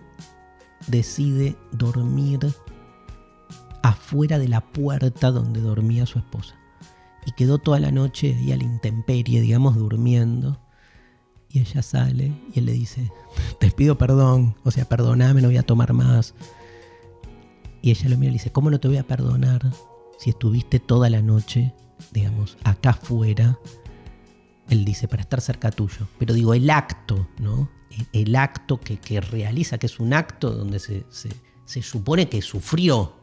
decide 0.87 1.55
dormir 1.71 2.39
afuera 3.83 4.39
de 4.39 4.47
la 4.47 4.61
puerta 4.61 5.31
donde 5.31 5.61
dormía 5.61 6.05
su 6.05 6.19
esposa. 6.19 6.55
Y 7.25 7.31
quedó 7.33 7.59
toda 7.59 7.79
la 7.79 7.91
noche 7.91 8.35
ahí 8.35 8.51
a 8.51 8.57
la 8.57 8.63
intemperie, 8.63 9.41
digamos, 9.41 9.75
durmiendo. 9.75 10.59
Y 11.49 11.59
ella 11.59 11.81
sale 11.81 12.33
y 12.53 12.59
él 12.59 12.65
le 12.65 12.71
dice, 12.71 13.11
te 13.59 13.69
pido 13.71 13.97
perdón, 13.97 14.55
o 14.63 14.71
sea, 14.71 14.85
perdoname, 14.85 15.41
no 15.41 15.49
voy 15.49 15.57
a 15.57 15.63
tomar 15.63 15.93
más. 15.93 16.33
Y 17.81 17.91
ella 17.91 18.09
lo 18.09 18.17
mira 18.17 18.29
y 18.29 18.33
le 18.33 18.39
dice, 18.39 18.51
¿cómo 18.51 18.69
no 18.69 18.79
te 18.79 18.87
voy 18.87 18.97
a 18.97 19.07
perdonar 19.07 19.71
si 20.17 20.29
estuviste 20.29 20.79
toda 20.79 21.09
la 21.09 21.21
noche, 21.21 21.73
digamos, 22.11 22.57
acá 22.63 22.91
afuera? 22.91 23.59
Él 24.69 24.85
dice, 24.85 25.07
para 25.07 25.23
estar 25.23 25.41
cerca 25.41 25.71
tuyo. 25.71 26.07
Pero 26.17 26.33
digo, 26.33 26.53
el 26.53 26.69
acto, 26.69 27.27
¿no? 27.39 27.69
El, 28.13 28.35
acto 28.37 28.79
que, 28.79 29.19
realiza, 29.19 29.77
que 29.77 29.87
es 29.87 29.99
un 29.99 30.13
acto 30.13 30.51
donde 30.51 30.79
se, 30.79 31.03
supone 31.81 32.29
que 32.29 32.41
sufrió. 32.41 33.15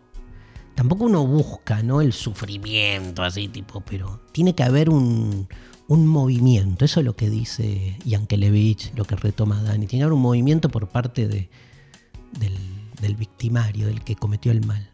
Tampoco 0.78 1.04
uno 1.04 1.26
busca, 1.26 1.82
¿no? 1.82 2.00
El 2.00 2.12
sufrimiento, 2.12 3.22
así 3.22 3.48
tipo, 3.48 3.80
pero 3.80 4.20
tiene 4.30 4.54
que 4.54 4.62
haber 4.62 4.90
un, 4.90 5.48
un 5.88 6.06
movimiento. 6.06 6.84
Eso 6.84 7.00
es 7.00 7.06
lo 7.06 7.16
que 7.16 7.28
dice 7.28 7.98
Yankelevich, 8.04 8.94
lo 8.94 9.04
que 9.04 9.16
retoma 9.16 9.62
Dani. 9.62 9.86
Tiene 9.86 10.02
que 10.02 10.04
haber 10.04 10.12
un 10.14 10.22
movimiento 10.22 10.68
por 10.68 10.88
parte 10.88 11.26
de, 11.26 11.50
del 12.38 12.56
del 13.00 13.16
victimario, 13.16 13.86
del 13.86 14.02
que 14.02 14.16
cometió 14.16 14.52
el 14.52 14.66
mal. 14.66 14.90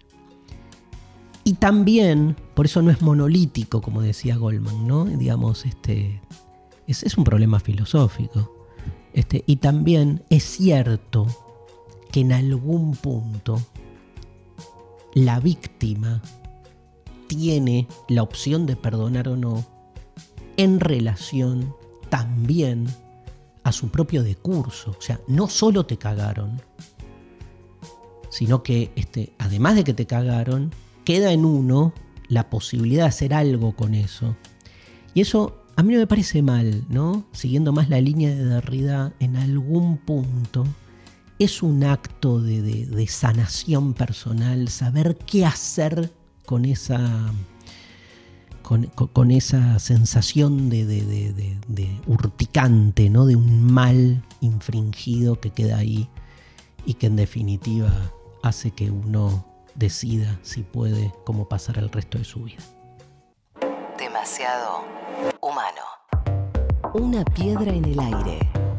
Y 1.45 1.55
también, 1.55 2.37
por 2.55 2.67
eso 2.67 2.81
no 2.81 2.91
es 2.91 3.03
monolítico, 3.03 3.83
como 3.83 4.01
decía 4.01 4.37
Goldman, 4.37 4.87
¿no? 4.87 5.05
Digamos, 5.05 5.67
este, 5.67 6.23
es, 6.87 7.03
es 7.03 7.19
un 7.19 7.25
problema 7.25 7.61
filosófico. 7.61 8.67
Este, 9.13 9.45
y 9.47 9.57
también 9.57 10.25
es 10.31 10.45
cierto 10.45 11.27
que 12.11 12.21
en 12.21 12.33
algún 12.33 12.97
punto 12.97 13.61
la 15.15 15.39
víctima 15.41 16.21
tiene 17.29 17.87
la 18.09 18.23
opción 18.23 18.67
de 18.67 18.77
perdonar 18.77 19.29
o 19.29 19.37
no 19.37 19.65
en 20.57 20.81
relación 20.81 21.75
también 22.11 22.87
a 23.63 23.73
su 23.73 23.89
propio 23.89 24.23
decurso. 24.23 24.95
O 24.99 25.01
sea, 25.03 25.21
no 25.27 25.49
solo 25.49 25.87
te 25.87 25.97
cagaron, 25.97 26.61
sino 28.29 28.63
que 28.63 28.93
este, 28.97 29.33
además 29.39 29.77
de 29.77 29.85
que 29.85 29.95
te 29.95 30.07
cagaron, 30.07 30.73
queda 31.05 31.33
en 31.33 31.45
uno 31.45 31.93
la 32.29 32.51
posibilidad 32.51 33.05
de 33.05 33.09
hacer 33.09 33.35
algo 33.35 33.75
con 33.75 33.95
eso. 33.95 34.37
Y 35.15 35.21
eso 35.21 35.63
a 35.77 35.83
mí 35.83 35.95
no 35.95 36.01
me 36.01 36.07
parece 36.07 36.43
mal, 36.43 36.85
¿no? 36.89 37.25
Siguiendo 37.33 37.73
más 37.73 37.89
la 37.89 38.01
línea 38.01 38.31
de 38.31 38.45
Derrida, 38.45 39.13
en 39.21 39.37
algún 39.37 39.99
punto 39.99 40.67
es 41.39 41.63
un 41.63 41.85
acto 41.85 42.41
de, 42.41 43.07
sanación 43.09 43.95
personal, 43.95 44.69
saber 44.69 45.17
qué 45.17 45.45
hacer 45.45 46.13
con 46.47 46.65
esa, 46.65 47.33
con, 48.63 49.31
esa 49.31 49.79
sensación 49.79 50.71
de, 50.71 50.87
de, 50.87 52.01
urticante, 52.07 53.11
¿no? 53.11 53.27
de 53.27 53.37
un 53.37 53.73
mal 53.73 54.23
infringido 54.41 55.41
que 55.41 55.51
queda 55.51 55.79
ahí 55.79 56.09
y 56.87 56.95
que 56.95 57.07
en 57.07 57.17
definitiva 57.17 57.93
hace 58.43 58.71
que 58.71 58.91
uno 58.91 59.45
decida 59.75 60.39
si 60.43 60.63
puede 60.63 61.13
cómo 61.25 61.49
pasar 61.49 61.79
el 61.79 61.91
resto 61.91 62.19
de 62.19 62.25
su 62.25 62.45
vida. 62.45 62.63
Demasiado 63.99 64.85
humano. 65.41 65.83
Una 66.95 67.25
piedra 67.25 67.73
en 67.73 67.85
el 67.87 67.99
aire. 67.99 68.74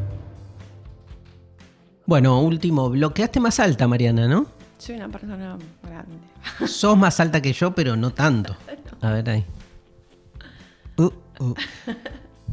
Bueno, 2.05 2.39
último, 2.41 2.89
bloqueaste 2.89 3.39
más 3.39 3.59
alta, 3.59 3.87
Mariana, 3.87 4.27
¿no? 4.27 4.45
Soy 4.77 4.95
una 4.95 5.09
persona 5.09 5.57
grande. 5.81 6.15
Sos 6.67 6.97
más 6.97 7.19
alta 7.19 7.41
que 7.41 7.51
yo, 7.51 7.73
pero 7.73 7.95
no 7.95 8.11
tanto. 8.11 8.55
A 9.01 9.11
ver 9.11 9.29
ahí. 9.29 9.45
Uh, 10.97 11.05
uh. 11.39 11.53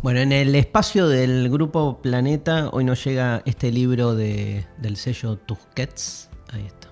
Bueno, 0.03 0.21
en 0.21 0.33
el 0.33 0.55
espacio 0.55 1.07
del 1.07 1.49
grupo 1.49 2.01
Planeta 2.03 2.71
hoy 2.73 2.85
nos 2.85 3.05
llega 3.05 3.43
este 3.45 3.71
libro 3.71 4.15
de, 4.15 4.67
del 4.79 4.97
sello 4.97 5.37
Tusquets. 5.37 6.29
Ahí 6.53 6.67
está. 6.67 6.89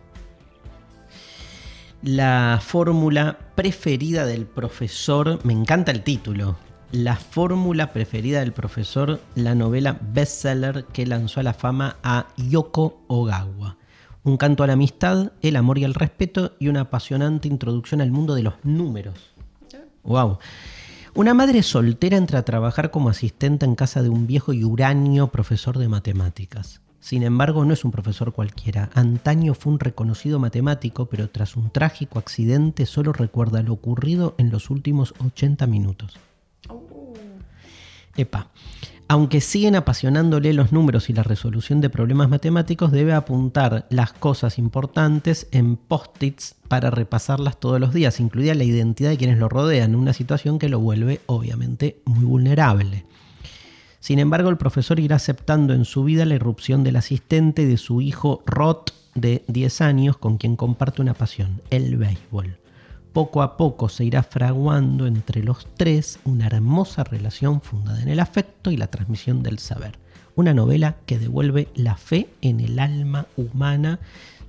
La 2.03 2.61
fórmula 2.63 3.39
preferida 3.55 4.27
del 4.27 4.47
profesor, 4.47 5.45
me 5.45 5.53
encanta 5.53 5.91
el 5.91 6.03
título, 6.03 6.57
la 6.93 7.17
fórmula 7.17 7.93
preferida 7.93 8.41
del 8.41 8.53
profesor, 8.53 9.21
la 9.35 9.55
novela 9.55 9.99
bestseller 10.01 10.85
que 10.87 11.07
lanzó 11.07 11.41
a 11.41 11.45
la 11.45 11.55
fama 11.55 11.97
a 12.03 12.27
Yoko 12.37 13.03
Ogawa. 13.07 13.77
Un 14.25 14.37
canto 14.37 14.65
a 14.65 14.67
la 14.67 14.73
amistad, 14.75 15.33
el 15.41 15.57
amor 15.57 15.79
y 15.79 15.85
el 15.85 15.95
respeto 15.95 16.53
y 16.59 16.69
una 16.69 16.83
apasionante 16.83 17.49
introducción 17.49 18.01
al 18.01 18.11
mundo 18.11 18.35
de 18.35 18.43
los 18.43 18.55
números. 18.65 19.35
Wow. 20.03 20.39
Una 21.15 21.33
madre 21.33 21.63
soltera 21.63 22.17
entra 22.17 22.41
a 22.41 22.45
trabajar 22.45 22.91
como 22.91 23.09
asistente 23.09 23.67
en 23.67 23.77
casa 23.77 24.03
de 24.03 24.09
un 24.09 24.27
viejo 24.27 24.53
y 24.53 24.65
uranio 24.65 25.29
profesor 25.29 25.79
de 25.79 25.89
matemáticas. 25.89 26.81
Sin 26.99 27.23
embargo, 27.23 27.65
no 27.65 27.73
es 27.73 27.85
un 27.85 27.93
profesor 27.93 28.33
cualquiera. 28.33 28.91
Antaño 28.95 29.55
fue 29.55 29.73
un 29.73 29.81
reconocido 29.81 30.39
matemático, 30.39 31.07
pero 31.07 31.31
tras 31.31 31.57
un 31.57 31.71
trágico 31.71 32.19
accidente 32.19 32.85
solo 32.85 33.13
recuerda 33.13 33.63
lo 33.63 33.73
ocurrido 33.73 34.35
en 34.39 34.51
los 34.51 34.69
últimos 34.69 35.15
80 35.19 35.67
minutos. 35.67 36.19
Epa. 38.17 38.51
Aunque 39.09 39.41
siguen 39.41 39.75
apasionándole 39.75 40.53
los 40.53 40.71
números 40.71 41.11
y 41.11 41.13
la 41.13 41.25
resolución 41.25 41.81
de 41.81 41.91
problemas 41.91 42.29
matemáticos, 42.29 42.93
debe 42.93 43.13
apuntar 43.13 43.89
las 43.91 44.13
cosas 44.13 44.57
importantes 44.57 45.49
en 45.51 45.77
post-its 45.77 46.55
para 46.69 46.91
repasarlas 46.91 47.59
todos 47.59 47.81
los 47.81 47.93
días, 47.93 48.21
incluida 48.21 48.55
la 48.55 48.63
identidad 48.63 49.11
de 49.11 49.17
quienes 49.17 49.39
lo 49.39 49.49
rodean, 49.49 49.97
una 49.97 50.13
situación 50.13 50.61
que 50.61 50.69
lo 50.69 50.79
vuelve 50.79 51.21
obviamente 51.27 52.01
muy 52.05 52.25
vulnerable. 52.25 53.05
Sin 53.99 54.21
embargo, 54.21 54.49
el 54.49 54.59
profesor 54.59 55.01
irá 55.01 55.17
aceptando 55.17 55.75
en 55.75 55.85
su 55.85 56.05
vida 56.05 56.25
la 56.25 56.37
irrupción 56.37 56.85
del 56.85 56.95
asistente 56.95 57.67
de 57.67 57.79
su 57.79 58.01
hijo 58.01 58.45
Roth 58.47 58.93
de 59.17 59.43
10 59.49 59.81
años, 59.81 60.19
con 60.19 60.39
quien 60.39 60.55
comparte 60.55 61.03
una 61.03 61.15
pasión, 61.15 61.63
el 61.71 61.97
béisbol 61.97 62.61
poco 63.13 63.43
a 63.43 63.57
poco 63.57 63.89
se 63.89 64.05
irá 64.05 64.23
fraguando 64.23 65.07
entre 65.07 65.43
los 65.43 65.67
tres 65.77 66.19
una 66.25 66.47
hermosa 66.47 67.05
relación 67.05 67.61
fundada 67.61 68.01
en 68.03 68.09
el 68.09 68.21
afecto 68.21 68.71
y 68.71 68.77
la 68.77 68.89
transmisión 68.89 69.43
del 69.43 69.59
saber. 69.59 69.99
Una 70.37 70.55
novela 70.55 70.97
que 71.07 71.19
devuelve 71.19 71.69
la 71.75 71.97
fe 71.97 72.29
en 72.41 72.61
el 72.61 72.79
alma 72.79 73.27
humana. 73.37 73.99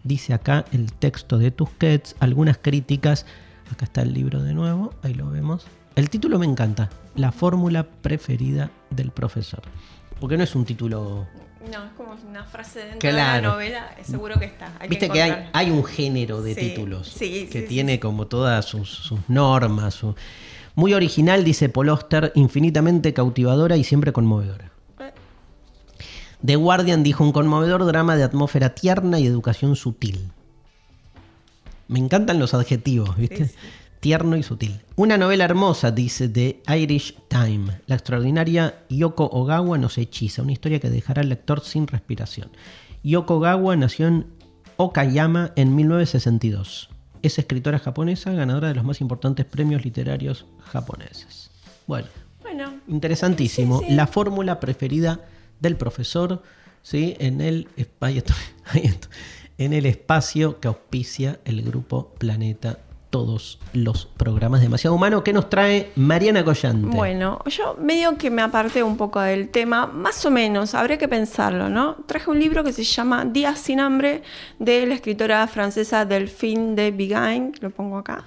Dice 0.03 0.33
acá 0.33 0.65
el 0.71 0.93
texto 0.93 1.37
de 1.37 1.51
Tusquets, 1.51 2.15
algunas 2.19 2.57
críticas. 2.57 3.25
Acá 3.71 3.85
está 3.85 4.01
el 4.01 4.13
libro 4.13 4.41
de 4.43 4.53
nuevo, 4.53 4.93
ahí 5.01 5.13
lo 5.13 5.29
vemos. 5.29 5.65
El 5.95 6.09
título 6.09 6.39
me 6.39 6.45
encanta, 6.45 6.89
La 7.15 7.31
fórmula 7.31 7.83
preferida 7.83 8.71
del 8.89 9.11
profesor. 9.11 9.61
Porque 10.19 10.37
no 10.37 10.43
es 10.43 10.55
un 10.55 10.65
título 10.65 11.27
no, 11.69 11.85
es 11.85 11.91
como 11.95 12.17
una 12.27 12.43
frase 12.43 12.79
dentro 12.79 13.09
de 13.09 13.15
la 13.15 13.41
novela, 13.41 13.95
seguro 14.03 14.39
que 14.39 14.45
está. 14.45 14.71
Viste 14.89 15.09
que, 15.09 15.21
hay, 15.53 15.69
un 15.69 15.83
género 15.83 16.41
de 16.41 16.55
títulos 16.55 17.15
que 17.19 17.65
tiene 17.67 17.99
como 17.99 18.27
todas 18.27 18.65
sus, 18.65 19.13
normas. 19.27 20.01
Muy 20.75 20.93
original, 20.93 21.43
dice 21.43 21.69
Paul 21.69 21.91
infinitamente 22.35 23.13
cautivadora 23.13 23.75
y 23.77 23.83
siempre 23.83 24.13
conmovedora. 24.13 24.71
Eh. 24.99 25.11
The 26.45 26.55
Guardian 26.55 27.03
dijo 27.03 27.23
un 27.23 27.33
conmovedor 27.33 27.85
drama 27.85 28.15
de 28.15 28.23
atmósfera 28.23 28.73
tierna 28.73 29.19
y 29.19 29.27
educación 29.27 29.75
sutil. 29.75 30.31
Me 31.87 31.99
encantan 31.99 32.39
los 32.39 32.53
adjetivos, 32.53 33.17
¿viste? 33.17 33.51
Tierno 34.01 34.35
y 34.35 34.43
sutil. 34.43 34.81
Una 34.95 35.17
novela 35.17 35.45
hermosa, 35.45 35.91
dice 35.91 36.27
The 36.27 36.61
Irish 36.75 37.15
Time. 37.29 37.79
La 37.85 37.95
extraordinaria 37.95 38.83
Yoko 38.89 39.29
Ogawa 39.31 39.77
nos 39.77 39.97
hechiza, 39.97 40.41
una 40.41 40.51
historia 40.51 40.79
que 40.79 40.89
dejará 40.89 41.21
al 41.21 41.29
lector 41.29 41.61
sin 41.61 41.87
respiración. 41.87 42.49
Yoko 43.03 43.37
Ogawa 43.37 43.77
nació 43.77 44.07
en 44.07 44.25
Okayama 44.75 45.53
en 45.55 45.75
1962. 45.75 46.89
Es 47.21 47.37
escritora 47.37 47.77
japonesa, 47.77 48.31
ganadora 48.31 48.69
de 48.69 48.75
los 48.75 48.83
más 48.83 48.99
importantes 49.01 49.45
premios 49.45 49.85
literarios 49.85 50.45
japoneses. 50.63 51.51
Bueno, 51.85 52.07
bueno 52.41 52.73
interesantísimo. 52.87 53.83
La 53.87 54.07
fórmula 54.07 54.59
preferida 54.59 55.21
del 55.59 55.77
profesor, 55.77 56.41
¿sí? 56.81 57.15
En 57.19 57.39
el, 57.39 57.67
en 59.59 59.73
el 59.73 59.85
espacio 59.85 60.59
que 60.59 60.67
auspicia 60.67 61.39
el 61.45 61.61
grupo 61.61 62.15
Planeta 62.17 62.79
todos 63.11 63.59
los 63.73 64.05
programas 64.05 64.61
Demasiado 64.61 64.95
Humano. 64.95 65.23
¿Qué 65.23 65.33
nos 65.33 65.49
trae 65.49 65.91
Mariana 65.95 66.43
Collante? 66.43 66.95
Bueno, 66.95 67.39
yo 67.45 67.75
medio 67.79 68.17
que 68.17 68.31
me 68.31 68.41
aparté 68.41 68.81
un 68.81 68.97
poco 68.97 69.19
del 69.19 69.49
tema, 69.49 69.85
más 69.85 70.25
o 70.25 70.31
menos, 70.31 70.73
habría 70.73 70.97
que 70.97 71.07
pensarlo, 71.07 71.69
¿no? 71.69 71.97
Traje 72.07 72.31
un 72.31 72.39
libro 72.39 72.63
que 72.63 72.73
se 72.73 72.83
llama 72.83 73.25
Días 73.25 73.59
sin 73.59 73.79
hambre 73.79 74.23
de 74.57 74.87
la 74.87 74.95
escritora 74.95 75.45
francesa 75.47 76.05
Delphine 76.05 76.73
de 76.75 76.91
Bigain, 76.91 77.53
lo 77.59 77.69
pongo 77.69 77.97
acá. 77.97 78.23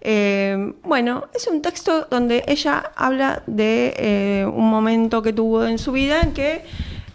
Eh, 0.00 0.72
bueno, 0.84 1.24
es 1.34 1.46
un 1.48 1.60
texto 1.60 2.06
donde 2.10 2.44
ella 2.46 2.92
habla 2.96 3.42
de 3.46 3.94
eh, 3.96 4.46
un 4.46 4.70
momento 4.70 5.22
que 5.22 5.32
tuvo 5.32 5.66
en 5.66 5.78
su 5.78 5.92
vida 5.92 6.20
en 6.20 6.32
que 6.32 6.64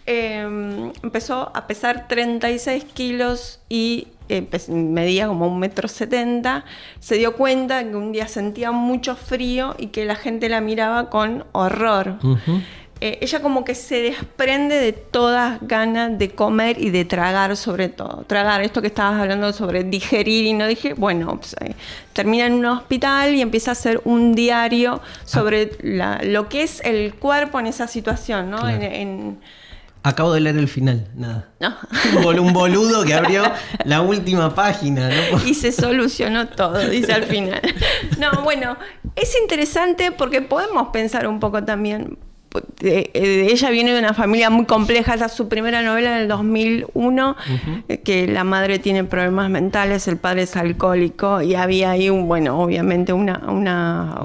eh, 0.06 0.92
empezó 1.02 1.50
a 1.54 1.66
pesar 1.66 2.06
36 2.08 2.84
kilos 2.84 3.60
y 3.68 4.08
medía 4.68 5.28
como 5.28 5.46
un 5.46 5.58
metro 5.58 5.88
setenta, 5.88 6.64
se 7.00 7.16
dio 7.16 7.34
cuenta 7.36 7.82
que 7.84 7.96
un 7.96 8.12
día 8.12 8.28
sentía 8.28 8.72
mucho 8.72 9.16
frío 9.16 9.74
y 9.78 9.88
que 9.88 10.04
la 10.04 10.16
gente 10.16 10.48
la 10.48 10.60
miraba 10.60 11.10
con 11.10 11.44
horror. 11.52 12.18
Eh, 13.02 13.18
ella 13.20 13.42
como 13.42 13.62
que 13.62 13.74
se 13.74 14.00
desprende 14.00 14.76
de 14.76 14.92
todas 14.92 15.58
ganas 15.60 16.18
de 16.18 16.30
comer 16.30 16.80
y 16.80 16.88
de 16.88 17.04
tragar 17.04 17.54
sobre 17.54 17.90
todo. 17.90 18.24
Tragar, 18.26 18.62
esto 18.62 18.80
que 18.80 18.86
estabas 18.86 19.20
hablando 19.20 19.52
sobre 19.52 19.84
digerir 19.84 20.46
y 20.46 20.54
no 20.54 20.66
dije, 20.66 20.94
bueno, 20.94 21.36
pues, 21.36 21.54
eh, 21.60 21.74
termina 22.14 22.46
en 22.46 22.54
un 22.54 22.64
hospital 22.64 23.34
y 23.34 23.42
empieza 23.42 23.72
a 23.72 23.72
hacer 23.72 24.00
un 24.04 24.34
diario 24.34 25.02
sobre 25.26 25.72
lo 25.82 26.48
que 26.48 26.62
es 26.62 26.80
el 26.84 27.14
cuerpo 27.14 27.60
en 27.60 27.66
esa 27.66 27.86
situación, 27.86 28.50
¿no? 28.50 28.66
en, 28.66 29.38
Acabo 30.06 30.32
de 30.32 30.38
leer 30.38 30.56
el 30.56 30.68
final, 30.68 31.08
nada. 31.16 31.48
Un 32.38 32.52
boludo 32.52 33.04
que 33.04 33.12
abrió 33.12 33.42
la 33.84 34.02
última 34.02 34.54
página, 34.54 35.08
¿no? 35.08 35.44
Y 35.44 35.52
se 35.52 35.72
solucionó 35.72 36.46
todo, 36.46 36.78
dice 36.78 37.12
al 37.12 37.24
final. 37.24 37.60
No, 38.16 38.30
bueno, 38.44 38.76
es 39.16 39.36
interesante 39.42 40.12
porque 40.12 40.42
podemos 40.42 40.90
pensar 40.92 41.26
un 41.26 41.40
poco 41.40 41.64
también. 41.64 42.18
Ella 42.82 43.70
viene 43.70 43.92
de 43.92 43.98
una 43.98 44.14
familia 44.14 44.50
muy 44.50 44.64
compleja, 44.66 45.14
esa 45.14 45.26
es 45.26 45.32
su 45.32 45.48
primera 45.48 45.82
novela 45.82 46.16
en 46.16 46.22
el 46.22 46.28
2001, 46.28 47.36
que 48.04 48.26
la 48.26 48.44
madre 48.44 48.78
tiene 48.78 49.04
problemas 49.04 49.50
mentales, 49.50 50.08
el 50.08 50.16
padre 50.16 50.42
es 50.42 50.56
alcohólico 50.56 51.42
y 51.42 51.54
había 51.54 51.90
ahí, 51.90 52.10
un, 52.10 52.28
bueno, 52.28 52.60
obviamente 52.60 53.12
una, 53.12 53.42
una 53.48 54.20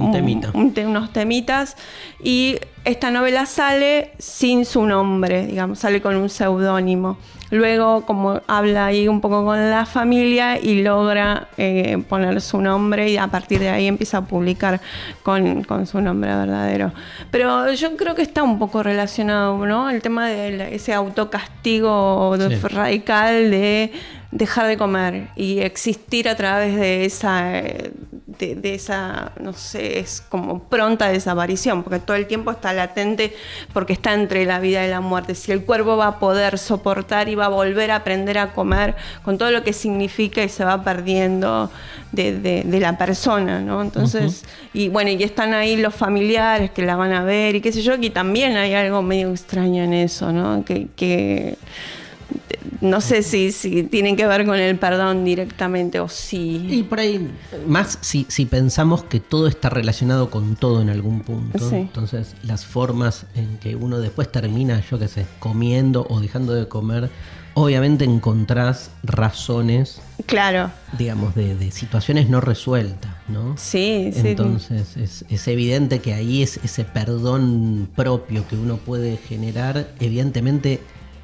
unos 0.86 1.14
temitas. 1.14 1.76
Y 2.24 2.58
esta 2.86 3.12
novela 3.12 3.46
sale 3.46 4.12
sin 4.18 4.66
su 4.66 4.86
nombre, 4.86 5.48
digamos, 5.48 5.80
sale 5.80 6.02
con 6.02 6.16
un 6.16 6.30
seudónimo. 6.30 7.18
Luego, 7.52 8.06
como 8.06 8.42
habla 8.48 8.88
ahí 8.88 9.08
un 9.08 9.22
poco 9.22 9.44
con 9.46 9.70
la 9.70 9.86
familia 9.86 10.58
y 10.58 10.82
logra 10.82 11.50
eh, 11.58 12.02
poner 12.08 12.42
su 12.42 12.62
nombre 12.62 13.10
y 13.10 13.18
a 13.18 13.28
partir 13.28 13.60
de 13.60 13.70
ahí 13.70 13.88
empieza 13.88 14.20
a 14.20 14.22
publicar 14.26 14.80
con, 15.22 15.66
su 15.86 16.02
nombre 16.02 16.34
verdadero. 16.34 16.94
Pero 17.30 17.72
yo 17.74 17.96
creo 17.98 18.16
que 18.16 18.22
está 18.22 18.42
un 18.42 18.58
poco 18.58 18.84
relacionado, 18.84 19.66
¿no? 19.66 19.90
El 19.90 20.02
tema 20.02 20.28
de 20.28 20.74
ese 20.74 20.94
autocastigo 20.94 22.38
radical 22.64 23.52
de 23.52 23.92
dejar 24.32 24.68
de 24.68 24.78
comer 24.78 25.28
y 25.36 25.60
existir 25.60 26.30
a 26.30 26.36
través 26.36 26.76
de 26.78 27.04
esa, 27.04 27.44
de, 27.44 28.56
de 28.56 28.74
esa, 28.74 29.34
no 29.42 29.52
sé, 29.52 30.00
es 30.00 30.22
como 30.30 30.64
pronta 30.64 31.10
desaparición, 31.10 31.84
porque 31.84 32.00
todo 32.00 32.16
el 32.16 32.28
tiempo 32.28 32.50
está 32.52 32.72
latente, 32.72 33.36
porque 33.74 33.92
está 33.92 34.14
entre 34.14 34.46
la 34.46 34.60
vida 34.60 34.86
y 34.86 34.90
la 34.90 35.02
muerte. 35.02 35.36
Si 35.36 35.52
el 35.52 35.66
cuerpo 35.66 35.98
va 35.98 36.08
a 36.08 36.20
poder 36.20 36.58
soportar 36.58 37.28
y 37.28 37.36
va 37.36 37.46
a 37.48 37.50
volver 37.50 37.92
a 37.92 37.98
aprender 37.98 38.38
a 38.38 38.54
comer 38.54 38.96
con 39.24 39.38
todo 39.38 39.52
lo 39.52 39.64
que 39.64 39.74
significa 39.74 40.42
y 40.44 40.48
se 40.50 40.64
va 40.64 40.82
perdiendo 40.82 41.70
de, 42.14 42.32
de- 42.40 42.64
de 42.64 42.80
la 42.80 42.98
persona, 42.98 43.60
¿no? 43.60 43.82
Entonces, 43.82 44.46
y 44.74 44.88
bueno, 44.88 45.10
y 45.12 45.22
están 45.24 45.54
ahí 45.54 45.76
los 45.76 45.94
familiares 45.94 46.72
que 46.72 46.84
la 46.84 46.96
van 46.96 47.12
a 47.12 47.24
ver 47.24 47.56
y 47.56 47.62
qué 47.62 47.72
sé 47.74 47.82
yo, 47.82 47.96
y 48.00 48.10
también 48.10 48.56
hay 48.56 48.74
algo 48.76 49.02
medio 49.02 49.30
extraño 49.32 49.84
en 49.84 49.94
eso, 49.94 50.32
¿no? 50.32 50.64
Que, 50.64 50.88
que 50.96 51.58
no 52.82 53.02
sé 53.02 53.24
si, 53.24 53.52
si 53.52 53.84
tienen 53.84 54.16
que 54.16 54.26
ver 54.28 54.46
con 54.46 54.56
el 54.58 54.78
perdón 54.78 55.24
directamente 55.26 56.00
o 56.00 56.08
sí. 56.10 56.66
Y 56.70 56.84
por 56.84 57.00
ahí, 57.00 57.30
más 57.68 57.98
si, 58.02 58.26
si 58.30 58.46
pensamos 58.46 59.04
que 59.04 59.20
todo 59.20 59.48
está 59.48 59.70
relacionado 59.70 60.30
con 60.30 60.56
todo 60.56 60.82
en 60.82 60.90
algún 60.90 61.22
punto, 61.22 61.70
Sí. 61.70 61.76
entonces 61.76 62.36
las 62.44 62.66
formas 62.66 63.26
en 63.36 63.58
que 63.58 63.76
uno 63.76 64.00
después 64.00 64.32
termina, 64.32 64.82
yo 64.90 64.98
qué 65.00 65.08
sé, 65.08 65.26
comiendo 65.40 66.06
o 66.10 66.20
dejando 66.20 66.54
de 66.54 66.68
comer, 66.68 67.10
obviamente 67.54 68.06
encontrás 68.06 68.92
razones, 69.04 70.02
Claro, 70.26 70.72
digamos, 70.98 71.36
de, 71.36 71.56
de 71.56 71.72
situaciones 71.72 72.30
no 72.30 72.40
resueltas, 72.42 73.12
¿no? 73.28 73.56
sí, 73.58 74.12
sí. 74.14 74.30
Entonces 74.30 74.96
es, 74.98 75.26
es 75.30 75.48
evidente 75.48 76.00
que 76.00 76.14
ahí 76.14 76.44
es 76.44 76.58
ese 76.64 76.86
perdón 76.86 77.90
propio 77.96 78.48
que 78.48 78.56
uno 78.56 78.78
puede 78.78 79.18
generar, 79.18 79.90
evidentemente 80.00 80.80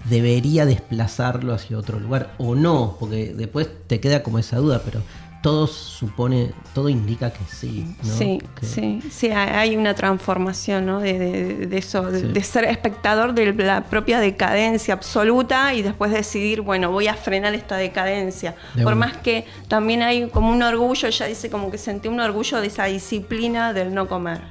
debería 0.10 0.66
desplazarlo 0.66 1.54
hacia 1.54 1.78
otro 1.78 2.00
lugar 2.00 2.34
o 2.38 2.56
no, 2.56 2.98
porque 3.00 3.34
después 3.36 3.68
te 3.88 4.00
queda 4.00 4.24
como 4.24 4.40
esa 4.40 4.58
duda, 4.58 4.82
pero 4.84 5.02
todo 5.44 5.68
supone, 5.68 6.52
todo 6.74 6.90
indica 6.90 7.32
que 7.32 7.44
sí, 7.48 7.96
¿no? 8.04 8.14
Sí, 8.18 8.42
Que- 8.60 8.66
sí, 8.66 9.00
sí, 9.12 9.30
hay 9.30 9.78
una 9.78 9.94
transformación 9.94 10.86
¿no? 10.88 11.00
de, 11.00 11.18
de- 11.20 11.68
de 11.68 11.78
eso, 11.78 12.02
de, 12.12 12.22
Sí. 12.22 12.28
de 12.30 12.44
ser 12.44 12.66
espectador 12.66 13.34
de 13.34 13.54
la 13.54 13.82
propia 13.86 14.20
decadencia 14.20 14.96
absoluta 14.96 15.74
y 15.76 15.84
después 15.84 16.12
decidir, 16.12 16.62
bueno, 16.62 16.92
voy 16.92 17.08
a 17.08 17.14
frenar 17.14 17.54
esta 17.54 17.78
decadencia. 17.78 18.56
De 18.74 18.84
Por 18.84 18.96
más 18.96 19.16
que 19.18 19.46
también 19.68 20.02
hay 20.02 20.28
como 20.30 20.52
un 20.52 20.64
orgullo, 20.64 21.08
ella 21.08 21.28
dice 21.28 21.50
como 21.50 21.70
que 21.70 21.78
sentí 21.78 22.08
un 22.08 22.20
orgullo 22.20 22.60
de 22.60 22.68
esa 22.68 22.86
disciplina 22.86 23.74
del 23.74 23.94
no 23.94 24.08
comer. 24.08 24.42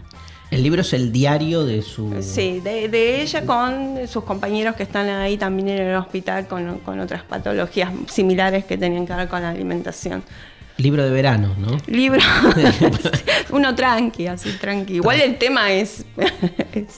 El 0.51 0.63
libro 0.63 0.83
es 0.83 0.93
el 0.93 1.11
diario 1.11 1.65
de 1.65 1.83
su... 1.83 2.15
Sí, 2.23 2.61
de, 2.61 2.89
de 2.89 3.21
ella 3.23 3.45
con 3.45 4.07
sus 4.07 4.23
compañeros 4.23 4.77
que 4.77 4.85
están 4.85 5.09
ahí 5.09 5.37
también 5.37 5.69
en 5.71 5.79
el 5.89 5.97
hospital 5.97 6.47
con, 6.47 6.79
con 6.79 7.01
otras 7.01 7.23
patologías 7.25 7.91
similares 8.09 8.65
que 8.65 8.79
tenían 8.79 9.07
que 9.07 9.15
ver 9.15 9.29
con 9.29 9.43
la 9.43 9.51
alimentación. 9.51 10.23
Libro 10.79 11.03
de 11.05 11.11
verano, 11.11 11.55
¿no? 11.59 11.79
Libro, 11.87 12.21
uno 13.51 13.75
tranqui, 13.75 14.27
así 14.27 14.51
tranqui. 14.61 14.97
Igual 14.97 15.21
el 15.23 15.37
tema 15.39 15.73
es... 15.73 16.05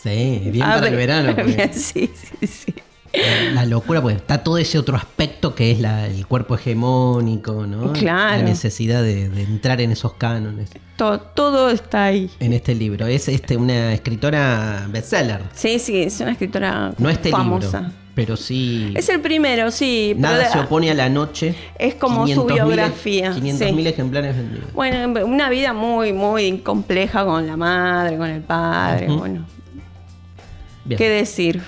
Sí, 0.02 0.42
bien 0.46 0.64
Ah, 0.64 0.74
para 0.74 0.88
el 0.88 0.96
verano. 0.96 1.34
porque 1.36 1.70
sí, 1.72 2.10
sí, 2.14 2.46
sí. 2.46 2.74
La 3.54 3.64
locura, 3.64 4.02
pues 4.02 4.16
está 4.16 4.42
todo 4.44 4.58
ese 4.58 4.78
otro 4.78 4.96
aspecto 4.96 5.54
que 5.54 5.70
es 5.70 5.80
la- 5.80 6.06
el 6.06 6.26
cuerpo 6.26 6.54
hegemónico, 6.56 7.66
¿no? 7.66 7.92
Claro. 7.94 8.38
La 8.38 8.42
necesidad 8.42 9.02
de, 9.02 9.28
de 9.28 9.42
entrar 9.42 9.80
en 9.80 9.92
esos 9.92 10.12
cánones. 10.14 10.70
Todo, 10.96 11.20
todo 11.20 11.70
está 11.70 12.04
ahí. 12.04 12.30
En 12.40 12.52
este 12.52 12.74
libro. 12.74 13.06
Es 13.06 13.28
este 13.28 13.56
una 13.56 13.92
escritora 13.94 14.86
bestseller. 14.90 15.42
Sí, 15.54 15.78
sí, 15.78 16.02
es 16.02 16.20
una 16.20 16.32
escritora 16.32 16.92
No 16.98 17.08
este 17.08 17.30
famosa. 17.30 17.80
libro, 17.80 17.94
pero 18.14 18.36
sí. 18.36 18.92
Es 18.96 19.08
el 19.08 19.20
primero, 19.20 19.70
sí. 19.70 20.14
Nada 20.18 20.50
se 20.50 20.58
opone 20.58 20.90
a 20.90 20.94
la 20.94 21.08
noche. 21.08 21.54
Es 21.78 21.94
como 21.94 22.26
su 22.26 22.46
500.000 22.46 22.52
biografía, 22.54 23.32
500.000 23.32 23.82
sí. 23.82 23.88
ejemplares 23.88 24.36
vendidos. 24.36 24.72
Bueno, 24.74 25.24
una 25.24 25.48
vida 25.48 25.72
muy, 25.72 26.12
muy 26.12 26.58
compleja 26.58 27.24
con 27.24 27.46
la 27.46 27.56
madre, 27.56 28.16
con 28.18 28.28
el 28.28 28.42
padre, 28.42 29.06
bueno. 29.08 29.46
Bien. 30.84 30.98
¿Qué 30.98 31.08
decir, 31.10 31.62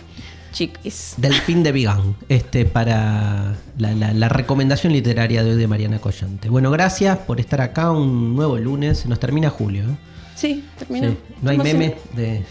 chiquis? 0.52 1.14
Delfín 1.16 1.62
de 1.62 1.72
Vigan, 1.72 2.16
este, 2.28 2.64
para 2.64 3.54
la, 3.78 3.94
la- 3.94 4.12
la 4.14 4.28
recomendación 4.28 4.92
literaria 4.92 5.42
de 5.44 5.52
hoy 5.52 5.56
de 5.56 5.66
Mariana 5.66 5.98
Collante. 5.98 6.48
Bueno, 6.48 6.70
gracias 6.70 7.18
por 7.18 7.40
estar 7.40 7.60
acá 7.60 7.90
un 7.90 8.34
nuevo 8.36 8.56
lunes. 8.58 9.06
Nos 9.06 9.18
termina 9.20 9.50
julio. 9.50 9.82
¿eh? 9.84 9.96
Sí, 10.34 10.64
terminó. 10.78 11.10
Sí. 11.10 11.18
No 11.42 11.50
hay 11.50 11.56
¿Cómo 11.58 11.68
se- 11.68 11.74
meme 11.76 11.96
de. 12.16 12.44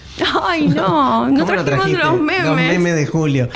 Ay, 0.44 0.68
no, 0.68 1.28
no 1.32 1.40
¿Cómo 1.46 1.56
no 1.56 1.66
trajimos 1.66 2.04
los 2.04 2.22
memes. 2.22 2.44
Los 2.46 2.56
memes 2.56 2.96
de 2.96 3.06
julio. 3.08 3.50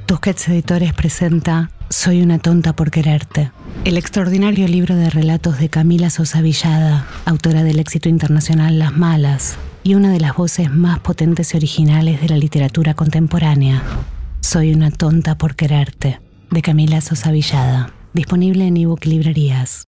Tusquets 0.06 0.50
Editores 0.50 0.94
presenta 0.94 1.72
Soy 1.90 2.22
una 2.22 2.40
tonta 2.40 2.74
por 2.74 2.90
quererte. 2.90 3.52
El 3.86 3.96
extraordinario 3.96 4.68
libro 4.68 4.96
de 4.98 5.10
relatos 5.10 5.58
de 5.58 5.70
Camila 5.70 6.10
Sosa 6.10 6.42
Villada, 6.42 7.08
autora 7.24 7.64
del 7.64 7.80
éxito 7.80 8.10
internacional 8.10 8.78
Las 8.78 8.92
Malas 8.92 9.58
y 9.84 9.96
una 9.96 10.12
de 10.12 10.20
las 10.20 10.36
voces 10.36 10.70
más 10.70 11.00
potentes 11.00 11.54
y 11.54 11.58
originales 11.58 12.20
de 12.20 12.28
la 12.28 12.38
literatura 12.38 12.94
contemporánea. 12.94 13.82
Soy 14.42 14.74
una 14.74 14.92
tonta 14.92 15.38
por 15.38 15.56
quererte, 15.56 16.20
de 16.52 16.62
Camila 16.62 17.00
Sosa 17.00 17.32
Villada. 17.32 17.94
Disponible 18.14 18.68
en 18.68 18.76
ebook 18.76 19.06
librerías. 19.06 19.88